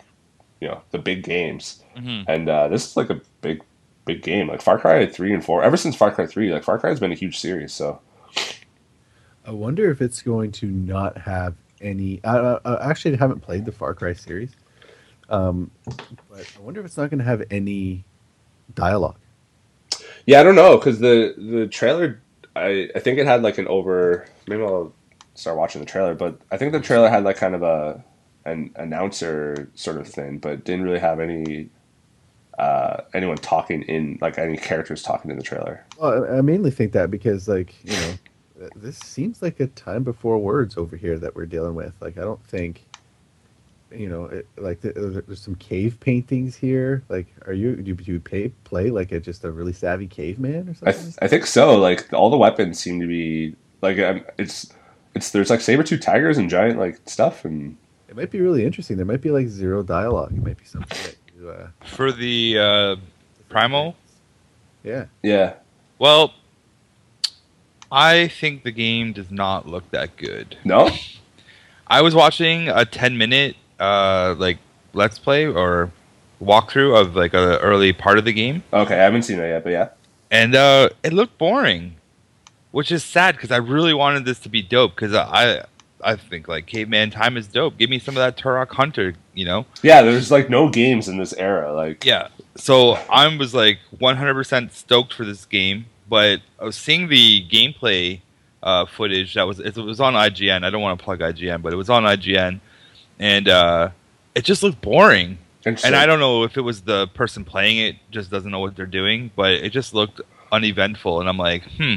you 0.60 0.68
know, 0.68 0.82
the 0.90 0.98
big 0.98 1.22
games. 1.22 1.82
hmm 1.96 2.22
And 2.28 2.48
uh, 2.50 2.68
this 2.68 2.86
is 2.90 2.96
like 2.96 3.08
a 3.08 3.20
big, 3.40 3.62
big 4.04 4.22
game. 4.22 4.48
Like 4.48 4.60
Far 4.60 4.78
Cry 4.78 5.06
three 5.06 5.32
and 5.32 5.42
four. 5.42 5.62
Ever 5.62 5.78
since 5.78 5.96
Far 5.96 6.10
Cry 6.12 6.26
three, 6.26 6.52
like 6.52 6.64
Far 6.64 6.78
Cry 6.78 6.90
has 6.90 7.00
been 7.00 7.12
a 7.12 7.14
huge 7.16 7.38
series. 7.38 7.72
So 7.72 8.00
I 9.44 9.50
wonder 9.50 9.90
if 9.90 10.00
it's 10.00 10.22
going 10.22 10.52
to 10.52 10.66
not 10.66 11.18
have 11.18 11.54
any. 11.80 12.20
I, 12.24 12.58
I, 12.64 12.90
actually 12.90 13.16
haven't 13.16 13.40
played 13.40 13.64
the 13.64 13.72
Far 13.72 13.94
Cry 13.94 14.12
series, 14.12 14.54
um, 15.28 15.70
but 16.30 16.46
I 16.56 16.60
wonder 16.60 16.80
if 16.80 16.86
it's 16.86 16.96
not 16.96 17.10
going 17.10 17.18
to 17.18 17.24
have 17.24 17.42
any 17.50 18.04
dialogue. 18.74 19.18
yeah, 20.26 20.40
I 20.40 20.42
don't 20.42 20.54
know 20.54 20.76
because 20.76 21.00
the 21.00 21.34
the 21.36 21.66
trailer. 21.66 22.20
I 22.54 22.88
I 22.94 23.00
think 23.00 23.18
it 23.18 23.26
had 23.26 23.42
like 23.42 23.58
an 23.58 23.66
over. 23.66 24.26
Maybe 24.46 24.62
I'll 24.62 24.92
start 25.34 25.56
watching 25.56 25.80
the 25.80 25.86
trailer, 25.86 26.14
but 26.14 26.38
I 26.50 26.56
think 26.56 26.72
the 26.72 26.80
trailer 26.80 27.08
had 27.08 27.24
like 27.24 27.36
kind 27.36 27.54
of 27.54 27.62
a 27.62 28.04
an 28.44 28.72
announcer 28.76 29.70
sort 29.74 29.96
of 29.96 30.06
thing, 30.06 30.38
but 30.38 30.64
didn't 30.64 30.84
really 30.84 31.00
have 31.00 31.20
any. 31.20 31.68
Uh, 32.58 33.00
anyone 33.14 33.36
talking 33.38 33.82
in 33.84 34.18
like 34.20 34.38
any 34.38 34.58
characters 34.58 35.02
talking 35.02 35.30
in 35.30 35.38
the 35.38 35.42
trailer. 35.42 35.84
Well, 35.98 36.22
I 36.22 36.36
I 36.36 36.40
mainly 36.42 36.70
think 36.70 36.92
that 36.92 37.10
because, 37.10 37.48
like, 37.48 37.74
you 37.82 37.92
know, 37.92 38.14
this 38.74 38.98
seems 38.98 39.42
like 39.42 39.60
a 39.60 39.66
time 39.68 40.02
before 40.04 40.38
words 40.38 40.76
over 40.76 40.96
here 40.96 41.18
that 41.18 41.34
we're 41.34 41.46
dealing 41.46 41.74
with. 41.74 41.94
Like, 42.00 42.18
I 42.18 42.22
don't 42.22 42.44
think, 42.46 42.86
you 43.90 44.08
know, 44.08 44.24
it, 44.26 44.46
like 44.56 44.82
th- 44.82 44.94
there's 44.94 45.40
some 45.40 45.54
cave 45.56 45.98
paintings 46.00 46.56
here. 46.56 47.02
Like, 47.08 47.26
are 47.46 47.52
you 47.52 47.76
do 47.76 47.90
you, 47.90 47.94
do 47.94 48.12
you 48.12 48.20
pay, 48.20 48.48
play 48.64 48.90
like 48.90 49.12
a 49.12 49.20
just 49.20 49.44
a 49.44 49.50
really 49.50 49.72
savvy 49.72 50.06
caveman 50.06 50.68
or 50.68 50.74
I, 50.86 50.92
something? 50.92 51.02
th- 51.02 51.18
I 51.22 51.28
think 51.28 51.46
so. 51.46 51.76
Like 51.76 52.12
all 52.12 52.30
the 52.30 52.36
weapons 52.36 52.78
seem 52.78 53.00
to 53.00 53.06
be 53.06 53.54
like 53.82 53.98
um, 53.98 54.24
it's 54.38 54.72
it's 55.14 55.30
there's 55.30 55.50
like 55.50 55.60
saber 55.60 55.82
tooth 55.82 56.00
tigers 56.00 56.38
and 56.38 56.48
giant 56.48 56.78
like 56.78 57.00
stuff 57.06 57.44
and 57.44 57.76
it 58.08 58.16
might 58.16 58.30
be 58.30 58.40
really 58.40 58.64
interesting. 58.64 58.98
There 58.98 59.06
might 59.06 59.22
be 59.22 59.30
like 59.30 59.48
zero 59.48 59.82
dialogue. 59.82 60.32
It 60.32 60.42
might 60.44 60.58
be 60.58 60.66
something 60.66 60.98
that 61.02 61.16
you, 61.34 61.48
uh, 61.48 61.68
For 61.84 62.12
the 62.12 62.58
uh, 62.58 62.96
Primal, 63.48 63.96
yeah. 64.84 65.06
yeah. 65.22 65.54
well, 65.98 66.34
I 67.92 68.28
think 68.28 68.64
the 68.64 68.72
game 68.72 69.12
does 69.12 69.30
not 69.30 69.68
look 69.68 69.88
that 69.90 70.16
good. 70.16 70.56
No, 70.64 70.90
I 71.86 72.00
was 72.00 72.14
watching 72.14 72.68
a 72.68 72.84
10 72.86 73.18
minute 73.18 73.56
uh, 73.78 74.34
like 74.38 74.58
let's 74.94 75.18
play 75.18 75.46
or 75.46 75.90
walkthrough 76.42 76.98
of 76.98 77.14
like 77.14 77.34
a 77.34 77.58
early 77.58 77.92
part 77.92 78.18
of 78.18 78.24
the 78.24 78.32
game, 78.32 78.62
okay, 78.72 78.94
I 78.94 79.02
haven't 79.02 79.22
seen 79.22 79.38
it 79.38 79.48
yet, 79.48 79.62
but 79.62 79.70
yeah, 79.70 79.88
and 80.30 80.54
uh, 80.54 80.88
it 81.02 81.12
looked 81.12 81.36
boring, 81.36 81.96
which 82.70 82.90
is 82.90 83.04
sad 83.04 83.36
because 83.36 83.50
I 83.50 83.58
really 83.58 83.92
wanted 83.92 84.24
this 84.24 84.38
to 84.40 84.48
be 84.48 84.62
dope 84.62 84.94
because 84.94 85.14
I 85.14 85.64
I 86.02 86.16
think 86.16 86.48
like 86.48 86.66
Caveman 86.66 87.10
Time 87.10 87.36
is 87.36 87.46
dope. 87.46 87.78
Give 87.78 87.90
me 87.90 87.98
some 87.98 88.16
of 88.16 88.20
that 88.22 88.36
Turok 88.36 88.70
Hunter, 88.70 89.14
you 89.34 89.44
know. 89.44 89.66
yeah. 89.82 90.02
There's 90.02 90.30
like 90.30 90.50
no 90.50 90.68
games 90.68 91.08
in 91.08 91.18
this 91.18 91.32
era. 91.34 91.72
Like 91.72 92.04
Yeah. 92.04 92.28
So 92.56 92.92
I 93.10 93.34
was 93.34 93.54
like 93.54 93.78
100% 93.98 94.72
stoked 94.72 95.14
for 95.14 95.24
this 95.24 95.44
game, 95.46 95.86
but 96.12 96.42
I 96.60 96.64
was 96.64 96.76
seeing 96.76 97.08
the 97.08 97.42
gameplay 97.48 98.20
uh, 98.62 98.84
footage 98.84 99.32
that 99.32 99.44
was 99.44 99.60
it 99.60 99.74
was 99.78 99.98
on 99.98 100.12
IGN. 100.12 100.62
I 100.62 100.68
don't 100.68 100.82
want 100.82 100.98
to 100.98 101.02
plug 101.02 101.20
IGN, 101.20 101.62
but 101.62 101.72
it 101.72 101.76
was 101.76 101.88
on 101.88 102.02
IGN, 102.02 102.60
and 103.18 103.48
uh, 103.48 103.88
it 104.34 104.44
just 104.44 104.62
looked 104.62 104.82
boring. 104.82 105.38
And 105.64 105.96
I 105.96 106.04
don't 106.04 106.20
know 106.20 106.42
if 106.42 106.58
it 106.58 106.60
was 106.60 106.82
the 106.82 107.06
person 107.08 107.46
playing 107.46 107.78
it 107.78 107.96
just 108.10 108.30
doesn't 108.30 108.50
know 108.50 108.60
what 108.60 108.76
they're 108.76 108.84
doing, 108.84 109.30
but 109.34 109.52
it 109.52 109.70
just 109.70 109.94
looked 109.94 110.20
uneventful. 110.50 111.20
And 111.20 111.30
I'm 111.30 111.38
like, 111.38 111.62
hmm, 111.78 111.94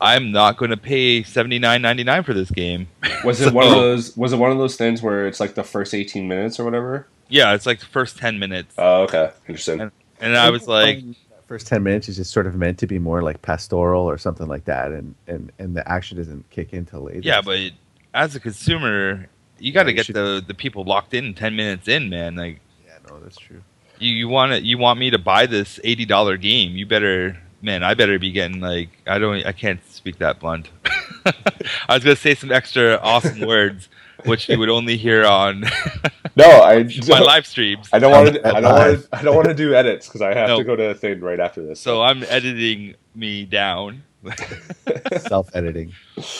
I'm 0.00 0.32
not 0.32 0.56
going 0.56 0.72
to 0.72 0.76
pay 0.76 1.22
seventy 1.22 1.60
nine 1.60 1.80
ninety 1.80 2.02
nine 2.02 2.24
for 2.24 2.34
this 2.34 2.50
game. 2.50 2.88
was 3.24 3.40
it 3.40 3.54
one 3.54 3.66
of 3.68 3.72
those? 3.72 4.16
Was 4.16 4.32
it 4.32 4.38
one 4.38 4.50
of 4.50 4.58
those 4.58 4.74
things 4.74 5.00
where 5.00 5.28
it's 5.28 5.38
like 5.38 5.54
the 5.54 5.62
first 5.62 5.94
18 5.94 6.26
minutes 6.26 6.58
or 6.58 6.64
whatever? 6.64 7.06
Yeah, 7.28 7.54
it's 7.54 7.66
like 7.66 7.78
the 7.78 7.86
first 7.86 8.18
ten 8.18 8.40
minutes, 8.40 8.74
Oh, 8.76 9.02
okay, 9.04 9.30
interesting. 9.46 9.80
And- 9.80 9.92
and 10.22 10.36
I 10.36 10.50
was 10.50 10.68
like, 10.68 11.00
That 11.00 11.16
first 11.52 11.66
ten 11.66 11.82
minutes 11.82 12.08
is 12.08 12.16
just 12.16 12.30
sort 12.30 12.46
of 12.46 12.54
meant 12.56 12.78
to 12.78 12.86
be 12.86 12.98
more 12.98 13.20
like 13.22 13.42
pastoral 13.42 14.08
or 14.08 14.16
something 14.16 14.46
like 14.48 14.64
that, 14.64 14.90
and 14.90 15.14
and 15.26 15.52
and 15.58 15.76
the 15.76 15.86
action 15.86 16.16
doesn't 16.16 16.48
kick 16.48 16.72
in 16.72 16.86
till 16.86 17.02
later. 17.02 17.20
Yeah, 17.22 17.42
but 17.42 17.58
as 18.14 18.34
a 18.34 18.40
consumer, 18.40 19.26
you 19.58 19.70
got 19.70 19.82
to 19.82 19.90
you 19.90 19.96
get 19.96 20.06
should- 20.06 20.16
the 20.16 20.42
the 20.46 20.54
people 20.54 20.82
locked 20.84 21.12
in 21.12 21.34
ten 21.34 21.54
minutes 21.54 21.88
in, 21.88 22.08
man. 22.08 22.36
Like 22.36 22.60
yeah, 22.86 22.94
no, 23.06 23.20
that's 23.20 23.36
true. 23.36 23.60
you, 23.98 24.12
you 24.14 24.28
want 24.28 24.52
to 24.52 24.62
you 24.62 24.78
want 24.78 24.98
me 24.98 25.10
to 25.10 25.18
buy 25.18 25.44
this 25.44 25.78
eighty 25.84 26.06
dollar 26.06 26.38
game? 26.38 26.74
You 26.74 26.86
better, 26.86 27.36
man. 27.60 27.82
I 27.82 27.92
better 27.92 28.18
be 28.18 28.32
getting 28.32 28.60
like 28.60 28.88
I 29.06 29.18
don't 29.18 29.44
I 29.44 29.52
can't 29.52 29.80
speak 29.92 30.16
that 30.20 30.40
blunt. 30.40 30.70
I 31.26 31.94
was 31.96 32.02
gonna 32.02 32.16
say 32.16 32.34
some 32.34 32.50
extra 32.50 32.98
awesome 33.02 33.40
words, 33.46 33.90
which 34.24 34.48
you 34.48 34.58
would 34.58 34.68
only 34.68 34.96
hear 34.96 35.24
on 35.24 35.64
No, 36.36 36.44
I 36.62 36.82
my 37.08 37.20
live 37.20 37.46
streams. 37.46 37.88
I 37.92 37.98
don't 37.98 38.10
want 38.12 38.34
to. 38.34 38.46
I 38.56 38.60
don't 38.60 38.72
want 38.72 39.02
to. 39.02 39.08
I 39.12 39.22
don't 39.22 39.34
want 39.36 39.48
to 39.48 39.54
do 39.54 39.74
edits 39.74 40.06
because 40.08 40.22
I 40.22 40.32
have 40.34 40.48
No. 40.48 40.58
to 40.58 40.64
go 40.64 40.74
to 40.76 40.84
a 40.90 40.94
thing 40.94 41.20
right 41.20 41.38
after 41.38 41.62
this. 41.64 41.78
So 41.80 42.02
I'm 42.02 42.22
editing 42.24 42.94
me 43.14 43.44
down. 43.44 44.02
Self 45.18 45.50
editing. 45.54 45.92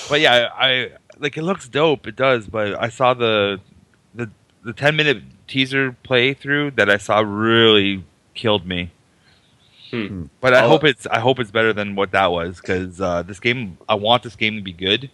But 0.08 0.20
yeah, 0.20 0.48
I 0.54 0.92
like 1.18 1.36
it 1.36 1.42
looks 1.42 1.68
dope. 1.68 2.06
It 2.06 2.16
does, 2.16 2.46
but 2.46 2.80
I 2.82 2.88
saw 2.88 3.12
the 3.12 3.60
the 4.14 4.30
the 4.64 4.72
ten 4.72 4.96
minute 4.96 5.22
teaser 5.46 5.94
playthrough 6.04 6.76
that 6.76 6.88
I 6.88 6.96
saw 6.96 7.20
really 7.20 8.04
killed 8.34 8.66
me. 8.66 8.92
Hmm. 9.90 10.24
But 10.40 10.54
I 10.54 10.60
I'll- 10.60 10.68
hope 10.70 10.84
it's 10.84 11.06
I 11.06 11.18
hope 11.18 11.38
it's 11.38 11.50
better 11.50 11.72
than 11.74 11.96
what 11.96 12.12
that 12.12 12.32
was 12.32 12.56
because 12.62 12.98
uh, 13.00 13.22
this 13.24 13.40
game 13.40 13.76
I 13.88 13.94
want 13.96 14.22
this 14.22 14.36
game 14.36 14.54
to 14.56 14.62
be 14.62 14.72
good. 14.72 15.10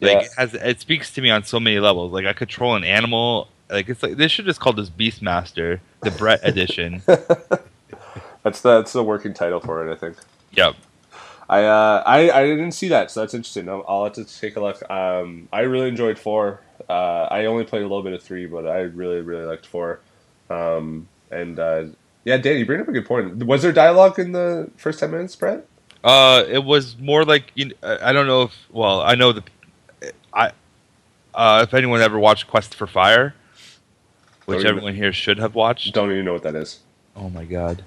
Like 0.00 0.12
Yeah. 0.12 0.18
it 0.20 0.30
has 0.36 0.54
it 0.54 0.80
speaks 0.80 1.12
to 1.14 1.20
me 1.22 1.30
on 1.30 1.44
so 1.44 1.58
many 1.60 1.78
levels. 1.80 2.12
Like 2.12 2.26
I 2.26 2.32
control 2.32 2.74
an 2.76 2.84
animal. 2.84 3.48
Like 3.70 3.88
it's 3.88 4.02
like 4.02 4.16
they 4.16 4.28
should 4.28 4.44
just 4.46 4.60
call 4.60 4.72
this 4.72 4.90
Beastmaster, 4.90 5.80
the 6.02 6.10
Brett 6.10 6.40
edition. 6.42 7.02
that's 7.06 8.60
the 8.60 8.78
that's 8.78 8.92
the 8.92 9.02
working 9.02 9.34
title 9.34 9.60
for 9.60 9.86
it. 9.86 9.92
I 9.92 9.96
think. 9.96 10.16
yep. 10.52 10.74
I 11.50 11.64
uh, 11.64 12.02
I 12.04 12.30
I 12.30 12.46
didn't 12.46 12.72
see 12.72 12.88
that, 12.88 13.10
so 13.10 13.20
that's 13.20 13.32
interesting. 13.34 13.68
I'll, 13.68 13.84
I'll 13.88 14.04
have 14.04 14.12
to 14.14 14.24
take 14.24 14.56
a 14.56 14.60
look. 14.60 14.88
Um, 14.90 15.48
I 15.52 15.60
really 15.60 15.88
enjoyed 15.88 16.18
four. 16.18 16.60
Uh, 16.88 17.26
I 17.30 17.46
only 17.46 17.64
played 17.64 17.80
a 17.80 17.86
little 17.86 18.02
bit 18.02 18.12
of 18.12 18.22
three, 18.22 18.46
but 18.46 18.66
I 18.66 18.80
really 18.80 19.20
really 19.22 19.46
liked 19.46 19.66
four. 19.66 20.00
Um, 20.50 21.08
and 21.30 21.58
uh, 21.58 21.84
yeah, 22.24 22.36
Dan, 22.36 22.58
you 22.58 22.66
bring 22.66 22.80
up 22.80 22.88
a 22.88 22.92
good 22.92 23.06
point. 23.06 23.44
Was 23.46 23.62
there 23.62 23.72
dialogue 23.72 24.18
in 24.18 24.32
the 24.32 24.70
first 24.76 25.00
ten 25.00 25.10
minutes, 25.10 25.34
Brett? 25.36 25.66
Uh, 26.04 26.44
it 26.48 26.64
was 26.64 26.96
more 26.98 27.24
like 27.24 27.50
you 27.54 27.72
I 27.82 28.10
I 28.10 28.12
don't 28.12 28.26
know 28.26 28.42
if 28.42 28.52
well 28.70 29.00
I 29.00 29.14
know 29.14 29.32
the 29.32 29.42
I 30.32 30.52
uh, 31.34 31.64
if 31.66 31.74
anyone 31.74 32.00
ever 32.00 32.18
watched 32.18 32.46
Quest 32.48 32.74
for 32.74 32.86
Fire, 32.86 33.34
which 34.46 34.56
Don't 34.56 34.60
even- 34.60 34.66
everyone 34.70 34.94
here 34.94 35.12
should 35.12 35.38
have 35.38 35.54
watched. 35.54 35.94
Don't 35.94 36.10
even 36.10 36.24
know 36.24 36.32
what 36.32 36.42
that 36.42 36.54
is. 36.54 36.80
Oh 37.16 37.28
my 37.30 37.44
god, 37.44 37.82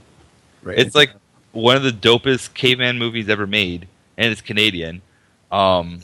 Right. 0.64 0.78
it's 0.78 0.96
like 0.96 1.12
one 1.52 1.76
of 1.76 1.84
the 1.84 1.92
dopest 1.92 2.54
caveman 2.54 2.98
movies 3.00 3.28
ever 3.30 3.48
made, 3.48 3.88
and 4.18 4.32
it's 4.32 4.42
Canadian. 4.42 5.02
Um, 5.52 6.02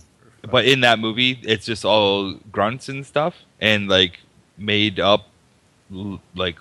but 0.49 0.65
in 0.65 0.81
that 0.81 0.99
movie, 0.99 1.39
it's 1.43 1.65
just 1.65 1.83
all 1.85 2.33
grunts 2.51 2.89
and 2.89 3.05
stuff, 3.05 3.35
and 3.61 3.87
like 3.87 4.19
made 4.57 4.99
up 4.99 5.27
l- 5.93 6.21
like 6.35 6.59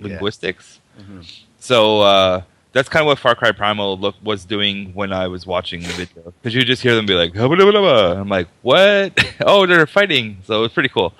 linguistics. 0.00 0.80
Mhm. 1.00 1.26
So 1.58 2.00
uh, 2.02 2.42
that's 2.72 2.88
kind 2.88 3.02
of 3.02 3.06
what 3.06 3.18
Far 3.18 3.34
Cry 3.34 3.52
Primal 3.52 3.98
look, 3.98 4.14
was 4.22 4.44
doing 4.44 4.92
when 4.94 5.12
I 5.12 5.26
was 5.26 5.46
watching 5.46 5.82
the 5.82 5.88
video. 5.88 6.32
Because 6.40 6.54
you 6.54 6.64
just 6.64 6.82
hear 6.82 6.94
them 6.94 7.06
be 7.06 7.14
like, 7.14 7.34
"Hubba 7.34 7.56
dubba 7.56 7.72
dubba." 7.72 8.20
I'm 8.20 8.28
like, 8.28 8.48
what? 8.62 9.18
oh, 9.40 9.66
they're 9.66 9.86
fighting. 9.86 10.38
So 10.44 10.64
it's 10.64 10.74
pretty 10.74 10.88
cool. 10.88 11.12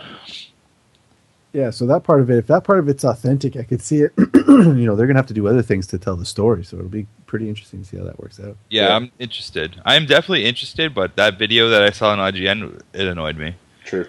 Yeah, 1.53 1.70
so 1.70 1.84
that 1.86 2.05
part 2.05 2.20
of 2.20 2.30
it, 2.30 2.38
if 2.38 2.46
that 2.46 2.62
part 2.62 2.78
of 2.78 2.88
it's 2.88 3.03
authentic, 3.03 3.57
I 3.57 3.64
could 3.64 3.82
see 3.82 4.03
it. 4.03 4.12
you 4.46 4.86
know, 4.86 4.94
they're 4.94 5.09
gonna 5.09 5.18
have 5.18 5.26
to 5.26 5.34
do 5.34 5.48
other 5.48 5.62
things 5.62 5.86
to 5.88 5.98
tell 5.98 6.14
the 6.14 6.24
story, 6.24 6.62
so 6.64 6.76
it'll 6.76 6.88
be 6.88 7.07
pretty 7.26 7.48
interesting 7.48 7.82
to 7.82 7.88
see 7.88 7.96
how 7.96 8.05
that 8.05 8.20
works 8.20 8.38
out. 8.38 8.57
Yeah, 8.68 8.88
Yeah. 8.88 8.96
I'm 8.96 9.11
interested. 9.18 9.80
I'm 9.84 10.07
definitely 10.07 10.44
interested, 10.44 10.94
but 10.94 11.16
that 11.16 11.38
video 11.38 11.68
that 11.68 11.82
I 11.82 11.90
saw 11.90 12.11
on 12.11 12.18
IGN, 12.18 12.80
it 12.92 13.07
annoyed 13.07 13.36
me. 13.36 13.57
True. 13.84 14.07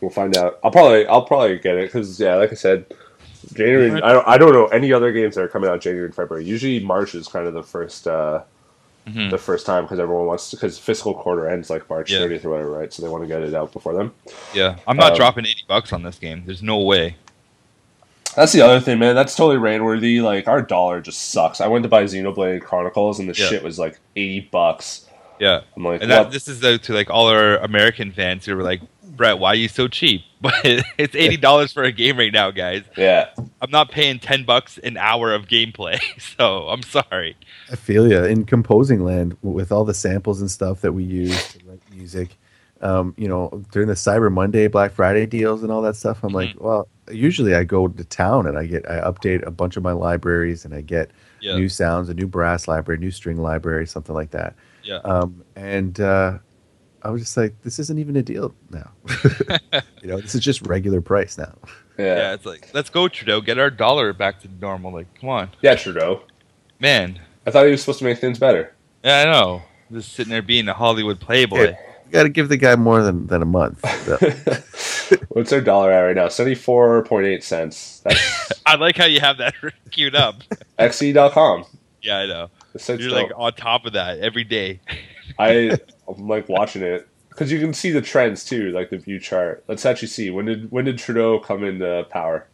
We'll 0.00 0.10
find 0.10 0.34
out. 0.34 0.58
I'll 0.64 0.70
probably 0.70 1.06
I'll 1.06 1.24
probably 1.26 1.58
get 1.58 1.76
it 1.76 1.88
because 1.88 2.18
yeah, 2.18 2.36
like 2.36 2.52
I 2.52 2.54
said, 2.54 2.86
January. 3.54 3.90
I 4.02 4.12
don't 4.12 4.28
I 4.28 4.38
don't 4.38 4.52
know 4.52 4.66
any 4.66 4.92
other 4.92 5.12
games 5.12 5.34
that 5.34 5.42
are 5.42 5.48
coming 5.48 5.68
out 5.70 5.80
January 5.80 6.06
and 6.06 6.14
February. 6.14 6.44
Usually 6.44 6.80
March 6.80 7.14
is 7.14 7.28
kind 7.28 7.46
of 7.46 7.54
the 7.54 7.62
first 7.62 8.06
uh, 8.06 8.42
Mhm. 9.08 9.30
the 9.30 9.38
first 9.38 9.64
time 9.64 9.84
because 9.84 9.98
everyone 9.98 10.26
wants 10.26 10.50
to 10.50 10.56
because 10.56 10.78
fiscal 10.78 11.14
quarter 11.14 11.48
ends 11.48 11.70
like 11.70 11.88
March 11.88 12.12
Yeah. 12.12 12.18
30th 12.20 12.44
or 12.44 12.50
whatever, 12.50 12.70
right? 12.70 12.92
So 12.92 13.02
they 13.02 13.08
want 13.08 13.24
to 13.24 13.28
get 13.28 13.42
it 13.42 13.54
out 13.54 13.72
before 13.72 13.94
them. 13.94 14.12
Yeah, 14.54 14.76
I'm 14.86 14.96
not 14.98 15.12
Um, 15.12 15.16
dropping 15.16 15.46
80 15.46 15.64
bucks 15.66 15.92
on 15.92 16.02
this 16.02 16.18
game. 16.18 16.42
There's 16.44 16.62
no 16.62 16.78
way. 16.78 17.16
That's 18.36 18.52
the 18.52 18.60
other 18.60 18.78
thing, 18.78 18.98
man. 19.00 19.14
That's 19.16 19.34
totally 19.34 19.56
rain 19.56 19.82
worthy. 19.84 20.20
Like 20.20 20.46
our 20.46 20.62
dollar 20.62 21.00
just 21.00 21.30
sucks. 21.32 21.60
I 21.60 21.66
went 21.66 21.82
to 21.82 21.88
buy 21.88 22.04
Xenoblade 22.04 22.62
Chronicles 22.62 23.18
and 23.18 23.28
the 23.28 23.34
Yeah. 23.36 23.46
shit 23.48 23.62
was 23.64 23.78
like 23.78 23.98
eighty 24.16 24.40
bucks. 24.52 25.06
Yeah, 25.40 25.60
I'm 25.74 25.84
like, 25.84 26.02
and 26.02 26.10
that, 26.10 26.30
this 26.30 26.46
is 26.46 26.62
uh, 26.62 26.76
to 26.82 26.92
like 26.92 27.08
all 27.08 27.26
our 27.28 27.56
American 27.56 28.12
fans 28.12 28.44
who 28.44 28.54
were 28.54 28.62
like, 28.62 28.82
Brett, 29.20 29.38
why 29.38 29.50
are 29.50 29.54
you 29.54 29.68
so 29.68 29.86
cheap? 29.86 30.22
But 30.40 30.54
it's 30.64 31.14
eighty 31.14 31.36
dollars 31.36 31.70
for 31.70 31.82
a 31.82 31.92
game 31.92 32.16
right 32.18 32.32
now, 32.32 32.50
guys. 32.50 32.84
yeah, 32.96 33.28
I'm 33.60 33.70
not 33.70 33.90
paying 33.90 34.18
ten 34.18 34.44
bucks 34.44 34.78
an 34.78 34.96
hour 34.96 35.34
of 35.34 35.48
gameplay, 35.48 36.00
so 36.38 36.66
I'm 36.68 36.82
sorry. 36.82 37.36
I 37.70 37.76
feel 37.76 38.10
you 38.10 38.24
in 38.24 38.46
composing 38.46 39.04
land 39.04 39.36
with 39.42 39.70
all 39.70 39.84
the 39.84 39.92
samples 39.92 40.40
and 40.40 40.50
stuff 40.50 40.80
that 40.80 40.92
we 40.92 41.04
use 41.04 41.52
to 41.52 41.58
write 41.66 41.82
music. 41.94 42.38
um, 42.80 43.12
you 43.18 43.28
know, 43.28 43.62
during 43.70 43.88
the 43.88 43.94
Cyber 43.94 44.32
Monday, 44.32 44.66
Black 44.66 44.92
Friday 44.92 45.26
deals 45.26 45.62
and 45.62 45.70
all 45.70 45.82
that 45.82 45.94
stuff. 45.96 46.24
I'm 46.24 46.32
like, 46.32 46.54
well, 46.58 46.88
usually 47.12 47.54
I 47.54 47.64
go 47.64 47.86
to 47.88 48.04
town 48.04 48.46
and 48.46 48.56
I 48.56 48.64
get 48.64 48.88
I 48.90 49.00
update 49.00 49.46
a 49.46 49.50
bunch 49.50 49.76
of 49.76 49.82
my 49.82 49.92
libraries 49.92 50.64
and 50.64 50.72
I 50.74 50.80
get 50.80 51.10
Yeah. 51.40 51.56
new 51.56 51.68
sounds, 51.68 52.08
a 52.08 52.14
new 52.14 52.26
brass 52.26 52.66
library, 52.66 52.98
new 52.98 53.10
string 53.10 53.36
library, 53.36 53.86
something 53.86 54.14
like 54.14 54.30
that. 54.30 54.54
Yeah. 54.82 55.00
Um, 55.04 55.44
and 55.54 56.00
uh, 56.00 56.38
I 57.02 57.10
was 57.10 57.22
just 57.22 57.36
like, 57.36 57.60
this 57.62 57.78
isn't 57.78 57.98
even 57.98 58.16
a 58.16 58.22
deal 58.22 58.54
now. 58.70 58.90
you 60.02 60.08
know, 60.08 60.20
this 60.20 60.34
is 60.34 60.40
just 60.42 60.62
regular 60.66 61.00
price 61.00 61.38
now. 61.38 61.54
yeah. 61.98 62.04
Yeah. 62.16 62.32
it's 62.34 62.46
like 62.46 62.68
let's 62.74 62.90
go 62.90 63.08
Trudeau, 63.08 63.40
get 63.40 63.58
our 63.58 63.70
dollar 63.70 64.12
back 64.12 64.40
to 64.42 64.48
normal. 64.60 64.92
Like, 64.92 65.12
come 65.20 65.28
on, 65.30 65.50
Yeah, 65.62 65.74
Trudeau. 65.76 66.22
man. 66.78 67.20
I 67.46 67.50
thought 67.50 67.64
he 67.64 67.70
was 67.70 67.80
supposed 67.80 68.00
to 68.00 68.04
make 68.04 68.18
things 68.18 68.38
better. 68.38 68.74
Yeah, 69.02 69.20
I 69.20 69.24
know. 69.24 69.62
Just 69.90 70.12
sitting 70.12 70.30
there 70.30 70.42
being 70.42 70.68
a 70.68 70.74
Hollywood 70.74 71.18
playboy. 71.20 71.74
You 72.06 72.12
got 72.12 72.22
to 72.24 72.28
give 72.28 72.48
the 72.48 72.56
guy 72.56 72.76
more 72.76 73.02
than, 73.02 73.26
than 73.28 73.40
a 73.40 73.46
month. 73.46 73.80
So, 74.04 75.16
What's 75.30 75.52
our 75.52 75.60
dollar 75.60 75.90
at 75.90 76.00
right 76.00 76.14
now? 76.16 76.28
Seventy-four 76.28 77.04
point 77.04 77.26
eight 77.26 77.42
cents. 77.42 78.02
I 78.66 78.76
like 78.76 78.96
how 78.96 79.06
you 79.06 79.20
have 79.20 79.38
that 79.38 79.54
queued 79.90 80.14
up. 80.14 80.42
xe.com. 80.78 81.64
Yeah, 82.02 82.18
I 82.18 82.26
know. 82.26 82.50
The 82.74 82.96
You're 82.98 83.08
dope. 83.10 83.12
like 83.30 83.32
on 83.36 83.52
top 83.54 83.86
of 83.86 83.94
that 83.94 84.18
every 84.18 84.44
day. 84.44 84.80
I 85.38 85.78
I'm 86.18 86.28
like 86.28 86.48
watching 86.48 86.82
it 86.82 87.08
because 87.28 87.50
you 87.52 87.60
can 87.60 87.72
see 87.72 87.90
the 87.90 88.02
trends 88.02 88.44
too, 88.44 88.70
like 88.72 88.90
the 88.90 88.98
view 88.98 89.18
chart. 89.18 89.64
Let's 89.68 89.86
actually 89.86 90.08
see 90.08 90.30
when 90.30 90.46
did 90.46 90.70
when 90.70 90.84
did 90.84 90.98
Trudeau 90.98 91.38
come 91.38 91.64
into 91.64 92.06
power? 92.10 92.46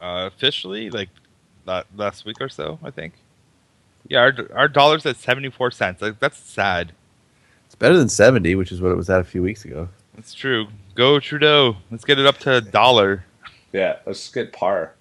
Uh, 0.00 0.30
officially, 0.32 0.90
like 0.90 1.08
la- 1.66 1.82
last 1.96 2.24
week 2.24 2.40
or 2.40 2.48
so, 2.48 2.78
I 2.82 2.90
think. 2.90 3.14
Yeah, 4.08 4.20
our 4.20 4.32
our 4.54 4.68
dollar's 4.68 5.04
at 5.06 5.16
seventy 5.16 5.50
four 5.50 5.70
cents. 5.70 6.00
Like 6.00 6.18
that's 6.20 6.38
sad. 6.38 6.92
it's 7.66 7.74
better 7.74 7.96
than 7.98 8.08
70, 8.08 8.54
which 8.54 8.72
is 8.72 8.80
what 8.80 8.90
it 8.92 8.96
was 8.96 9.10
at 9.10 9.20
a 9.20 9.24
few 9.24 9.42
weeks 9.42 9.64
ago. 9.64 9.88
That's 10.14 10.32
true. 10.34 10.68
Go 10.94 11.20
Trudeau. 11.20 11.76
Let's 11.90 12.04
get 12.04 12.18
it 12.18 12.26
up 12.26 12.38
to 12.38 12.54
a 12.56 12.60
dollar. 12.60 13.24
Yeah, 13.72 13.98
let's 14.06 14.30
get 14.32 14.52
par. 14.52 14.94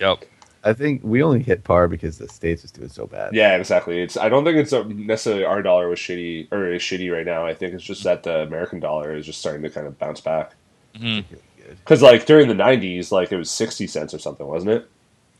Yep. 0.00 0.24
I 0.64 0.72
think 0.72 1.02
we 1.02 1.22
only 1.22 1.42
hit 1.42 1.64
par 1.64 1.88
because 1.88 2.18
the 2.18 2.28
States 2.28 2.62
was 2.62 2.70
doing 2.70 2.88
so 2.88 3.06
bad. 3.06 3.34
Yeah, 3.34 3.56
exactly. 3.56 4.00
It's 4.00 4.16
I 4.16 4.28
don't 4.28 4.44
think 4.44 4.58
it's 4.58 4.72
uh, 4.72 4.84
necessarily 4.86 5.44
our 5.44 5.60
dollar 5.62 5.88
was 5.88 5.98
shitty 5.98 6.48
or 6.52 6.72
is 6.72 6.82
shitty 6.82 7.12
right 7.12 7.26
now. 7.26 7.44
I 7.44 7.54
think 7.54 7.74
it's 7.74 7.82
just 7.84 8.04
that 8.04 8.22
the 8.22 8.42
American 8.42 8.78
dollar 8.78 9.14
is 9.14 9.26
just 9.26 9.40
starting 9.40 9.62
to 9.62 9.70
kind 9.70 9.86
of 9.86 9.98
bounce 9.98 10.20
back. 10.20 10.52
Mhm. 10.94 11.24
Really 11.30 11.42
good. 11.58 11.78
Because 11.78 12.02
like 12.02 12.26
during 12.26 12.48
the 12.48 12.54
'90s, 12.54 13.10
like 13.10 13.32
it 13.32 13.36
was 13.36 13.50
sixty 13.50 13.86
cents 13.86 14.14
or 14.14 14.18
something, 14.18 14.46
wasn't 14.46 14.72
it? 14.72 14.88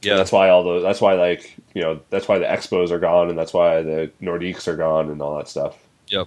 Yeah. 0.00 0.12
And 0.12 0.20
that's 0.20 0.32
why 0.32 0.48
all 0.48 0.64
the 0.64 0.80
that's 0.80 1.00
why 1.00 1.14
like 1.14 1.54
you 1.74 1.82
know 1.82 2.00
that's 2.10 2.26
why 2.26 2.38
the 2.38 2.46
expos 2.46 2.90
are 2.90 2.98
gone 2.98 3.28
and 3.30 3.38
that's 3.38 3.54
why 3.54 3.82
the 3.82 4.10
Nordiques 4.20 4.66
are 4.66 4.76
gone 4.76 5.08
and 5.10 5.22
all 5.22 5.36
that 5.36 5.48
stuff. 5.48 5.78
Yep. 6.08 6.26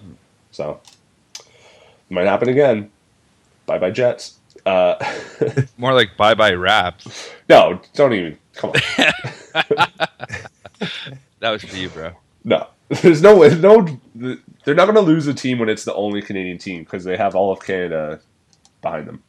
So 0.52 0.80
might 2.10 2.28
happen 2.28 2.48
again. 2.48 2.91
Bye 3.66 3.80
bye 3.80 3.91
Jets. 3.91 4.36
Uh, 4.66 4.95
More 5.78 5.93
like 5.93 6.18
bye 6.18 6.34
bye 6.34 6.53
Raps. 6.53 7.30
no, 7.49 7.80
don't 7.93 8.13
even 8.13 8.38
come 8.53 8.72
on. 8.72 9.88
That 11.39 11.51
was 11.51 11.63
for 11.63 11.76
you, 11.76 11.89
bro. 11.89 12.11
No, 12.43 12.68
there's 12.89 13.22
no 13.22 13.38
way. 13.38 13.53
No, 13.55 13.86
they're 14.16 14.74
not 14.74 14.86
going 14.86 14.95
to 14.95 15.01
lose 15.01 15.28
a 15.28 15.34
team 15.34 15.59
when 15.59 15.70
it's 15.70 15.84
the 15.86 15.93
only 15.93 16.22
Canadian 16.22 16.57
team 16.57 16.84
because 16.84 17.03
they 17.03 17.18
have 17.18 17.36
all 17.36 17.51
of 17.51 17.59
Canada 17.59 18.20
behind 18.82 19.07
them. 19.07 19.22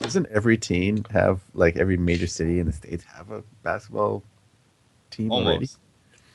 Doesn't 0.00 0.26
every 0.30 0.58
team 0.58 1.04
have, 1.10 1.40
like, 1.54 1.76
every 1.76 1.96
major 1.96 2.26
city 2.26 2.58
in 2.58 2.66
the 2.66 2.72
States 2.72 3.04
have 3.16 3.30
a 3.30 3.42
basketball 3.62 4.22
team 5.10 5.30
already? 5.32 5.68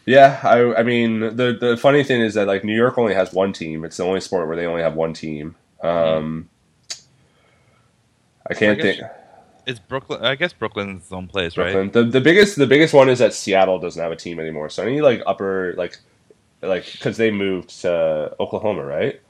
Yeah, 0.06 0.40
I, 0.42 0.80
I 0.80 0.84
mean 0.84 1.20
the 1.20 1.56
the 1.60 1.78
funny 1.78 2.04
thing 2.04 2.22
is 2.22 2.34
that 2.34 2.48
like 2.48 2.64
New 2.64 2.76
York 2.76 2.98
only 2.98 3.14
has 3.14 3.32
one 3.32 3.54
team. 3.54 3.86
It's 3.86 3.98
the 3.98 4.04
only 4.06 4.22
sport 4.22 4.48
where 4.48 4.56
they 4.56 4.66
only 4.66 4.82
have 4.82 4.96
one 4.96 5.14
team. 5.14 5.56
Um, 5.84 6.50
I 8.50 8.54
can't 8.54 8.80
I 8.80 8.82
think. 8.82 9.02
It's 9.66 9.80
Brooklyn. 9.80 10.24
I 10.24 10.36
guess 10.36 10.52
Brooklyn's 10.52 11.04
its 11.04 11.12
own 11.12 11.28
place, 11.28 11.56
right? 11.58 11.92
The 11.92 12.04
the 12.04 12.22
biggest 12.22 12.58
the 12.58 12.66
biggest 12.66 12.94
one 12.94 13.10
is 13.10 13.20
that 13.20 13.34
Seattle 13.34 13.80
doesn't 13.80 14.02
have 14.02 14.12
a 14.12 14.16
team 14.16 14.40
anymore. 14.40 14.70
So 14.70 14.84
any 14.84 15.02
like 15.02 15.22
upper 15.28 15.74
like 15.78 15.98
like 16.62 16.92
because 16.92 17.18
they 17.18 17.30
moved 17.30 17.82
to 17.82 18.36
Oklahoma, 18.40 18.84
right? 18.84 19.22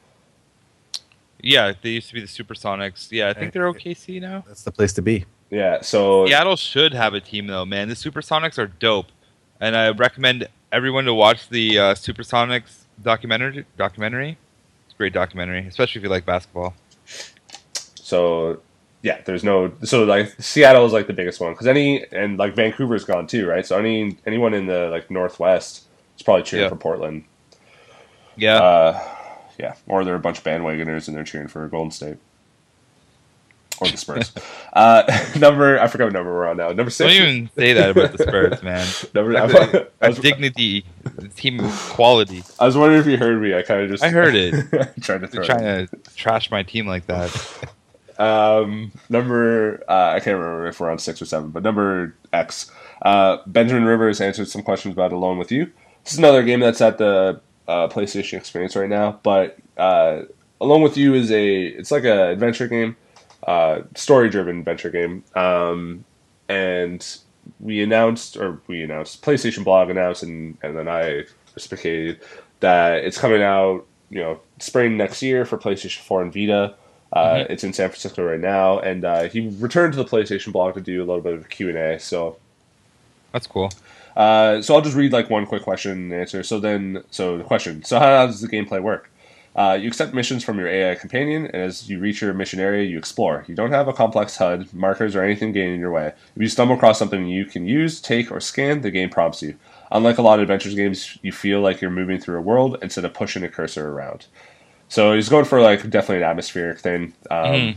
Yeah, 1.41 1.74
they 1.82 1.89
used 1.89 2.09
to 2.09 2.13
be 2.13 2.22
the 2.22 2.28
Supersonics. 2.28 3.11
Yeah, 3.11 3.30
I 3.30 3.34
think 3.34 3.53
they're 3.53 3.72
OKC 3.72 4.22
now. 4.22 4.43
That's 4.47 4.63
the 4.63 4.72
place 4.72 4.93
to 4.93 5.01
be. 5.01 5.26
Yeah. 5.49 5.82
So 5.82 6.26
Seattle 6.28 6.55
should 6.55 6.93
have 6.93 7.13
a 7.13 7.22
team 7.22 7.47
though, 7.47 7.65
man. 7.65 7.89
The 7.89 7.95
Supersonics 7.95 8.57
are 8.57 8.67
dope, 8.67 9.07
and 9.59 9.76
I 9.76 9.89
recommend 9.89 10.47
everyone 10.72 11.05
to 11.05 11.13
watch 11.13 11.49
the 11.49 11.80
uh, 11.80 11.93
Supersonics 11.95 12.84
documentary. 13.01 13.65
Documentary, 13.78 14.38
it's 14.86 14.93
a 14.93 14.97
great 14.97 15.13
documentary, 15.13 15.65
especially 15.67 15.99
if 15.99 16.03
you 16.03 16.09
like 16.09 16.26
basketball. 16.26 16.74
So 17.95 18.61
yeah, 19.02 19.22
there's 19.26 19.43
no 19.43 19.72
so 19.84 20.04
like 20.04 20.34
Seattle 20.39 20.86
is 20.86 20.93
like 20.93 21.08
the 21.08 21.14
biggest 21.14 21.39
one 21.39 21.54
because 21.54 21.68
any 21.68 22.06
and 22.12 22.38
like 22.38 22.56
Vancouver's 22.56 23.06
gone 23.06 23.28
too, 23.28 23.47
right? 23.47 23.66
So 23.66 23.78
any 23.78 24.18
anyone 24.26 24.54
in 24.54 24.66
the 24.68 24.89
like 24.89 25.10
Northwest 25.10 25.86
is 26.18 26.24
probably 26.24 26.43
cheering 26.43 26.64
Yeah. 26.66 26.70
for 26.70 26.76
Portland. 26.76 27.24
Yeah, 28.36 28.58
Uh, 28.58 29.02
yeah, 29.60 29.76
or 29.88 30.04
they're 30.06 30.16
a 30.16 30.20
bunch 30.20 30.38
of 30.39 30.43
bandwagoners 30.43 31.08
and 31.08 31.16
they're 31.18 31.24
cheering 31.26 31.47
for 31.47 31.68
Golden 31.68 31.91
State 31.91 32.18
or 33.82 33.88
the 33.89 33.97
Spurs. 33.97 34.32
uh, 34.74 35.04
number 35.39 35.80
I 35.80 35.88
forgot 35.88 36.06
what 36.06 36.14
number 36.14 36.34
we're 36.34 36.47
on 36.47 36.58
now. 36.58 36.68
Number 36.72 36.89
six. 36.89 37.14
don't 37.14 37.28
even 37.28 37.50
say 37.56 37.74
that 37.74 37.89
about 37.91 38.12
the 38.14 38.18
Spurs, 38.24 38.62
man. 38.64 38.86
number, 39.14 39.38
I, 39.38 40.06
A 40.06 40.10
was, 40.10 40.20
dignity, 40.20 40.86
team 41.36 41.60
quality. 41.62 42.43
I 42.60 42.66
was 42.66 42.76
wondering 42.78 43.02
if 43.02 43.08
you 43.08 43.18
heard 43.18 43.41
me. 43.41 43.54
I 43.54 43.62
kind 43.62 43.82
of 43.82 43.89
just 43.89 44.04
I 44.04 44.10
heard 44.10 44.36
it. 44.36 44.54
tried 45.02 45.22
to 45.22 45.28
They're 45.28 45.41
it. 45.41 45.45
trying 45.45 45.88
to 45.88 45.88
trash 46.16 46.52
my 46.52 46.64
team 46.64 46.86
like 46.88 47.08
that. 47.08 47.30
Um, 48.20 48.91
number 49.09 49.84
uh, 49.88 50.11
I 50.11 50.20
can't 50.20 50.38
remember 50.38 50.67
if 50.67 50.80
we're 50.80 50.91
on 50.91 50.99
six 50.99 51.22
or 51.22 51.26
seven, 51.26 51.49
but 51.49 51.63
number 51.63 52.15
X. 52.34 52.70
Uh, 53.01 53.38
Benjamin 53.47 53.86
Rivers 53.86 54.20
answered 54.20 54.49
some 54.49 54.61
questions 54.61 54.93
about 54.93 55.13
Alone 55.13 55.38
with 55.38 55.51
You. 55.51 55.72
This 56.03 56.13
is 56.13 56.20
another 56.20 56.43
game 56.43 56.59
that's 56.59 56.82
at 56.82 56.97
the 56.97 57.39
uh, 57.67 57.88
PlayStation 57.88 58.38
Experience 58.38 58.76
right 58.76 58.89
now, 58.89 59.20
but 59.24 59.57
uh, 59.78 60.24
Alone 60.59 60.82
with 60.82 60.97
You 60.97 61.13
is 61.13 61.32
a 61.32 61.65
it's 61.65 61.91
like 61.91 62.03
a 62.03 62.30
adventure 62.30 62.67
game, 62.67 62.97
uh, 63.47 63.82
story 63.95 64.30
driven 64.30 64.59
adventure 64.59 64.89
game. 64.89 65.24
Um, 65.36 66.03
and 66.49 67.05
we 67.59 67.82
announced, 67.82 68.36
or 68.36 68.61
we 68.67 68.84
announced, 68.84 69.22
PlayStation 69.22 69.63
Blog 69.63 69.89
announced, 69.89 70.24
and 70.24 70.57
and 70.61 70.78
then 70.78 70.89
I 70.89 71.24
reciprocated 71.55 72.20
that 72.59 73.05
it's 73.05 73.17
coming 73.17 73.41
out, 73.41 73.86
you 74.09 74.20
know, 74.20 74.41
spring 74.59 74.97
next 74.97 75.22
year 75.22 75.45
for 75.45 75.57
PlayStation 75.57 75.99
4 75.99 76.24
and 76.24 76.34
Vita. 76.34 76.76
Uh, 77.12 77.45
It's 77.49 77.64
in 77.64 77.74
San 77.74 77.89
Francisco 77.89 78.24
right 78.24 78.39
now, 78.39 78.80
and 78.80 79.03
uh, 79.03 79.24
he 79.30 79.49
returned 79.60 79.93
to 79.93 79.97
the 79.97 80.05
PlayStation 80.05 80.51
blog 80.51 80.76
to 80.76 80.82
do 80.82 80.99
a 80.99 81.05
little 81.05 81.22
bit 81.22 81.34
of 81.34 81.49
Q 81.49 81.70
and 81.70 81.78
A. 81.78 81.99
So, 81.99 82.38
That's 83.32 83.47
cool. 83.47 83.72
uh, 84.16 84.62
so 84.62 84.76
I'll 84.76 84.82
just 84.82 84.95
read 84.95 85.12
like 85.12 85.30
one 85.30 85.45
quick 85.45 85.64
question 85.64 85.91
and 85.91 86.14
answer. 86.14 86.43
So 86.43 86.60
then, 86.60 87.03
so 87.12 87.38
the 87.38 87.43
question: 87.43 87.84
So 87.84 87.99
how 87.99 88.26
does 88.28 88.41
the 88.41 88.47
gameplay 88.47 88.82
work? 88.82 89.10
Uh, 89.55 89.74
you 89.82 89.88
accept 89.88 90.14
missions 90.14 90.43
from 90.43 90.57
your 90.60 90.68
AI 90.68 90.95
companion, 90.95 91.45
and 91.47 91.55
as 91.55 91.89
you 91.89 91.99
reach 91.99 92.22
your 92.22 92.34
mission 92.34 92.60
area, 92.60 92.84
you 92.84 92.97
explore. 92.97 93.43
You 93.47 93.55
don't 93.55 93.72
have 93.72 93.88
a 93.88 93.93
complex 93.93 94.38
HUD, 94.38 94.72
markers, 94.74 95.16
or 95.16 95.24
anything 95.24 95.51
getting 95.51 95.74
in 95.74 95.80
your 95.80 95.91
way. 95.91 96.14
If 96.36 96.41
you 96.41 96.47
stumble 96.47 96.76
across 96.76 96.99
something 96.99 97.28
you 97.28 97.45
can 97.45 97.66
use, 97.66 97.99
take, 97.99 98.32
or 98.32 98.39
scan, 98.39 98.82
the 98.82 98.91
game 98.91 99.10
prompts 99.10 99.41
you. 99.41 99.55
Unlike 99.91 100.20
a 100.20 100.22
lot 100.22 100.36
of 100.38 100.43
adventures 100.43 100.76
games, 100.76 101.18
you 101.24 101.32
feel 101.32 101.62
like 101.62 101.82
you're 101.82 101.89
moving 101.89 102.20
through 102.20 102.38
a 102.38 102.41
world 102.41 102.78
instead 102.84 103.03
of 103.03 103.14
pushing 103.16 103.43
a 103.43 103.49
cursor 103.49 103.89
around. 103.89 104.28
So 104.90 105.14
he's 105.14 105.30
going 105.30 105.46
for 105.46 105.62
like 105.62 105.82
definitely 105.90 106.18
an 106.24 106.30
atmospheric 106.30 106.80
thing. 106.80 107.14
Um, 107.32 107.46
Mhm. 107.46 107.76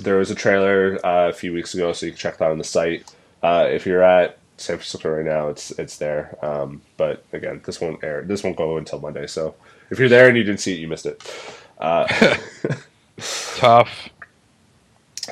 There 0.00 0.16
was 0.16 0.30
a 0.30 0.34
trailer 0.34 0.98
uh, 1.06 1.28
a 1.30 1.32
few 1.32 1.52
weeks 1.54 1.72
ago, 1.74 1.92
so 1.92 2.04
you 2.06 2.12
can 2.12 2.18
check 2.18 2.36
that 2.38 2.50
on 2.50 2.58
the 2.58 2.64
site. 2.64 3.04
Uh, 3.42 3.66
if 3.70 3.86
you're 3.86 4.02
at 4.02 4.36
San 4.58 4.76
Francisco 4.76 5.08
right 5.10 5.24
now, 5.24 5.48
it's 5.48 5.70
it's 5.72 5.96
there. 5.98 6.36
Um, 6.42 6.82
but 6.98 7.24
again, 7.32 7.62
this 7.64 7.80
won't 7.80 8.02
air. 8.04 8.22
This 8.22 8.42
won't 8.42 8.56
go 8.56 8.76
until 8.76 9.00
Monday. 9.00 9.26
So 9.26 9.54
if 9.90 9.98
you're 9.98 10.08
there 10.10 10.28
and 10.28 10.36
you 10.36 10.44
didn't 10.44 10.60
see 10.60 10.74
it, 10.74 10.80
you 10.80 10.88
missed 10.88 11.06
it. 11.06 11.22
Uh, 11.78 12.06
Tough. 13.56 14.08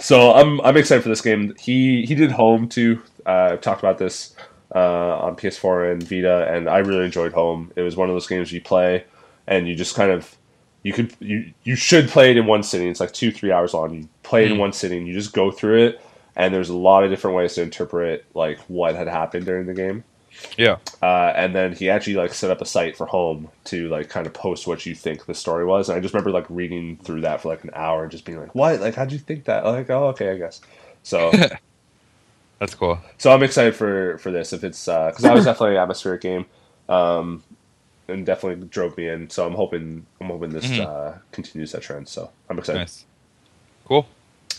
so 0.01 0.33
I'm 0.33 0.61
I'm 0.62 0.77
excited 0.77 1.03
for 1.03 1.09
this 1.11 1.20
game. 1.20 1.55
He 1.59 2.05
he 2.07 2.14
did 2.14 2.33
Home 2.33 2.68
too. 2.68 3.03
Uh, 3.27 3.51
I've 3.53 3.61
talked 3.61 3.81
about 3.83 3.99
this 3.99 4.35
uh, 4.75 5.18
on 5.18 5.37
PS4 5.37 5.93
and 5.93 6.03
Vita, 6.03 6.47
and 6.51 6.68
I 6.68 6.79
really 6.79 7.05
enjoyed 7.05 7.33
Home. 7.33 7.70
It 7.77 7.83
was 7.83 7.97
one 7.97 8.09
of 8.09 8.14
those 8.14 8.27
games 8.27 8.53
you 8.53 8.61
play 8.61 9.05
and 9.47 9.68
you 9.68 9.75
just 9.75 9.95
kind 9.95 10.11
of 10.11 10.35
you 10.85 10.93
could 10.93 11.12
you 11.18 11.53
you 11.64 11.74
should 11.74 12.09
play 12.09 12.30
it 12.30 12.37
in 12.37 12.47
one 12.47 12.62
sitting. 12.62 12.89
It's 12.89 13.01
like 13.01 13.12
two 13.12 13.32
three 13.32 13.51
hours 13.51 13.74
long. 13.74 13.93
You 13.95 14.09
play 14.22 14.45
it 14.45 14.53
in 14.53 14.59
Mm. 14.59 14.61
one 14.61 14.72
sitting. 14.72 15.07
You 15.07 15.14
just 15.14 15.32
go 15.32 15.51
through 15.51 15.82
it, 15.87 16.01
and 16.37 16.55
there's 16.55 16.68
a 16.68 16.76
lot 16.76 17.03
of 17.03 17.11
different 17.11 17.37
ways 17.37 17.55
to 17.55 17.62
interpret 17.62 18.24
like 18.35 18.59
what 18.68 18.95
had 18.95 19.09
happened 19.09 19.47
during 19.47 19.66
the 19.66 19.74
game. 19.74 20.05
Yeah. 20.59 20.78
Uh, 21.01 21.32
and 21.37 21.55
then 21.55 21.72
he 21.74 21.89
actually 21.89 22.14
like 22.16 22.35
set 22.35 22.51
up 22.51 22.61
a 22.61 22.64
site 22.66 22.97
for 22.97 23.07
home 23.07 23.49
to 23.66 23.89
like 23.89 24.09
kind 24.09 24.26
of 24.26 24.32
post 24.35 24.66
what 24.66 24.85
you 24.85 24.95
think 24.95 25.26
the 25.26 25.35
story 25.35 25.64
was. 25.64 25.89
And 25.89 25.97
I 25.97 26.01
just 26.01 26.12
remember 26.12 26.30
like 26.32 26.47
reading 26.49 26.97
through 27.05 27.20
that 27.22 27.41
for 27.41 27.49
like 27.51 27.62
an 27.64 27.70
hour 27.74 28.03
and 28.03 28.11
just 28.12 28.24
being 28.24 28.39
like, 28.41 28.55
"What? 28.55 28.80
Like, 28.80 28.95
how'd 28.97 29.12
you 29.12 29.18
think 29.18 29.45
that?" 29.45 29.64
Like, 29.64 29.89
oh, 29.91 30.09
okay, 30.09 30.30
I 30.32 30.37
guess. 30.37 30.61
So, 31.05 31.30
That's 32.59 32.74
cool. 32.74 32.99
so 33.18 33.32
I'm 33.32 33.43
excited 33.43 33.74
for 33.74 34.18
for 34.18 34.30
this. 34.30 34.53
If 34.53 34.64
it's 34.64 34.85
because 34.87 35.18
that 35.22 35.35
was 35.35 35.45
definitely 35.47 35.76
an 35.76 35.82
atmospheric 35.82 36.20
game. 36.20 36.47
Um, 36.89 37.43
and 38.09 38.26
definitely 38.26 38.66
drove 38.68 38.96
me 38.96 39.09
in. 39.09 39.30
So 39.30 39.46
I'm 39.46 39.55
hoping 39.55 40.07
I'm 40.20 40.28
hoping 40.28 40.50
this 40.50 40.66
Mhm. 40.66 40.86
uh, 40.86 41.18
continues 41.32 41.72
that 41.72 41.82
trend. 41.82 42.09
So 42.09 42.30
I'm 42.48 42.59
excited. 42.59 42.78
Nice. 42.80 43.05
Cool. 43.86 44.07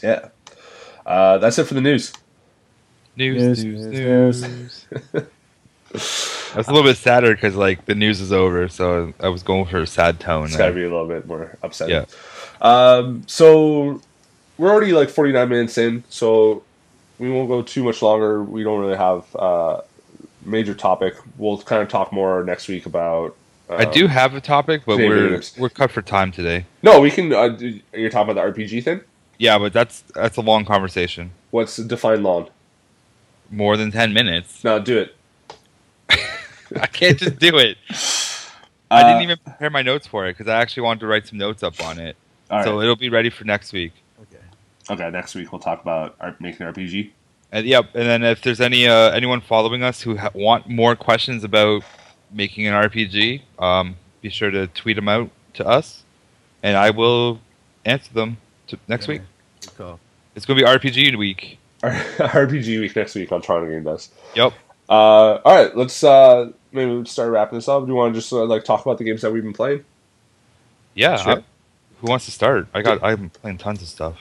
Yeah. 0.04 0.30
Uh, 1.06 1.38
that's 1.38 1.58
it 1.60 1.66
for 1.66 1.74
the 1.76 1.82
news. 1.82 2.14
News, 3.16 3.64
News, 3.64 3.64
news, 3.64 3.86
news, 3.86 4.42
news. 4.44 4.86
I 5.94 6.58
was 6.58 6.68
a 6.68 6.72
little 6.74 6.84
bit 6.84 6.98
sadder 6.98 7.34
because 7.34 7.56
like 7.56 7.86
the 7.86 7.96
news 7.96 8.20
is 8.20 8.34
over, 8.34 8.68
so 8.68 9.14
I 9.20 9.30
was 9.30 9.42
going 9.44 9.66
for 9.66 9.78
a 9.80 9.88
sad 9.88 10.20
tone. 10.20 10.46
It's 10.48 10.58
got 10.58 10.68
to 10.68 10.74
be 10.74 10.84
a 10.84 10.90
little 10.90 11.08
bit 11.08 11.26
more 11.26 11.58
upsetting. 11.64 11.96
Yeah. 11.96 12.06
Um, 12.62 13.24
so 13.28 14.02
we're 14.58 14.70
already 14.72 14.92
like 14.94 15.10
49 15.10 15.48
minutes 15.48 15.78
in, 15.78 16.04
so 16.10 16.64
we 17.20 17.30
won't 17.32 17.48
go 17.48 17.62
too 17.62 17.84
much 17.84 18.02
longer. 18.02 18.44
We 18.44 18.64
don't 18.64 18.82
really 18.82 18.98
have 18.98 19.24
uh, 19.36 19.82
major 20.46 20.74
topic. 20.74 21.16
We'll 21.38 21.58
kind 21.60 21.82
of 21.82 21.90
talk 21.90 22.12
more 22.12 22.44
next 22.44 22.68
week 22.68 22.86
about. 22.86 23.36
Uh, 23.70 23.76
I 23.78 23.86
do 23.86 24.08
have 24.08 24.36
a 24.36 24.42
topic, 24.42 24.84
but 24.86 24.98
we're 24.98 25.30
games. 25.30 25.56
we're 25.58 25.70
cut 25.70 25.90
for 25.92 26.02
time 26.02 26.32
today. 26.32 26.66
No, 26.84 27.02
we 27.02 27.10
can. 27.12 27.34
Uh, 27.34 27.50
do- 27.50 27.80
you're 27.94 28.10
talking 28.10 28.32
about 28.32 28.56
the 28.56 28.62
RPG 28.64 28.84
thing. 28.84 29.02
Yeah, 29.40 29.58
but 29.58 29.74
that's 29.74 30.02
that's 30.14 30.38
a 30.38 30.42
long 30.42 30.66
conversation. 30.66 31.32
What's 31.52 31.78
defined 31.78 32.24
long? 32.24 32.50
More 33.52 33.76
than 33.78 33.92
ten 33.92 34.14
minutes. 34.14 34.64
No, 34.64 34.80
do 34.80 35.00
it. 35.00 35.16
I 36.80 36.88
can't 36.88 37.18
just 37.18 37.40
do 37.40 37.58
it. 37.58 37.78
I 38.92 39.04
didn't 39.04 39.18
Uh, 39.18 39.24
even 39.24 39.38
prepare 39.44 39.70
my 39.70 39.82
notes 39.82 40.08
for 40.08 40.28
it 40.28 40.38
because 40.38 40.48
I 40.48 40.62
actually 40.62 40.84
wanted 40.84 41.00
to 41.02 41.08
write 41.08 41.28
some 41.28 41.38
notes 41.38 41.64
up 41.64 41.84
on 41.84 42.00
it. 42.00 42.16
All 42.50 42.58
right. 42.60 42.64
So 42.66 42.82
it'll 42.82 42.96
be 42.96 43.10
ready 43.10 43.30
for 43.30 43.44
next 43.44 43.74
week. 43.74 43.94
Okay. 44.22 44.44
okay, 44.92 45.10
next 45.10 45.34
week 45.36 45.52
we'll 45.52 45.60
talk 45.62 45.82
about 45.82 46.16
art, 46.20 46.40
making 46.40 46.66
RPG. 46.68 47.10
And 47.56 47.66
yep, 47.66 47.86
and 47.96 48.04
then 48.06 48.22
if 48.24 48.42
there's 48.42 48.60
any 48.60 48.86
uh, 48.86 49.12
anyone 49.12 49.40
following 49.40 49.82
us 49.82 50.02
who 50.02 50.18
ha- 50.18 50.32
want 50.34 50.68
more 50.68 50.94
questions 50.94 51.46
about 51.46 51.84
making 52.30 52.68
an 52.68 52.74
RPG, 52.74 53.44
um, 53.60 53.96
be 54.22 54.28
sure 54.30 54.52
to 54.52 54.68
tweet 54.68 54.98
them 54.98 55.08
out 55.08 55.30
to 55.54 55.66
us, 55.66 56.04
and 56.62 56.76
I 56.76 56.90
will 56.90 57.40
answer 57.86 58.14
them 58.14 58.36
to 58.68 58.78
next 58.90 59.08
week. 59.08 59.22
Good 59.62 59.78
call. 59.78 60.00
It's 60.36 60.46
going 60.46 60.60
to 60.60 60.66
be 60.66 60.70
RPG 60.70 61.18
week. 61.18 61.58
RPG 61.82 62.82
week 62.82 62.94
next 62.94 63.16
week 63.16 63.32
on 63.32 63.42
Toronto 63.42 63.70
Game 63.70 63.84
Does. 63.84 64.10
Yep. 64.36 64.52
Uh, 64.90 64.92
all 64.92 65.40
right, 65.46 65.78
let's 65.78 66.04
uh, 66.04 66.52
maybe 66.74 66.92
we'll 66.92 67.06
start 67.06 67.32
wrapping 67.32 67.58
this 67.58 67.70
up. 67.70 67.84
Do 67.84 67.88
you 67.88 67.96
want 67.96 68.14
to 68.16 68.20
just 68.20 68.34
uh, 68.34 68.44
like 68.44 68.66
talk 68.66 68.86
about 68.86 68.98
the 68.98 69.06
games 69.06 69.22
that 69.22 69.32
we've 69.32 69.44
been 69.44 69.54
playing? 69.54 69.86
Yeah. 70.94 71.16
Sure. 71.16 71.38
I- 71.38 71.44
who 72.02 72.08
wants 72.08 72.26
to 72.26 72.32
start? 72.32 72.68
I 72.74 72.82
got. 72.82 73.02
I'm 73.02 73.30
playing 73.30 73.60
tons 73.60 73.82
of 73.82 73.88
stuff. 73.88 74.18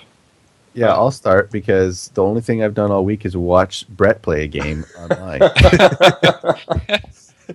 Yeah, 0.75 0.93
I'll 0.93 1.11
start 1.11 1.51
because 1.51 2.09
the 2.15 2.23
only 2.23 2.41
thing 2.41 2.63
I've 2.63 2.75
done 2.75 2.91
all 2.91 3.05
week 3.05 3.25
is 3.25 3.37
watch 3.37 3.87
Brett 3.89 4.23
play 4.23 4.45
a 4.45 4.49
game 4.49 4.85
online. 4.99 5.41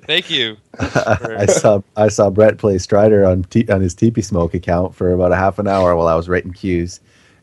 Thank 0.05 0.29
you. 0.29 0.55
I 0.79 1.45
saw 1.47 1.81
I 1.97 2.09
saw 2.09 2.29
Brett 2.29 2.57
play 2.57 2.77
Strider 2.77 3.25
on 3.25 3.43
T- 3.43 3.67
on 3.69 3.81
his 3.81 3.95
TP 3.95 4.23
Smoke 4.23 4.53
account 4.53 4.93
for 4.95 5.11
about 5.13 5.31
a 5.31 5.35
half 5.35 5.59
an 5.59 5.67
hour 5.67 5.95
while 5.95 6.07
I 6.07 6.15
was 6.15 6.29
writing 6.29 6.53
cues, 6.53 6.99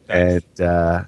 and 0.09 0.45
uh, 0.61 1.03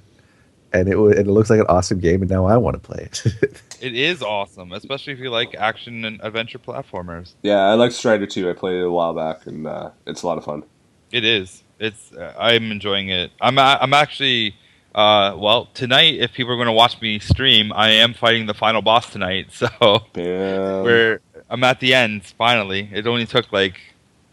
and 0.72 0.88
it 0.88 0.98
wa- 0.98 1.10
and 1.10 1.20
it 1.20 1.28
looks 1.28 1.48
like 1.48 1.60
an 1.60 1.66
awesome 1.68 2.00
game, 2.00 2.22
and 2.22 2.30
now 2.30 2.44
I 2.46 2.56
want 2.56 2.74
to 2.74 2.80
play 2.80 3.04
it. 3.10 3.62
It 3.80 3.94
is 3.94 4.22
awesome, 4.22 4.72
especially 4.72 5.12
if 5.12 5.20
you 5.20 5.30
like 5.30 5.54
action 5.54 6.04
and 6.04 6.20
adventure 6.24 6.58
platformers. 6.58 7.34
Yeah, 7.42 7.58
I 7.60 7.74
like 7.74 7.92
Strider 7.92 8.26
too. 8.26 8.50
I 8.50 8.52
played 8.52 8.80
it 8.80 8.84
a 8.84 8.90
while 8.90 9.14
back, 9.14 9.46
and 9.46 9.68
uh, 9.68 9.90
it's 10.04 10.22
a 10.24 10.26
lot 10.26 10.38
of 10.38 10.44
fun. 10.44 10.64
It 11.12 11.24
is. 11.24 11.62
It's. 11.78 12.12
Uh, 12.12 12.34
I'm 12.38 12.70
enjoying 12.70 13.08
it. 13.08 13.30
I'm. 13.40 13.58
a- 13.58 13.78
I'm 13.80 13.94
actually. 13.94 14.54
Uh, 14.94 15.36
well, 15.38 15.66
tonight, 15.74 16.14
if 16.18 16.32
people 16.32 16.52
are 16.52 16.56
going 16.56 16.66
to 16.66 16.72
watch 16.72 17.00
me 17.00 17.18
stream, 17.20 17.72
I 17.72 17.90
am 17.90 18.14
fighting 18.14 18.46
the 18.46 18.54
final 18.54 18.82
boss 18.82 19.10
tonight. 19.12 19.48
So 19.52 19.68
Bam. 20.12 20.82
we're. 20.84 21.20
I'm 21.50 21.62
at 21.64 21.80
the 21.80 21.94
end 21.94 22.24
finally. 22.24 22.88
It 22.92 23.06
only 23.06 23.26
took 23.26 23.52
like 23.52 23.78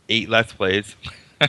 eight 0.10 0.28
let's 0.30 0.54
plays. 0.54 0.96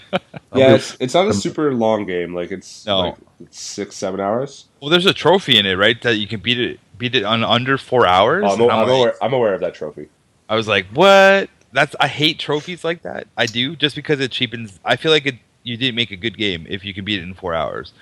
yeah, 0.55 0.75
it's, 0.75 0.97
it's 1.01 1.15
not 1.15 1.29
a 1.29 1.35
super 1.35 1.73
long 1.75 2.05
game. 2.07 2.35
Like 2.35 2.51
it's 2.51 2.85
No. 2.87 2.99
like 3.01 3.15
six, 3.51 3.97
seven 3.97 4.21
hours. 4.21 4.67
Well, 4.81 4.91
there's 4.91 5.07
a 5.07 5.15
trophy 5.15 5.59
in 5.59 5.65
it, 5.67 5.75
right? 5.75 6.01
That 6.03 6.17
you 6.17 6.27
can 6.27 6.41
beat 6.41 6.59
it. 6.61 6.81
Beat 6.99 7.15
it 7.15 7.25
on 7.25 7.43
under 7.45 7.79
four 7.79 8.07
hours. 8.07 8.45
Oh, 8.47 8.55
I'm, 8.55 8.61
And 8.63 8.71
I'm, 8.71 8.79
I'm 8.81 8.89
like- 8.89 8.99
aware, 8.99 9.15
I'm 9.23 9.33
aware 9.33 9.55
of 9.55 9.61
that 9.61 9.75
trophy. 9.75 10.09
I 10.49 10.55
was 10.57 10.69
like, 10.69 10.87
what? 10.93 11.49
That's 11.73 11.95
I 12.01 12.09
hate 12.09 12.39
trophies 12.39 12.85
like 12.85 13.03
that. 13.03 13.27
I 13.37 13.47
do 13.47 13.77
just 13.77 13.97
because 13.97 14.21
it 14.21 14.31
cheapens. 14.31 14.79
I 14.85 14.97
feel 14.97 15.13
like 15.13 15.27
it, 15.27 15.35
you 15.67 15.77
didn't 15.77 15.97
make 15.97 16.11
a 16.11 16.17
good 16.17 16.37
game 16.39 16.67
if 16.69 16.85
you 16.85 16.95
can 16.95 17.05
beat 17.05 17.19
it 17.19 17.23
in 17.25 17.35
four 17.35 17.55
hours. 17.55 17.93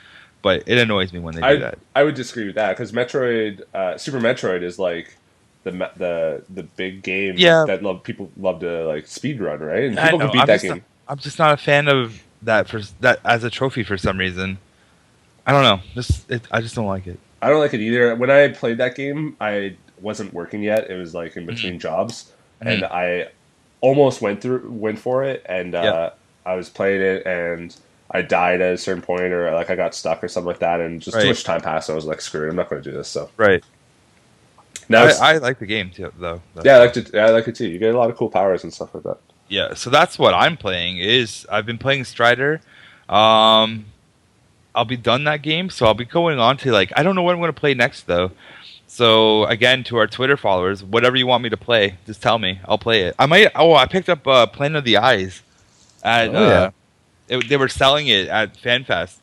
But 0.43 0.65
it 0.67 0.77
annoys 0.77 1.13
me 1.13 1.21
when 1.21 1.35
they 1.35 1.41
do 1.41 1.47
I, 1.47 1.57
that. 1.57 1.79
I 1.97 2.03
would 2.03 2.15
disagree 2.15 2.45
with 2.45 2.57
that 2.57 2.77
because 2.77 2.93
Metroid, 2.93 3.63
uh, 3.73 3.97
Super 3.97 4.21
Metroid, 4.21 4.63
is 4.63 4.79
like 4.79 5.17
the 5.63 5.71
the 5.97 6.43
the 6.53 6.63
big 6.63 7.03
game 7.03 7.37
Yeah. 7.39 7.65
that 7.67 7.83
love 7.83 8.03
people 8.03 8.31
love 8.37 8.61
to 8.61 8.85
like 8.87 9.07
speed 9.07 9.41
run, 9.41 9.61
right? 9.61 9.85
And 9.85 9.97
people 9.99 10.19
can 10.19 10.31
beat 10.33 10.41
I'm 10.43 10.47
that 10.47 10.55
just 10.57 10.65
game. 10.65 10.73
Not, 10.73 10.83
I'm 11.09 11.19
just 11.19 11.39
not 11.39 11.55
a 11.55 11.57
fan 11.57 11.89
of 11.89 12.23
that 12.43 12.69
for 12.69 12.83
that 13.01 13.21
as 13.25 13.43
a 13.43 13.49
trophy 13.51 13.83
for 13.83 13.97
some 13.97 14.19
reason. 14.19 14.59
I 15.47 15.53
don't 15.53 15.63
know. 15.63 15.81
Just 15.95 16.31
it, 16.31 16.43
I 16.51 16.61
just 16.61 16.75
don't 16.75 16.87
like 16.87 17.07
it. 17.07 17.19
I 17.41 17.49
don't 17.49 17.61
like 17.61 17.73
it 17.73 17.81
either. 17.81 18.15
When 18.15 18.31
I 18.31 18.49
played 18.49 18.77
that 18.79 18.95
game, 18.97 19.37
I 19.41 19.77
wasn't 20.01 20.35
working 20.35 20.63
yet. 20.63 20.91
It 20.91 20.97
was 20.99 21.15
like 21.15 21.31
Mm-hmm. 21.31 21.41
in 21.41 21.47
between 21.47 21.79
jobs, 21.79 22.31
and 22.61 22.85
I 22.85 23.29
almost 23.81 24.21
went 24.21 24.43
through 24.43 24.71
went 24.71 24.99
for 24.99 25.25
it, 25.25 25.43
and 25.47 25.75
uh. 25.75 26.11
I 26.47 26.55
was 26.55 26.69
playing 26.69 27.03
it, 27.03 27.27
and 27.27 27.75
I 28.11 28.23
died 28.23 28.61
at 28.61 28.75
a 28.75 28.79
certain 28.79 29.03
point, 29.03 29.33
or 29.33 29.51
like 29.53 29.71
I 29.71 29.77
got 29.77 29.95
stuck 29.95 30.23
or 30.23 30.29
something 30.29 30.49
like 30.49 30.59
that, 30.61 30.81
and 30.81 31.01
just 31.01 31.15
Right. 31.17 31.23
too 31.23 31.29
much 31.29 31.45
time 31.45 31.61
passed. 31.61 31.91
I 31.91 31.95
was 31.95 32.05
like, 32.05 32.21
screw 32.21 32.47
it, 32.47 32.51
I'm 32.51 32.57
not 32.57 32.69
going 32.69 32.83
to 32.83 32.91
do 32.91 32.97
this. 32.97 33.09
So 33.09 33.31
Right. 33.37 33.65
now, 34.89 35.05
I, 35.05 35.35
I 35.35 35.39
like 35.39 35.59
the 35.59 35.67
game 35.67 35.91
too, 35.91 36.13
though. 36.19 36.41
yeah, 36.63 36.77
I 36.77 36.79
like 36.79 36.97
it. 36.97 37.11
Yeah, 37.15 37.27
I 37.27 37.31
like 37.31 37.49
it 37.49 37.57
too. 37.57 37.67
You 37.69 37.79
get 37.79 37.95
a 37.95 37.99
lot 37.99 38.11
of 38.11 38.17
cool 38.17 38.29
powers 38.31 38.63
and 38.65 38.73
stuff 38.73 38.95
like 38.95 39.05
that. 39.05 39.19
Yeah, 39.49 39.75
so 39.75 39.91
that's 39.91 40.19
what 40.19 40.35
I'm 40.35 40.57
playing. 40.57 40.99
Is 40.99 41.47
I've 41.51 41.67
been 41.67 41.79
playing 41.79 42.05
Strider. 42.05 42.61
Um, 43.09 43.87
I'll 44.75 44.85
be 44.87 44.97
done 44.97 45.25
that 45.25 45.43
game, 45.43 45.71
so 45.71 45.87
I'll 45.87 45.95
be 45.95 46.05
going 46.05 46.39
on 46.39 46.57
to 46.59 46.73
like 46.73 46.93
I 46.97 47.03
don't 47.03 47.15
know 47.15 47.23
what 47.23 47.33
I'm 47.33 47.41
going 47.41 47.53
to 47.53 47.59
play 47.61 47.75
next 47.75 48.07
though. 48.07 48.33
So 48.87 49.45
again, 49.47 49.83
to 49.85 49.97
our 49.97 50.07
Twitter 50.07 50.37
followers, 50.37 50.83
whatever 50.85 51.17
you 51.17 51.27
want 51.27 51.43
me 51.43 51.49
to 51.51 51.57
play, 51.57 51.97
just 52.07 52.23
tell 52.23 52.39
me. 52.39 52.61
I'll 52.67 52.79
play 52.79 53.03
it. 53.03 53.15
I 53.19 53.27
might. 53.27 53.51
Oh, 53.55 53.75
I 53.75 53.87
picked 53.87 54.09
up 54.09 54.27
uh, 54.27 54.47
Planet 54.47 54.79
of 54.79 54.85
the 54.85 54.97
Eyes. 54.99 55.43
At, 56.05 56.29
Oh, 56.29 56.33
yeah. 56.33 56.39
uh, 56.39 56.71
it, 57.29 57.49
they 57.49 57.57
were 57.57 57.69
selling 57.69 58.07
it 58.09 58.29
at 58.29 58.55
FanFest, 58.57 59.17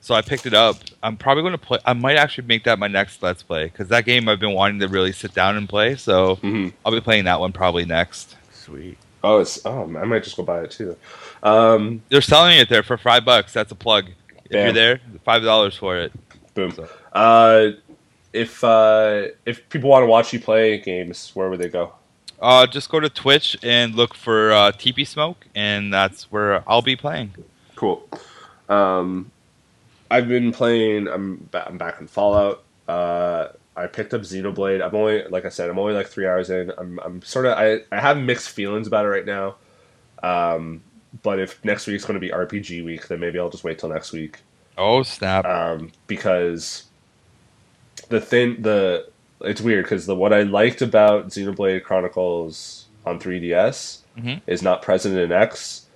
so 0.00 0.14
I 0.14 0.22
picked 0.22 0.46
it 0.46 0.54
up. 0.54 0.76
I'm 1.02 1.16
probably 1.16 1.42
going 1.44 1.52
to 1.52 1.58
play. 1.58 1.78
I 1.84 1.92
might 1.92 2.16
actually 2.16 2.46
make 2.48 2.64
that 2.64 2.78
my 2.78 2.88
next 2.88 3.22
Let's 3.22 3.42
Play 3.42 3.66
because 3.66 3.88
that 3.88 4.04
game 4.04 4.28
I've 4.28 4.40
been 4.40 4.52
wanting 4.54 4.80
to 4.80 4.88
really 4.88 5.12
sit 5.12 5.32
down 5.34 5.56
and 5.56 5.68
play. 5.68 5.94
So 5.94 6.36
hmm 6.36 6.68
I'll 6.84 6.92
be 6.92 7.00
playing 7.00 7.24
that 7.24 7.38
one 7.40 7.52
probably 7.52 7.84
next. 7.84 8.36
Sweet. 8.52 8.98
Oh, 9.22 9.38
it's 9.38 9.64
oh, 9.64 9.84
I 9.96 10.04
might 10.04 10.24
just 10.24 10.36
go 10.36 10.42
buy 10.42 10.62
it 10.62 10.70
too. 10.72 10.96
Um, 11.42 12.02
They're 12.10 12.20
selling 12.20 12.58
it 12.58 12.68
there 12.68 12.82
for 12.82 12.96
five 12.98 13.24
bucks. 13.24 13.52
That's 13.52 13.70
a 13.72 13.74
plug. 13.76 14.06
If 14.46 14.50
Damn. 14.50 14.64
you're 14.64 14.72
there, 14.74 15.00
five 15.24 15.42
dollars 15.42 15.76
for 15.76 15.96
it. 15.96 16.12
boom. 16.54 16.72
So- 16.72 16.88
Uh, 17.12 17.70
if 18.32 18.64
uh, 18.64 19.28
if 19.46 19.66
people 19.68 19.90
want 19.90 20.02
to 20.02 20.06
watch 20.08 20.32
you 20.32 20.40
play 20.40 20.78
games, 20.78 21.30
where 21.34 21.48
would 21.48 21.60
they 21.60 21.68
go? 21.68 21.92
Uh, 22.44 22.66
just 22.66 22.90
go 22.90 23.00
to 23.00 23.08
Twitch 23.08 23.56
and 23.62 23.94
look 23.94 24.12
for 24.12 24.52
uh, 24.52 24.70
TP 24.70 25.06
Smoke, 25.06 25.46
and 25.54 25.90
that's 25.90 26.30
where 26.30 26.62
I'll 26.68 26.82
be 26.82 26.94
playing. 26.94 27.32
Cool. 27.74 28.06
Um, 28.68 29.30
I've 30.10 30.28
been 30.28 30.52
playing. 30.52 31.08
I'm 31.08 31.48
ba- 31.50 31.66
I'm 31.66 31.78
back 31.78 32.02
in 32.02 32.06
Fallout. 32.06 32.62
Uh, 32.86 33.48
I 33.74 33.86
picked 33.86 34.12
up 34.12 34.20
Xenoblade. 34.20 34.84
I'm 34.84 34.94
only 34.94 35.24
like 35.28 35.46
I 35.46 35.48
said. 35.48 35.70
I'm 35.70 35.78
only 35.78 35.94
like 35.94 36.06
three 36.06 36.26
hours 36.26 36.50
in. 36.50 36.70
I'm 36.76 37.00
I'm 37.00 37.22
sort 37.22 37.46
of 37.46 37.56
I 37.56 37.78
I 37.90 37.98
have 37.98 38.18
mixed 38.18 38.50
feelings 38.50 38.86
about 38.86 39.06
it 39.06 39.08
right 39.08 39.24
now. 39.24 39.54
Um, 40.22 40.82
but 41.22 41.38
if 41.38 41.64
next 41.64 41.86
week's 41.86 42.04
going 42.04 42.14
to 42.14 42.20
be 42.20 42.28
RPG 42.28 42.84
week, 42.84 43.08
then 43.08 43.20
maybe 43.20 43.38
I'll 43.38 43.48
just 43.48 43.64
wait 43.64 43.78
till 43.78 43.88
next 43.88 44.12
week. 44.12 44.40
Oh 44.76 45.02
snap! 45.02 45.46
Um, 45.46 45.92
because 46.08 46.84
the 48.10 48.20
thing 48.20 48.60
the 48.60 49.08
it's 49.46 49.60
weird 49.60 49.84
because 49.84 50.06
the 50.06 50.14
what 50.14 50.32
I 50.32 50.42
liked 50.42 50.82
about 50.82 51.28
Xenoblade 51.28 51.82
Chronicles 51.84 52.86
on 53.06 53.18
3DS 53.18 53.98
Mhm. 54.18 54.40
is 54.46 54.62
not 54.62 54.82
present 54.82 55.16
in 55.18 55.32
X, 55.32 55.86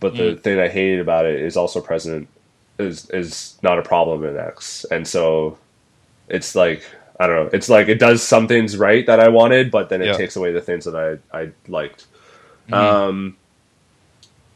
but 0.00 0.16
the 0.16 0.36
thing 0.36 0.58
I 0.60 0.68
hated 0.68 1.00
about 1.00 1.26
it 1.26 1.40
is 1.40 1.56
also 1.56 1.80
present 1.80 2.28
is 2.78 3.08
is 3.10 3.58
not 3.62 3.78
a 3.78 3.82
problem 3.82 4.24
in 4.24 4.36
X, 4.38 4.84
and 4.90 5.06
so 5.06 5.58
it's 6.28 6.54
like 6.54 6.82
I 7.20 7.26
don't 7.26 7.34
know. 7.36 7.50
It's 7.52 7.68
like 7.68 7.88
it 7.88 7.98
does 7.98 8.22
some 8.22 8.46
things 8.46 8.76
right 8.76 9.04
that 9.06 9.18
I 9.18 9.28
wanted, 9.28 9.72
but 9.72 9.88
then 9.88 10.00
it 10.02 10.06
Yeah. 10.06 10.12
takes 10.16 10.36
away 10.36 10.52
the 10.52 10.60
things 10.60 10.84
that 10.84 10.94
I 10.94 11.36
I 11.36 11.50
liked. 11.66 12.06
Mhm. 12.68 12.74
Um, 12.74 13.36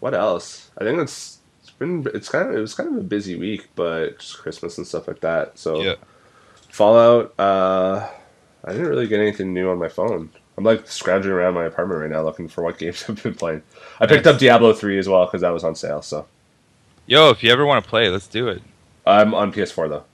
what 0.00 0.14
else? 0.14 0.70
I 0.78 0.84
think 0.84 1.00
it's 1.00 1.38
it's 1.62 1.70
been 1.72 2.06
it's 2.14 2.28
kind 2.28 2.48
of 2.48 2.54
it 2.54 2.60
was 2.60 2.74
kind 2.74 2.88
of 2.90 2.96
a 2.98 3.02
busy 3.04 3.34
week, 3.36 3.66
but 3.74 4.18
just 4.20 4.38
Christmas 4.38 4.78
and 4.78 4.86
stuff 4.86 5.08
like 5.08 5.20
that. 5.20 5.58
So 5.58 5.82
yeah, 5.82 5.94
Fallout. 6.70 7.34
Uh, 7.38 8.06
I 8.64 8.72
didn't 8.72 8.88
really 8.88 9.06
get 9.08 9.20
anything 9.20 9.52
new 9.52 9.70
on 9.70 9.78
my 9.78 9.88
phone. 9.88 10.30
I'm 10.56 10.64
like 10.64 10.86
scrounging 10.88 11.30
around 11.32 11.54
my 11.54 11.64
apartment 11.64 12.00
right 12.00 12.10
now 12.10 12.22
looking 12.22 12.48
for 12.48 12.62
what 12.62 12.78
games 12.82 13.04
I've 13.08 13.22
been 13.22 13.34
playing. 13.34 13.62
I 14.00 14.06
picked 14.06 14.24
Nice. 14.26 14.34
up 14.34 14.40
Diablo 14.40 14.72
three 14.72 14.98
as 14.98 15.08
well 15.08 15.24
because 15.26 15.40
that 15.40 15.50
was 15.50 15.64
on 15.64 15.74
sale. 15.74 16.02
So 16.02 16.26
yo, 17.06 17.30
if 17.30 17.42
you 17.42 17.50
ever 17.50 17.64
want 17.66 17.82
to 17.84 17.88
play, 17.90 18.08
let's 18.08 18.26
do 18.26 18.48
it. 18.48 18.62
I'm 19.06 19.34
on 19.34 19.52
PS4 19.52 19.88
though. 19.88 20.04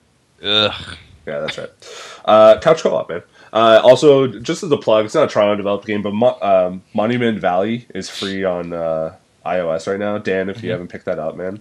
Ugh. 0.68 0.96
Yeah, 1.26 1.40
that's 1.40 1.58
right. 1.58 1.70
Uh, 2.24 2.58
couch 2.60 2.82
co-op, 2.82 3.08
man. 3.10 3.22
Uh, 3.52 3.80
also, 3.84 4.26
just 4.28 4.62
as 4.62 4.70
a 4.70 4.76
plug, 4.78 5.04
it's 5.04 5.14
not 5.14 5.24
a 5.24 5.28
Toronto 5.28 5.56
developed 5.56 5.86
game, 5.86 6.00
but 6.00 6.14
Mo- 6.14 6.38
um, 6.40 6.82
Monument 6.94 7.38
Valley 7.38 7.86
is 7.94 8.08
free 8.08 8.44
on 8.44 8.72
uh, 8.72 9.14
iOS 9.44 9.86
right 9.86 9.98
now. 9.98 10.16
Dan, 10.18 10.48
if 10.48 10.62
you 10.62 10.68
Mhm. 10.68 10.72
haven't 10.72 10.88
picked 10.88 11.04
that 11.06 11.18
up, 11.18 11.36
man. 11.36 11.60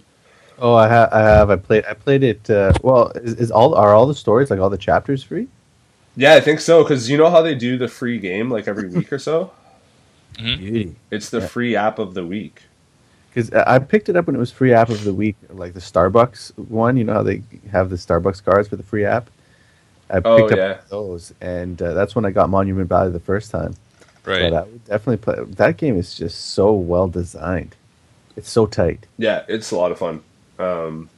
Oh, 0.58 0.74
I, 0.74 0.88
ha- 0.88 1.08
I 1.12 1.20
have. 1.20 1.50
I 1.50 1.56
played. 1.56 1.84
I 1.86 1.92
played 1.94 2.22
it. 2.24 2.48
Uh, 2.48 2.72
well, 2.82 3.10
is, 3.16 3.34
is 3.34 3.50
all 3.50 3.74
are 3.74 3.94
all 3.94 4.06
the 4.06 4.14
stories 4.14 4.50
like 4.50 4.58
all 4.60 4.70
the 4.70 4.78
chapters 4.78 5.22
free? 5.22 5.48
Yeah, 6.16 6.34
I 6.34 6.40
think 6.40 6.60
so 6.60 6.82
because 6.82 7.08
you 7.08 7.16
know 7.16 7.30
how 7.30 7.42
they 7.42 7.54
do 7.54 7.78
the 7.78 7.88
free 7.88 8.18
game 8.18 8.50
like 8.50 8.66
every 8.68 8.88
week 8.88 9.12
or 9.12 9.18
so. 9.18 9.52
Mhm. 10.38 10.58
Beauty. 10.58 10.96
It's 11.10 11.30
the 11.30 11.40
Yeah. 11.40 11.46
free 11.46 11.76
app 11.76 11.98
of 11.98 12.14
the 12.14 12.24
week. 12.24 12.62
Because 13.30 13.52
I 13.52 13.78
picked 13.78 14.08
it 14.08 14.16
up 14.16 14.26
when 14.26 14.34
it 14.36 14.38
was 14.38 14.50
free 14.50 14.72
app 14.72 14.88
of 14.88 15.04
the 15.04 15.12
week, 15.12 15.36
like 15.50 15.74
the 15.74 15.80
Starbucks 15.80 16.56
one. 16.68 16.96
You 16.96 17.04
know 17.04 17.12
how 17.14 17.22
they 17.22 17.42
have 17.70 17.90
the 17.90 17.96
Starbucks 17.96 18.44
cards 18.44 18.68
for 18.68 18.76
the 18.76 18.82
free 18.82 19.04
app. 19.04 19.30
I 20.10 20.14
picked 20.20 20.26
Oh, 20.26 20.46
up 20.48 20.88
those, 20.88 21.34
and 21.40 21.80
uh, 21.82 21.92
that's 21.92 22.14
when 22.14 22.24
I 22.24 22.30
got 22.30 22.48
Monument 22.48 22.88
Valley 22.88 23.10
the 23.10 23.20
first 23.20 23.50
time. 23.50 23.74
Right. 24.24 24.50
But 24.50 24.54
I 24.54 24.62
would 24.62 24.84
definitely 24.86 25.18
play. 25.18 25.36
That 25.56 25.76
game 25.76 25.98
is 25.98 26.14
just 26.14 26.50
so 26.52 26.72
well 26.72 27.08
designed. 27.08 27.74
It's 28.36 28.48
so 28.50 28.66
tight. 28.66 29.06
Yeah, 29.18 29.44
it's 29.48 29.70
a 29.70 29.76
lot 29.76 29.92
of 29.92 29.98
fun. 29.98 30.22
Um, 30.58 31.10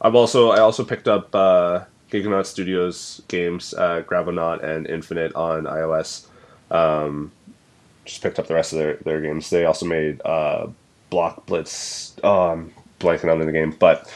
I've 0.00 0.14
also 0.14 0.50
I 0.50 0.58
also 0.60 0.84
picked 0.84 1.08
up 1.08 1.34
uh, 1.34 1.84
Gigonaut 2.14 2.46
Studios 2.46 3.22
games, 3.26 3.74
uh, 3.74 4.00
Gravonaut 4.02 4.62
and 4.62 4.86
Infinite 4.86 5.34
on 5.34 5.64
iOS. 5.64 6.28
Um, 6.70 7.32
just 8.04 8.22
picked 8.22 8.38
up 8.38 8.46
the 8.46 8.54
rest 8.54 8.72
of 8.72 8.78
their, 8.78 8.94
their 8.98 9.20
games. 9.20 9.50
They 9.50 9.64
also 9.64 9.84
made 9.84 10.22
uh, 10.24 10.68
Block 11.10 11.44
Blitz. 11.46 12.14
Oh, 12.22 12.50
I'm 12.50 12.72
blanking 13.00 13.32
on 13.32 13.44
the 13.44 13.50
game, 13.50 13.74
but 13.80 14.08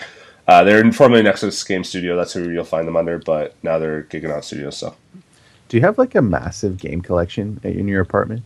uh, 0.47 0.63
they're 0.63 0.93
formerly 0.93 1.23
Nexus 1.25 1.65
Game 1.65 1.83
Studio. 1.83 2.15
That's 2.15 2.33
who 2.33 2.49
you'll 2.51 2.63
find 2.63 2.87
them 2.87 2.97
under, 2.97 3.19
but 3.19 3.57
now 3.65 3.81
they're 3.81 4.03
Gigonaut 4.03 4.45
Studios. 4.45 4.77
So 4.77 4.95
Do 5.69 5.77
you 5.77 5.81
have 5.81 5.99
like 5.99 6.15
a 6.15 6.23
massive 6.23 6.79
game 6.79 7.01
collection 7.01 7.59
in 7.65 7.89
your 7.89 8.01
apartment? 8.01 8.45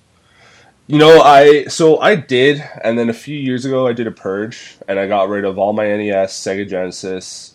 You 0.86 0.96
know, 0.96 1.20
I 1.20 1.64
so 1.64 2.00
I 2.00 2.14
did, 2.14 2.64
and 2.82 2.98
then 2.98 3.10
a 3.10 3.14
few 3.14 3.36
years 3.36 3.66
ago 3.66 3.86
I 3.86 3.92
did 3.92 4.06
a 4.06 4.12
purge, 4.12 4.78
and 4.88 4.98
I 4.98 5.06
got 5.06 5.28
rid 5.28 5.44
of 5.44 5.58
all 5.58 5.74
my 5.74 5.84
NES, 5.84 6.32
Sega 6.32 6.66
Genesis, 6.66 7.54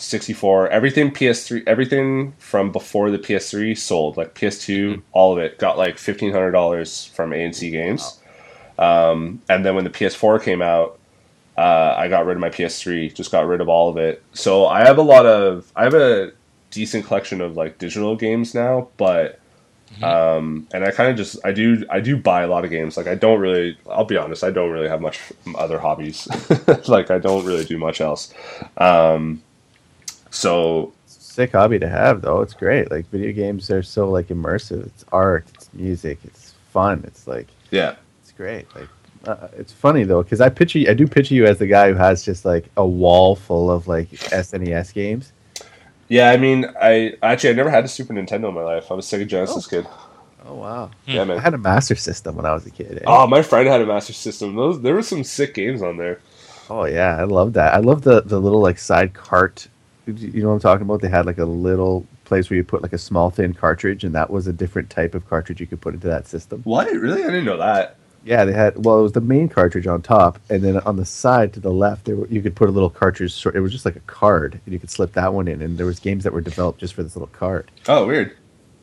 64, 0.00 0.68
everything 0.68 1.10
PS3, 1.10 1.62
everything 1.66 2.32
from 2.38 2.72
before 2.72 3.10
the 3.10 3.18
PS3 3.18 3.76
sold, 3.76 4.16
like 4.16 4.34
PS2, 4.34 5.02
all 5.12 5.32
of 5.32 5.38
it 5.38 5.58
got 5.58 5.78
like 5.78 5.98
fifteen 5.98 6.32
hundred 6.32 6.52
dollars 6.52 7.06
from 7.06 7.32
A&C 7.32 7.70
Games, 7.70 8.18
um, 8.78 9.40
and 9.48 9.64
then 9.64 9.74
when 9.74 9.84
the 9.84 9.90
PS4 9.90 10.42
came 10.42 10.62
out, 10.62 10.98
uh, 11.56 11.94
I 11.96 12.08
got 12.08 12.26
rid 12.26 12.36
of 12.36 12.40
my 12.40 12.50
PS3, 12.50 13.14
just 13.14 13.30
got 13.30 13.46
rid 13.46 13.60
of 13.60 13.68
all 13.68 13.88
of 13.88 13.96
it. 13.96 14.22
So 14.32 14.66
I 14.66 14.80
have 14.84 14.98
a 14.98 15.02
lot 15.02 15.26
of, 15.26 15.70
I 15.76 15.84
have 15.84 15.94
a 15.94 16.32
decent 16.70 17.04
collection 17.04 17.40
of 17.40 17.56
like 17.56 17.78
digital 17.78 18.16
games 18.16 18.54
now, 18.54 18.88
but 18.96 19.40
um, 20.02 20.66
and 20.72 20.84
I 20.84 20.92
kind 20.92 21.10
of 21.10 21.16
just 21.16 21.36
I 21.44 21.52
do 21.52 21.84
I 21.90 22.00
do 22.00 22.16
buy 22.16 22.42
a 22.42 22.46
lot 22.46 22.64
of 22.64 22.70
games. 22.70 22.96
Like 22.96 23.06
I 23.06 23.14
don't 23.14 23.40
really. 23.40 23.76
I'll 23.90 24.04
be 24.04 24.16
honest. 24.16 24.44
I 24.44 24.50
don't 24.50 24.70
really 24.70 24.88
have 24.88 25.00
much 25.00 25.20
other 25.56 25.78
hobbies. 25.78 26.28
like 26.88 27.10
I 27.10 27.18
don't 27.18 27.44
really 27.44 27.64
do 27.64 27.76
much 27.76 28.00
else. 28.00 28.32
Um, 28.76 29.42
so 30.30 30.92
Sick 31.06 31.52
hobby 31.52 31.78
to 31.78 31.88
have 31.88 32.22
though. 32.22 32.40
It's 32.40 32.54
great. 32.54 32.90
Like 32.90 33.08
video 33.10 33.32
games 33.32 33.70
are 33.70 33.82
so 33.82 34.10
like 34.10 34.28
immersive. 34.28 34.84
It's 34.86 35.04
art. 35.12 35.46
It's 35.54 35.72
music. 35.72 36.18
It's 36.24 36.54
fun. 36.72 37.02
It's 37.06 37.26
like 37.26 37.46
yeah, 37.70 37.94
it's 38.22 38.32
great. 38.32 38.66
Like 38.74 38.88
uh, 39.26 39.48
it's 39.56 39.72
funny 39.72 40.02
though 40.04 40.22
because 40.22 40.40
I 40.40 40.48
picture 40.48 40.78
you- 40.80 40.90
I 40.90 40.94
do 40.94 41.06
picture 41.06 41.34
you 41.34 41.46
as 41.46 41.58
the 41.58 41.66
guy 41.68 41.88
who 41.88 41.94
has 41.94 42.24
just 42.24 42.44
like 42.44 42.66
a 42.76 42.84
wall 42.86 43.36
full 43.36 43.70
of 43.70 43.86
like 43.86 44.10
SNES 44.10 44.92
games. 44.92 45.32
yeah. 46.08 46.30
I 46.30 46.36
mean, 46.36 46.66
I 46.82 47.14
actually 47.22 47.50
I 47.50 47.52
never 47.54 47.70
had 47.70 47.84
a 47.84 47.88
Super 47.88 48.12
Nintendo 48.12 48.48
in 48.48 48.54
my 48.54 48.62
life. 48.62 48.90
I 48.90 48.94
was 48.94 49.12
a 49.12 49.16
Sega 49.16 49.26
Genesis 49.28 49.66
kid. 49.68 49.86
Oh 50.46 50.54
wow! 50.54 50.90
Yeah, 51.06 51.24
man. 51.24 51.38
I 51.38 51.42
had 51.42 51.54
a 51.54 51.58
Master 51.58 51.94
System 51.94 52.34
when 52.34 52.46
I 52.46 52.52
was 52.54 52.66
a 52.66 52.70
kid. 52.70 52.98
eh? 52.98 53.04
Oh, 53.06 53.26
my 53.28 53.42
friend 53.42 53.68
had 53.68 53.82
a 53.82 53.86
Master 53.86 54.12
System. 54.14 54.56
Those 54.56 54.80
there 54.80 54.94
were 54.94 55.02
some 55.02 55.22
sick 55.22 55.54
games 55.54 55.80
on 55.82 55.96
there. 55.96 56.18
Oh 56.68 56.86
yeah, 56.86 57.16
I 57.16 57.24
love 57.24 57.52
that. 57.52 57.74
I 57.74 57.78
love 57.78 58.02
the 58.02 58.22
the 58.22 58.40
little 58.40 58.60
like 58.60 58.78
side 58.78 59.12
cart. 59.14 59.68
You 60.06 60.42
know 60.42 60.48
what 60.48 60.54
I'm 60.54 60.60
talking 60.60 60.82
about? 60.82 61.02
They 61.02 61.08
had 61.08 61.26
like 61.26 61.38
a 61.38 61.44
little 61.44 62.06
place 62.24 62.50
where 62.50 62.56
you 62.56 62.64
put 62.64 62.82
like 62.82 62.92
a 62.92 62.98
small 62.98 63.30
thin 63.30 63.54
cartridge, 63.54 64.04
and 64.04 64.14
that 64.14 64.30
was 64.30 64.46
a 64.46 64.52
different 64.52 64.90
type 64.90 65.14
of 65.14 65.28
cartridge 65.28 65.60
you 65.60 65.66
could 65.66 65.80
put 65.80 65.94
into 65.94 66.08
that 66.08 66.26
system. 66.26 66.62
What? 66.64 66.90
Really? 66.90 67.22
I 67.22 67.26
didn't 67.26 67.44
know 67.44 67.58
that. 67.58 67.96
Yeah, 68.24 68.44
they 68.44 68.52
had. 68.52 68.84
Well, 68.84 68.98
it 68.98 69.02
was 69.02 69.12
the 69.12 69.20
main 69.20 69.48
cartridge 69.48 69.86
on 69.86 70.02
top, 70.02 70.38
and 70.50 70.62
then 70.62 70.78
on 70.80 70.96
the 70.96 71.04
side 71.06 71.52
to 71.54 71.60
the 71.60 71.72
left, 71.72 72.04
there 72.04 72.16
were, 72.16 72.26
you 72.28 72.42
could 72.42 72.54
put 72.54 72.68
a 72.68 72.72
little 72.72 72.90
cartridge. 72.90 73.46
It 73.46 73.60
was 73.60 73.72
just 73.72 73.84
like 73.84 73.96
a 73.96 74.00
card, 74.00 74.60
and 74.64 74.72
you 74.72 74.78
could 74.78 74.90
slip 74.90 75.12
that 75.14 75.32
one 75.32 75.48
in. 75.48 75.62
And 75.62 75.78
there 75.78 75.86
was 75.86 75.98
games 75.98 76.24
that 76.24 76.32
were 76.32 76.42
developed 76.42 76.80
just 76.80 76.94
for 76.94 77.02
this 77.02 77.16
little 77.16 77.28
card. 77.28 77.70
Oh, 77.88 78.06
weird. 78.06 78.36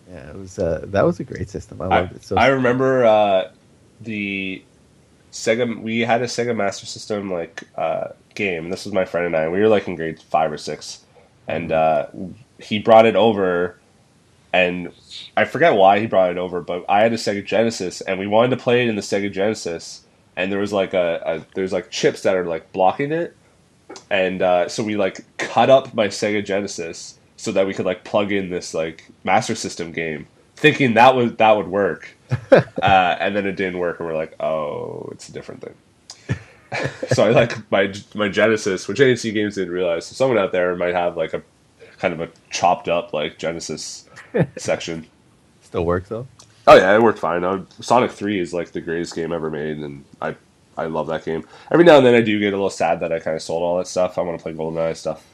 Yeah, 0.09 0.29
it 0.29 0.35
was. 0.35 0.57
Uh, 0.57 0.85
that 0.87 1.05
was 1.05 1.19
a 1.19 1.23
great 1.23 1.49
system. 1.49 1.81
I 1.81 1.85
I, 1.85 1.87
loved 1.87 2.15
it. 2.15 2.23
So 2.23 2.35
I 2.35 2.47
remember 2.47 3.05
uh, 3.05 3.51
the 4.01 4.63
Sega. 5.31 5.81
We 5.81 5.99
had 5.99 6.21
a 6.21 6.25
Sega 6.25 6.55
Master 6.55 6.85
System 6.87 7.31
like 7.31 7.63
uh, 7.75 8.09
game. 8.33 8.69
This 8.69 8.85
was 8.85 8.93
my 8.93 9.05
friend 9.05 9.27
and 9.27 9.35
I. 9.35 9.49
We 9.49 9.59
were 9.59 9.67
like 9.67 9.87
in 9.87 9.95
grade 9.95 10.19
five 10.19 10.51
or 10.51 10.57
six, 10.57 11.05
and 11.47 11.71
uh, 11.71 12.07
he 12.59 12.79
brought 12.79 13.05
it 13.05 13.15
over. 13.15 13.77
And 14.53 14.91
I 15.35 15.45
forget 15.45 15.75
why 15.75 15.99
he 15.99 16.07
brought 16.07 16.31
it 16.31 16.37
over, 16.37 16.61
but 16.61 16.85
I 16.89 17.01
had 17.01 17.13
a 17.13 17.17
Sega 17.17 17.45
Genesis, 17.45 18.01
and 18.01 18.17
we 18.19 18.27
wanted 18.27 18.55
to 18.55 18.63
play 18.63 18.83
it 18.83 18.89
in 18.89 18.95
the 18.95 19.01
Sega 19.01 19.31
Genesis. 19.31 20.03
And 20.35 20.51
there 20.51 20.59
was 20.59 20.73
like 20.73 20.93
a, 20.93 21.21
a 21.25 21.45
there's 21.55 21.73
like 21.73 21.91
chips 21.91 22.21
that 22.23 22.35
are 22.35 22.45
like 22.45 22.71
blocking 22.71 23.11
it, 23.11 23.35
and 24.09 24.41
uh, 24.41 24.69
so 24.69 24.83
we 24.83 24.95
like 24.95 25.25
cut 25.37 25.69
up 25.69 25.93
my 25.93 26.07
Sega 26.07 26.45
Genesis 26.45 27.17
so 27.37 27.51
that 27.51 27.67
we 27.67 27.73
could 27.73 27.85
like 27.85 28.03
plug 28.03 28.31
in 28.31 28.49
this 28.49 28.73
like 28.73 29.09
Master 29.23 29.55
System 29.55 29.91
game, 29.91 30.27
thinking 30.55 30.93
that 30.93 31.15
would 31.15 31.37
that 31.39 31.57
would 31.57 31.67
work, 31.67 32.15
uh, 32.51 33.17
and 33.19 33.35
then 33.35 33.45
it 33.45 33.55
didn't 33.55 33.79
work, 33.79 33.99
and 33.99 34.07
we're 34.07 34.15
like, 34.15 34.39
oh, 34.41 35.09
it's 35.11 35.27
a 35.27 35.33
different 35.33 35.61
thing. 35.61 35.73
so 37.09 37.25
I 37.25 37.29
like 37.31 37.71
my 37.71 37.93
my 38.13 38.27
Genesis, 38.29 38.87
which 38.87 38.99
A&C 38.99 39.31
Games 39.31 39.55
didn't 39.55 39.73
realize. 39.73 40.05
So 40.05 40.13
someone 40.13 40.37
out 40.37 40.51
there 40.51 40.75
might 40.75 40.93
have 40.93 41.15
like 41.17 41.33
a 41.33 41.41
kind 41.97 42.13
of 42.13 42.21
a 42.21 42.29
chopped 42.49 42.87
up 42.87 43.13
like 43.13 43.37
Genesis 43.37 44.09
section. 44.57 45.07
still 45.61 45.85
works 45.85 46.09
though. 46.09 46.27
Oh 46.67 46.75
yeah, 46.75 46.93
it 46.93 47.01
worked 47.01 47.19
fine. 47.19 47.43
Uh, 47.43 47.63
Sonic 47.79 48.11
Three 48.11 48.39
is 48.39 48.53
like 48.53 48.71
the 48.71 48.81
greatest 48.81 49.15
game 49.15 49.31
ever 49.31 49.49
made, 49.49 49.77
and 49.77 50.03
I 50.21 50.35
I 50.77 50.85
love 50.85 51.07
that 51.07 51.23
game. 51.23 51.47
Every 51.71 51.85
now 51.85 51.97
and 51.97 52.05
then 52.05 52.13
I 52.13 52.21
do 52.21 52.39
get 52.39 52.53
a 52.53 52.57
little 52.57 52.69
sad 52.69 52.99
that 52.99 53.11
I 53.11 53.19
kind 53.19 53.35
of 53.35 53.41
sold 53.41 53.63
all 53.63 53.77
that 53.77 53.87
stuff. 53.87 54.17
I 54.17 54.21
want 54.21 54.37
to 54.37 54.43
play 54.43 54.53
GoldenEye 54.53 54.95
stuff, 54.95 55.25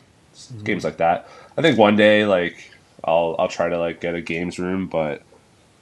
games 0.64 0.84
like 0.84 0.98
that. 0.98 1.28
I 1.58 1.62
think 1.62 1.78
one 1.78 1.96
day 1.96 2.26
like 2.26 2.72
I'll 3.04 3.36
I'll 3.40 3.48
try 3.48 3.70
to 3.70 3.80
like 3.80 4.00
get 4.00 4.16
a 4.16 4.22
games 4.22 4.60
room, 4.60 4.88
but 4.88 5.24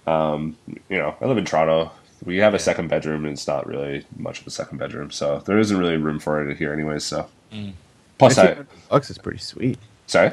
um, 0.08 0.58
you 0.90 0.98
know 0.98 1.16
I 1.20 1.26
live 1.26 1.38
in 1.38 1.46
Toronto. 1.46 1.92
We 2.24 2.38
have 2.38 2.54
a 2.54 2.60
second 2.60 2.88
bedroom, 2.90 3.26
and 3.26 3.34
it's 3.34 3.48
not 3.48 3.66
really 3.66 4.06
much 4.18 4.42
of 4.42 4.48
a 4.48 4.52
second 4.52 4.78
bedroom, 4.78 5.10
so 5.12 5.40
there 5.46 5.58
isn't 5.58 5.76
really 5.78 5.98
room 5.98 6.20
for 6.20 6.48
it 6.48 6.58
here, 6.58 6.72
anyways. 6.74 7.04
So 7.04 7.28
Mm. 7.52 7.74
plus 8.18 8.38
I 8.38 8.44
1500 8.46 8.90
bucks 8.90 9.10
is 9.10 9.18
pretty 9.18 9.40
sweet. 9.40 9.80
sorry. 10.08 10.32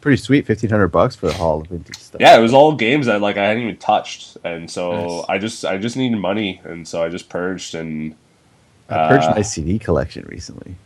Pretty 0.00 0.16
sweet. 0.22 0.46
Fifteen 0.46 0.70
hundred 0.70 0.88
bucks 0.88 1.16
for 1.16 1.32
all 1.40 1.60
the 1.60 1.68
vintage 1.70 1.96
stuff. 1.98 2.20
Yeah, 2.20 2.36
it 2.38 2.40
was 2.40 2.52
all 2.54 2.72
games 2.72 3.06
that 3.06 3.20
like 3.20 3.36
I 3.36 3.46
hadn't 3.48 3.62
even 3.64 3.76
touched, 3.78 4.36
and 4.44 4.70
so 4.70 4.92
Nice. 4.92 5.24
I 5.28 5.38
just 5.38 5.64
I 5.64 5.76
just 5.76 5.96
needed 5.96 6.18
money, 6.18 6.60
and 6.64 6.86
so 6.86 7.02
I 7.02 7.08
just 7.08 7.28
purged 7.28 7.74
and. 7.74 8.14
I 8.88 9.08
purchased 9.08 9.30
Uh, 9.30 9.34
my 9.34 9.42
CD 9.42 9.78
collection 9.78 10.24
recently. 10.30 10.76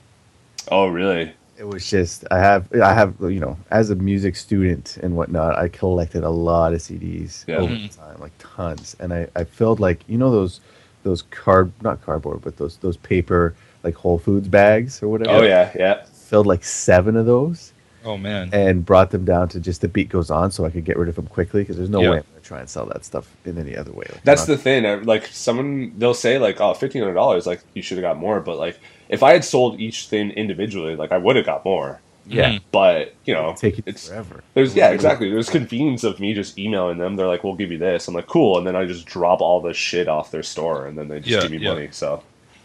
Oh, 0.71 0.87
really? 0.89 1.33
It 1.63 1.69
was 1.69 1.89
just 1.89 2.25
I 2.33 2.41
have 2.41 2.67
I 2.75 2.93
have 2.93 3.15
you 3.21 3.39
know 3.39 3.57
as 3.71 3.91
a 3.91 3.95
music 3.95 4.35
student 4.35 4.97
and 5.01 5.15
whatnot 5.17 5.57
I 5.57 5.69
collected 5.69 6.25
a 6.25 6.29
lot 6.29 6.73
of 6.75 6.81
CDs 6.81 7.45
Yeah. 7.47 7.59
over 7.59 7.73
Mhm. 7.73 7.97
time 7.97 8.17
like 8.19 8.33
tons 8.41 8.97
and 8.99 9.15
I 9.15 9.29
I 9.37 9.45
filled 9.45 9.79
like 9.79 10.01
you 10.09 10.19
know 10.19 10.33
those 10.33 10.61
those 11.05 11.23
card 11.31 11.71
not 11.81 12.03
cardboard 12.05 12.41
but 12.43 12.57
those 12.57 12.79
those 12.79 12.97
paper 12.97 13.55
like 13.85 13.95
Whole 13.95 14.19
Foods 14.19 14.49
bags 14.49 15.01
or 15.05 15.09
whatever 15.09 15.39
Oh, 15.39 15.43
yeah, 15.43 15.71
yeah. 15.79 16.03
filled 16.13 16.49
like 16.49 16.65
seven 16.65 17.17
of 17.17 17.27
those 17.27 17.73
Oh 18.05 18.17
man. 18.19 18.51
and 18.53 18.85
brought 18.85 19.13
them 19.13 19.25
down 19.25 19.49
to 19.51 19.61
just 19.61 19.83
the 19.83 19.89
beat 19.89 20.09
goes 20.09 20.33
on 20.33 20.51
so 20.51 20.65
I 20.65 20.71
could 20.71 20.85
get 20.85 20.97
rid 20.99 21.09
of 21.09 21.15
them 21.15 21.29
quickly 21.29 21.63
because 21.63 21.77
there's 21.77 21.89
no 21.91 22.01
Yeah. 22.01 22.11
way 22.11 22.17
I'm 22.17 22.25
gonna 22.33 22.41
try 22.43 22.59
and 22.59 22.69
sell 22.69 22.87
that 22.87 23.05
stuff 23.05 23.29
in 23.45 23.57
any 23.57 23.77
other 23.77 23.93
way. 23.93 24.07
Like, 24.11 24.25
That's 24.25 24.49
not- 24.49 24.57
the 24.57 24.59
thing. 24.61 25.05
Like 25.05 25.27
someone, 25.27 25.93
they'll 25.97 26.13
say 26.13 26.39
like, 26.39 26.61
"Oh, 26.61 26.75
fifteen 26.75 27.03
hundred 27.03 27.15
dollars. 27.15 27.47
Like 27.47 27.61
you 27.75 27.83
should 27.83 27.99
have 27.99 28.03
got 28.03 28.19
more." 28.19 28.41
But 28.41 28.59
like, 28.59 28.81
if 29.13 29.23
I 29.23 29.33
had 29.33 29.45
sold 29.45 29.79
each 29.79 30.07
thing 30.09 30.31
individually, 30.33 30.97
like 30.97 31.13
I 31.13 31.19
would 31.19 31.37
have 31.37 31.47
got 31.47 31.65
more. 31.65 32.01
yeah 32.27 32.51
Mhm. 32.53 32.61
But 32.73 33.15
you 33.25 33.35
know, 33.35 33.55
take 33.57 33.79
it 33.81 33.85
it's 33.87 34.09
forever. 34.09 34.43
there's 34.55 34.75
yeah, 34.75 34.91
exactly. 34.91 35.29
There's 35.31 35.51
convenience 35.51 36.03
of 36.05 36.19
me 36.21 36.35
just 36.35 36.59
emailing 36.59 36.99
them. 36.99 37.17
They're 37.17 37.27
like, 37.27 37.43
"We'll 37.45 37.57
give 37.63 37.71
you 37.73 37.79
this." 37.79 38.07
I'm 38.09 38.15
like, 38.15 38.27
"Cool," 38.29 38.59
and 38.59 38.67
then 38.67 38.77
I 38.77 38.85
just 38.87 39.07
drop 39.07 39.41
all 39.41 39.61
the 39.61 39.75
shit 39.75 40.09
off 40.09 40.31
their 40.31 40.43
store, 40.45 40.87
and 40.87 40.97
then 40.97 41.09
they 41.09 41.19
just 41.19 41.31
Yeah, 41.31 41.43
give 41.43 41.51
me 41.51 41.59
yeah. 41.59 41.73
money. 41.75 41.89
So 41.91 42.23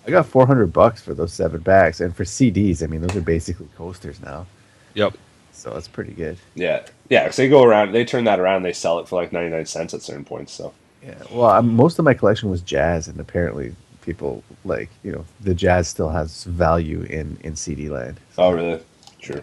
I 0.08 0.12
got 0.12 0.26
400 0.28 0.72
bucks 0.72 1.02
for 1.02 1.14
those 1.14 1.34
seven 1.34 1.60
bags 1.62 2.00
and 2.02 2.16
for 2.16 2.24
CDs 2.24 2.82
I 2.82 2.88
mean 2.88 3.02
those 3.02 3.16
are 3.18 3.22
basically 3.22 3.68
coasters 3.76 4.22
now 4.24 4.46
Yep. 4.94 5.16
so 5.52 5.76
it's 5.76 5.88
pretty 5.90 6.14
good. 6.14 6.38
yeah, 6.56 6.84
yeah. 7.10 7.30
So 7.32 7.42
they 7.42 7.50
go 7.50 7.64
around, 7.64 7.92
they 7.92 8.06
turn 8.06 8.24
that 8.24 8.40
around, 8.40 8.64
they 8.64 8.72
sell 8.74 9.00
it 9.00 9.08
for 9.10 9.16
like 9.22 9.34
ninety 9.34 9.50
nine 9.54 9.66
cents 9.66 9.94
at 9.94 10.02
certain 10.04 10.24
points. 10.24 10.54
So 10.54 10.72
Yeah, 11.04 11.16
well, 11.32 11.50
i 11.50 11.60
most 11.62 11.98
of 12.00 12.06
my 12.06 12.14
collection 12.14 12.50
was 12.50 12.62
jazz, 12.62 13.08
and 13.10 13.20
apparently 13.20 13.74
people 14.08 14.44
like 14.66 14.90
you 15.04 15.12
know 15.12 15.24
the 15.42 15.54
jazz 15.54 15.88
still 15.88 16.10
has 16.10 16.46
value 16.46 17.02
in 17.04 17.38
in 17.44 17.56
CD 17.56 17.90
land. 17.90 18.20
So- 18.36 18.44
oh, 18.44 18.52
really? 18.52 18.80
Sure. 19.20 19.42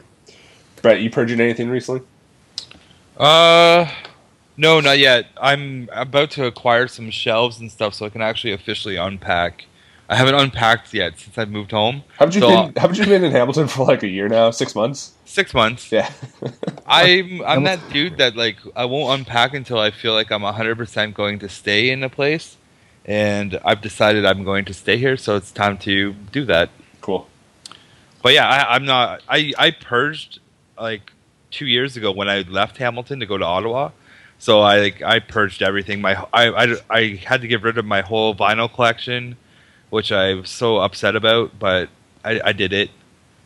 Brett, 0.82 1.00
you 1.00 1.10
purging 1.10 1.40
anything 1.40 1.68
recently? 1.70 2.02
Uh, 3.16 3.86
No, 4.56 4.80
not 4.80 4.98
yet. 4.98 5.26
I'm 5.40 5.88
about 5.92 6.30
to 6.32 6.44
acquire 6.46 6.86
some 6.88 7.10
shelves 7.10 7.58
and 7.60 7.70
stuff 7.70 7.94
so 7.94 8.06
I 8.06 8.08
can 8.08 8.22
actually 8.22 8.52
officially 8.52 8.96
unpack. 8.96 9.66
I 10.08 10.14
haven't 10.16 10.34
unpacked 10.36 10.92
yet 10.94 11.18
since 11.18 11.36
I 11.38 11.44
moved 11.46 11.72
home. 11.72 12.04
Haven't 12.18 12.34
you 12.36 12.42
So, 12.42 12.48
been? 12.50 12.74
Haven't 12.76 12.98
you 12.98 13.06
been 13.06 13.24
in 13.24 13.32
Hamilton 13.32 13.66
for 13.66 13.84
like 13.86 14.02
a 14.04 14.08
year 14.08 14.28
now? 14.28 14.50
Six 14.52 14.74
months? 14.74 15.12
Six 15.24 15.54
months. 15.54 15.90
Yeah. 15.90 16.10
I'm 16.86 17.42
I'm 17.42 17.64
that 17.64 17.80
dude 17.92 18.18
that 18.18 18.36
like 18.36 18.58
I 18.76 18.84
won't 18.84 19.18
unpack 19.18 19.54
until 19.54 19.78
I 19.78 19.90
feel 19.90 20.12
like 20.12 20.30
I'm 20.30 20.42
100% 20.42 21.14
going 21.14 21.38
to 21.40 21.48
stay 21.48 21.90
in 21.90 22.02
a 22.04 22.08
place, 22.10 22.56
and 23.04 23.58
I've 23.64 23.80
decided 23.80 24.24
I'm 24.24 24.44
going 24.44 24.64
to 24.66 24.74
stay 24.74 24.96
here, 24.96 25.16
so 25.16 25.36
it's 25.36 25.50
time 25.52 25.78
to 25.78 26.12
do 26.12 26.44
that. 26.46 26.70
cool. 27.00 27.28
But 28.22 28.32
yeah, 28.32 28.48
I, 28.48 28.74
I'm 28.74 28.84
not. 28.86 29.22
I 29.28 29.52
I 29.58 29.70
purged 29.70 30.38
like 30.80 31.12
two 31.50 31.66
years 31.66 31.96
ago 31.96 32.10
when 32.10 32.28
I 32.28 32.40
left 32.42 32.78
Hamilton 32.78 33.20
to 33.20 33.26
go 33.26 33.36
to 33.36 33.44
Ottawa. 33.44 33.90
So 34.38 34.60
I 34.60 34.78
like 34.80 35.02
I 35.02 35.18
purged 35.18 35.62
everything. 35.62 36.00
My 36.00 36.14
I, 36.32 36.48
I 36.64 36.76
I 36.90 37.20
had 37.26 37.42
to 37.42 37.48
get 37.48 37.62
rid 37.62 37.76
of 37.78 37.84
my 37.84 38.00
whole 38.00 38.34
vinyl 38.34 38.72
collection, 38.72 39.36
which 39.90 40.10
I 40.10 40.34
was 40.34 40.50
so 40.50 40.78
upset 40.78 41.16
about, 41.16 41.58
but 41.58 41.90
I, 42.24 42.40
I 42.42 42.52
did 42.52 42.72
it, 42.72 42.90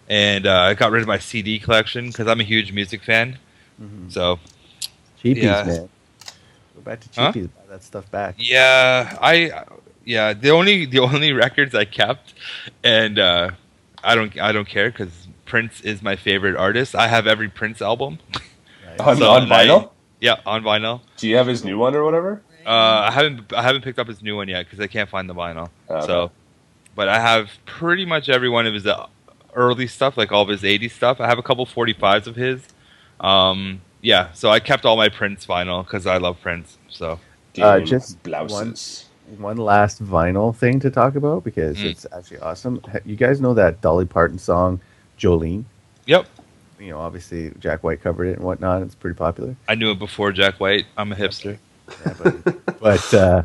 and 0.08 0.46
uh, 0.46 0.60
I 0.60 0.74
got 0.74 0.92
rid 0.92 1.02
of 1.02 1.08
my 1.08 1.18
CD 1.18 1.58
collection 1.58 2.06
because 2.08 2.28
I'm 2.28 2.40
a 2.40 2.44
huge 2.44 2.72
music 2.72 3.02
fan. 3.02 3.38
So 4.08 4.38
Cheapies, 5.22 5.42
Yeah. 5.42 5.62
man. 5.64 5.88
Go 6.88 6.92
back 6.94 7.00
to 7.00 7.20
Huh? 7.20 7.32
cheapies. 7.32 7.48
Buy 7.54 7.62
that 7.74 7.82
stuff 7.84 8.10
back. 8.10 8.36
yeah, 8.38 9.18
I 9.20 9.64
yeah 10.04 10.32
the 10.32 10.50
only 10.50 10.86
the 10.86 11.00
only 11.00 11.32
records 11.44 11.74
I 11.74 11.84
kept, 11.84 12.32
and 12.82 13.18
uh, 13.18 13.50
I 14.02 14.14
don't 14.14 14.38
I 14.40 14.52
don't 14.52 14.68
care 14.68 14.90
because 14.90 15.28
Prince 15.44 15.80
is 15.82 16.00
my 16.02 16.16
favorite 16.16 16.56
artist. 16.56 16.94
I 16.94 17.08
have 17.08 17.26
every 17.26 17.48
Prince 17.48 17.82
album. 17.82 18.18
Right? 18.86 19.00
On, 19.00 19.16
So, 19.16 19.30
on 19.30 19.48
like- 19.48 19.68
vinyl? 19.68 19.90
Yeah, 20.20 20.36
on 20.46 20.62
vinyl. 20.64 21.02
Do 21.18 21.28
you 21.28 21.36
have 21.36 21.46
his 21.46 21.62
new 21.64 21.78
one 21.78 21.94
or 21.94 22.02
whatever? 22.04 22.42
Uh, 22.66 22.70
I 23.08 23.10
haven't 23.12 23.52
I 23.52 23.62
haven't 23.62 23.82
picked 23.82 23.98
up 23.98 24.08
his 24.08 24.22
new 24.22 24.36
one 24.36 24.48
yet 24.48 24.64
because 24.66 24.80
I 24.80 24.86
can't 24.86 25.08
find 25.10 25.28
the 25.28 25.34
vinyl. 25.34 25.68
Okay. 25.90 26.06
So, 26.06 26.30
but 26.96 27.08
I 27.08 27.20
have 27.20 27.50
pretty 27.66 28.04
much 28.06 28.28
every 28.30 28.48
one 28.48 28.66
of 28.66 28.72
his 28.74 28.86
uh, 28.86 29.06
early 29.54 29.86
stuff, 29.86 30.16
like 30.16 30.32
all 30.32 30.42
of 30.42 30.48
his 30.48 30.62
'80s 30.62 30.90
stuff. 30.92 31.20
I 31.20 31.26
have 31.26 31.38
a 31.38 31.42
couple 31.42 31.66
45s 31.66 32.26
of 32.26 32.34
his. 32.36 32.62
Um, 33.20 33.80
yeah, 34.00 34.32
so 34.32 34.48
I 34.50 34.58
kept 34.60 34.84
all 34.86 34.96
my 34.96 35.08
Prince 35.08 35.44
vinyl 35.46 35.84
because 35.84 36.06
I 36.06 36.16
love 36.18 36.40
Prince. 36.40 36.77
So 36.88 37.18
Uh, 37.60 37.80
just 37.80 38.22
blouses. 38.22 39.06
One 39.38 39.56
last 39.58 40.02
vinyl 40.02 40.54
thing 40.56 40.80
to 40.80 40.90
talk 40.90 41.14
about 41.16 41.44
because 41.44 41.76
Mm. 41.76 41.84
it's 41.90 42.06
actually 42.12 42.38
awesome. 42.38 42.80
You 43.04 43.16
guys 43.16 43.40
know 43.40 43.52
that 43.54 43.80
Dolly 43.80 44.04
Parton 44.06 44.38
song, 44.38 44.80
Jolene? 45.18 45.64
yep, 46.06 46.26
You 46.80 46.90
know, 46.90 46.98
obviously 47.00 47.50
Jack 47.58 47.82
White 47.82 48.00
covered 48.00 48.26
it 48.28 48.36
and 48.36 48.44
whatnot. 48.44 48.82
It's 48.82 48.94
pretty 48.94 49.16
popular. 49.16 49.56
I 49.68 49.74
knew 49.74 49.90
it 49.90 49.98
before 49.98 50.30
Jack 50.32 50.60
White. 50.60 50.86
I'm 50.96 51.10
a 51.12 51.16
hipster. 51.16 51.58
Yeah, 52.06 52.14
but 52.22 52.78
but, 52.80 53.14
uh, 53.14 53.42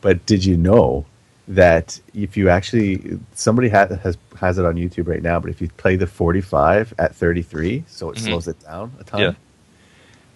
but 0.00 0.24
did 0.24 0.44
you 0.44 0.56
know 0.56 1.04
that 1.48 2.00
if 2.14 2.36
you 2.36 2.48
actually 2.48 3.18
somebody 3.34 3.68
ha- 3.68 3.88
has 4.02 4.16
has 4.38 4.58
it 4.58 4.64
on 4.64 4.76
YouTube 4.76 5.08
right 5.08 5.22
now, 5.22 5.40
but 5.40 5.50
if 5.50 5.60
you 5.60 5.68
play 5.76 5.96
the 5.96 6.06
45 6.06 6.94
at 6.98 7.14
33, 7.14 7.84
so 7.88 8.10
it 8.10 8.16
Mhm. 8.18 8.20
slows 8.20 8.46
it 8.48 8.58
down 8.64 8.92
a 9.00 9.04
ton, 9.04 9.20
Yeah. 9.20 9.32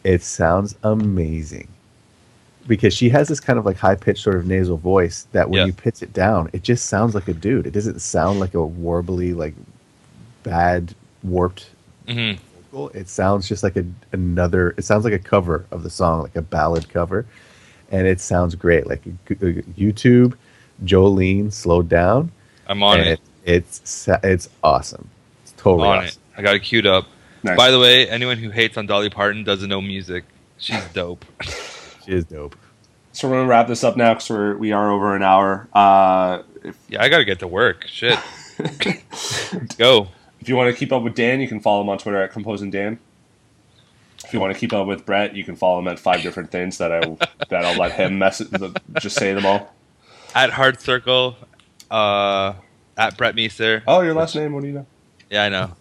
it 0.04 0.22
sounds 0.22 0.74
amazing. 0.82 1.68
Because 2.66 2.94
she 2.94 3.08
has 3.08 3.26
this 3.28 3.40
kind 3.40 3.58
of 3.58 3.64
like 3.66 3.76
high 3.78 3.94
pitched 3.96 4.22
sort 4.22 4.36
of 4.36 4.46
nasal 4.46 4.76
voice 4.76 5.26
that 5.32 5.48
when 5.50 5.58
Yeah. 5.60 5.66
you 5.66 5.72
pitch 5.72 6.02
it 6.02 6.12
down, 6.12 6.50
it 6.52 6.62
just 6.62 6.86
sounds 6.86 7.14
like 7.14 7.26
a 7.28 7.32
dude. 7.34 7.66
It 7.66 7.72
doesn't 7.72 8.00
sound 8.00 8.38
like 8.40 8.54
a 8.54 8.58
warbly, 8.58 9.34
like 9.34 9.54
bad 10.42 10.94
warped 11.22 11.70
hmm 12.08 12.32
vocal. 12.72 12.88
It 12.90 13.08
sounds 13.08 13.48
just 13.48 13.62
like 13.62 13.76
a, 13.76 13.84
another. 14.12 14.74
It 14.76 14.84
sounds 14.84 15.04
like 15.04 15.12
a 15.14 15.18
cover 15.18 15.66
of 15.70 15.82
the 15.82 15.90
song, 15.90 16.22
like 16.22 16.36
a 16.36 16.42
ballad 16.42 16.88
cover, 16.88 17.26
and 17.90 18.06
it 18.06 18.20
sounds 18.20 18.54
great. 18.54 18.86
Like 18.86 19.04
a, 19.06 19.32
a 19.32 19.52
YouTube, 19.76 20.34
Jolene 20.84 21.52
slowed 21.52 21.88
down. 21.88 22.30
I'm 22.68 22.82
on 22.82 23.00
and 23.00 23.08
it. 23.08 23.20
It's 23.44 24.08
it's 24.22 24.48
awesome. 24.62 25.08
It's 25.42 25.52
totally 25.56 25.88
On 25.88 25.98
awesome. 25.98 26.08
it. 26.08 26.38
I 26.38 26.42
got 26.42 26.54
it 26.54 26.60
queued 26.60 26.86
up. 26.86 27.06
Nice. 27.42 27.56
By 27.56 27.70
the 27.70 27.80
way, 27.80 28.08
anyone 28.08 28.36
who 28.38 28.50
hates 28.50 28.76
on 28.76 28.86
Dolly 28.86 29.10
Parton 29.10 29.44
doesn't 29.44 29.68
know 29.68 29.80
music. 29.80 30.24
She's 30.58 30.84
dope. 30.92 31.24
She 32.10 32.16
is 32.16 32.24
dope. 32.24 32.56
So 33.12 33.28
we're 33.28 33.36
gonna 33.36 33.48
wrap 33.48 33.68
this 33.68 33.84
up 33.84 33.96
now 33.96 34.14
because 34.14 34.30
we're 34.30 34.56
we 34.56 34.72
are 34.72 34.90
over 34.90 35.14
an 35.14 35.22
hour. 35.22 35.68
Uh, 35.72 36.42
if 36.64 36.76
yeah, 36.88 37.02
I 37.02 37.08
gotta 37.08 37.24
get 37.24 37.38
to 37.38 37.46
work. 37.46 37.86
Shit. 37.86 38.18
Go. 39.78 40.08
if 40.40 40.48
you 40.48 40.56
want 40.56 40.74
to 40.74 40.78
keep 40.78 40.92
up 40.92 41.04
with 41.04 41.14
Dan, 41.14 41.40
you 41.40 41.46
can 41.46 41.60
follow 41.60 41.82
him 41.82 41.88
on 41.88 41.98
Twitter 41.98 42.20
at 42.20 42.32
composing 42.32 42.70
Dan. 42.70 42.98
If 44.24 44.34
you 44.34 44.40
want 44.40 44.52
to 44.52 44.58
keep 44.58 44.72
up 44.72 44.88
with 44.88 45.06
Brett, 45.06 45.36
you 45.36 45.44
can 45.44 45.54
follow 45.54 45.78
him 45.78 45.86
at 45.86 46.00
five 46.00 46.22
different 46.22 46.50
things 46.50 46.78
that 46.78 46.90
I 46.90 46.98
that 47.48 47.64
I'll 47.64 47.78
let 47.78 47.92
him 47.92 48.18
mess 48.18 48.42
just 48.98 49.16
say 49.16 49.32
them 49.32 49.46
all. 49.46 49.72
At 50.34 50.50
Heart 50.50 50.80
Circle, 50.80 51.36
uh, 51.92 52.54
at 52.96 53.16
Brett 53.16 53.36
Meeser. 53.36 53.82
Oh, 53.86 54.00
your 54.00 54.14
last 54.14 54.34
name? 54.34 54.52
What 54.52 54.62
do 54.62 54.66
you 54.66 54.74
know? 54.74 54.86
Yeah, 55.30 55.44
I 55.44 55.48
know. 55.48 55.76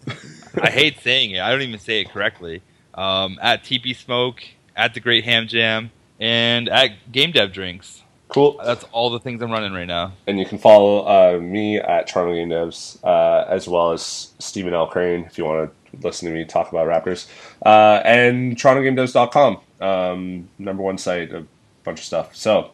I 0.62 0.70
hate 0.70 1.00
saying 1.00 1.32
it. 1.32 1.40
I 1.40 1.50
don't 1.50 1.62
even 1.62 1.80
say 1.80 2.02
it 2.02 2.10
correctly. 2.10 2.62
Um, 2.94 3.38
at 3.42 3.64
TP 3.64 3.96
Smoke, 3.96 4.42
at 4.76 4.94
the 4.94 5.00
Great 5.00 5.24
Ham 5.24 5.48
Jam, 5.48 5.90
and 6.20 6.68
at 6.68 7.10
Game 7.10 7.32
Dev 7.32 7.52
Drinks. 7.52 8.02
Cool. 8.28 8.60
That's 8.64 8.84
all 8.92 9.10
the 9.10 9.18
things 9.18 9.42
I'm 9.42 9.50
running 9.50 9.72
right 9.72 9.88
now. 9.88 10.12
And 10.28 10.38
you 10.38 10.46
can 10.46 10.58
follow 10.58 11.04
uh, 11.04 11.40
me 11.40 11.78
at 11.78 12.06
Toronto 12.06 12.34
Game 12.34 12.48
Devs, 12.48 13.02
uh, 13.02 13.44
as 13.48 13.66
well 13.66 13.90
as 13.90 14.32
Stephen 14.38 14.72
L. 14.72 14.86
Crane 14.86 15.24
if 15.24 15.36
you 15.36 15.44
want 15.44 15.72
to 15.92 15.98
listen 16.06 16.28
to 16.28 16.34
me 16.34 16.44
talk 16.44 16.70
about 16.70 16.86
Raptors. 16.86 17.28
Uh, 17.64 18.00
and 18.04 18.56
TorontoGameDevs.com, 18.56 19.60
um, 19.80 20.48
number 20.58 20.82
one 20.82 20.98
site, 20.98 21.32
a 21.32 21.44
bunch 21.82 21.98
of 21.98 22.04
stuff. 22.04 22.36
So 22.36 22.70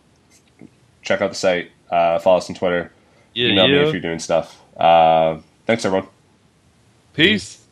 check 1.03 1.22
out 1.22 1.30
the 1.30 1.36
site, 1.36 1.70
uh, 1.90 2.18
follow 2.18 2.38
us 2.38 2.51
on 2.51 2.57
Twitter, 2.57 2.92
Yeah, 3.32 3.49
email 3.49 3.68
me 3.68 3.76
if 3.76 3.92
you're 3.92 4.03
doing 4.03 4.18
stuff. 4.18 4.61
Uh, 4.76 5.38
thanks, 5.66 5.84
everyone. 5.86 6.09
Peace. 7.14 7.66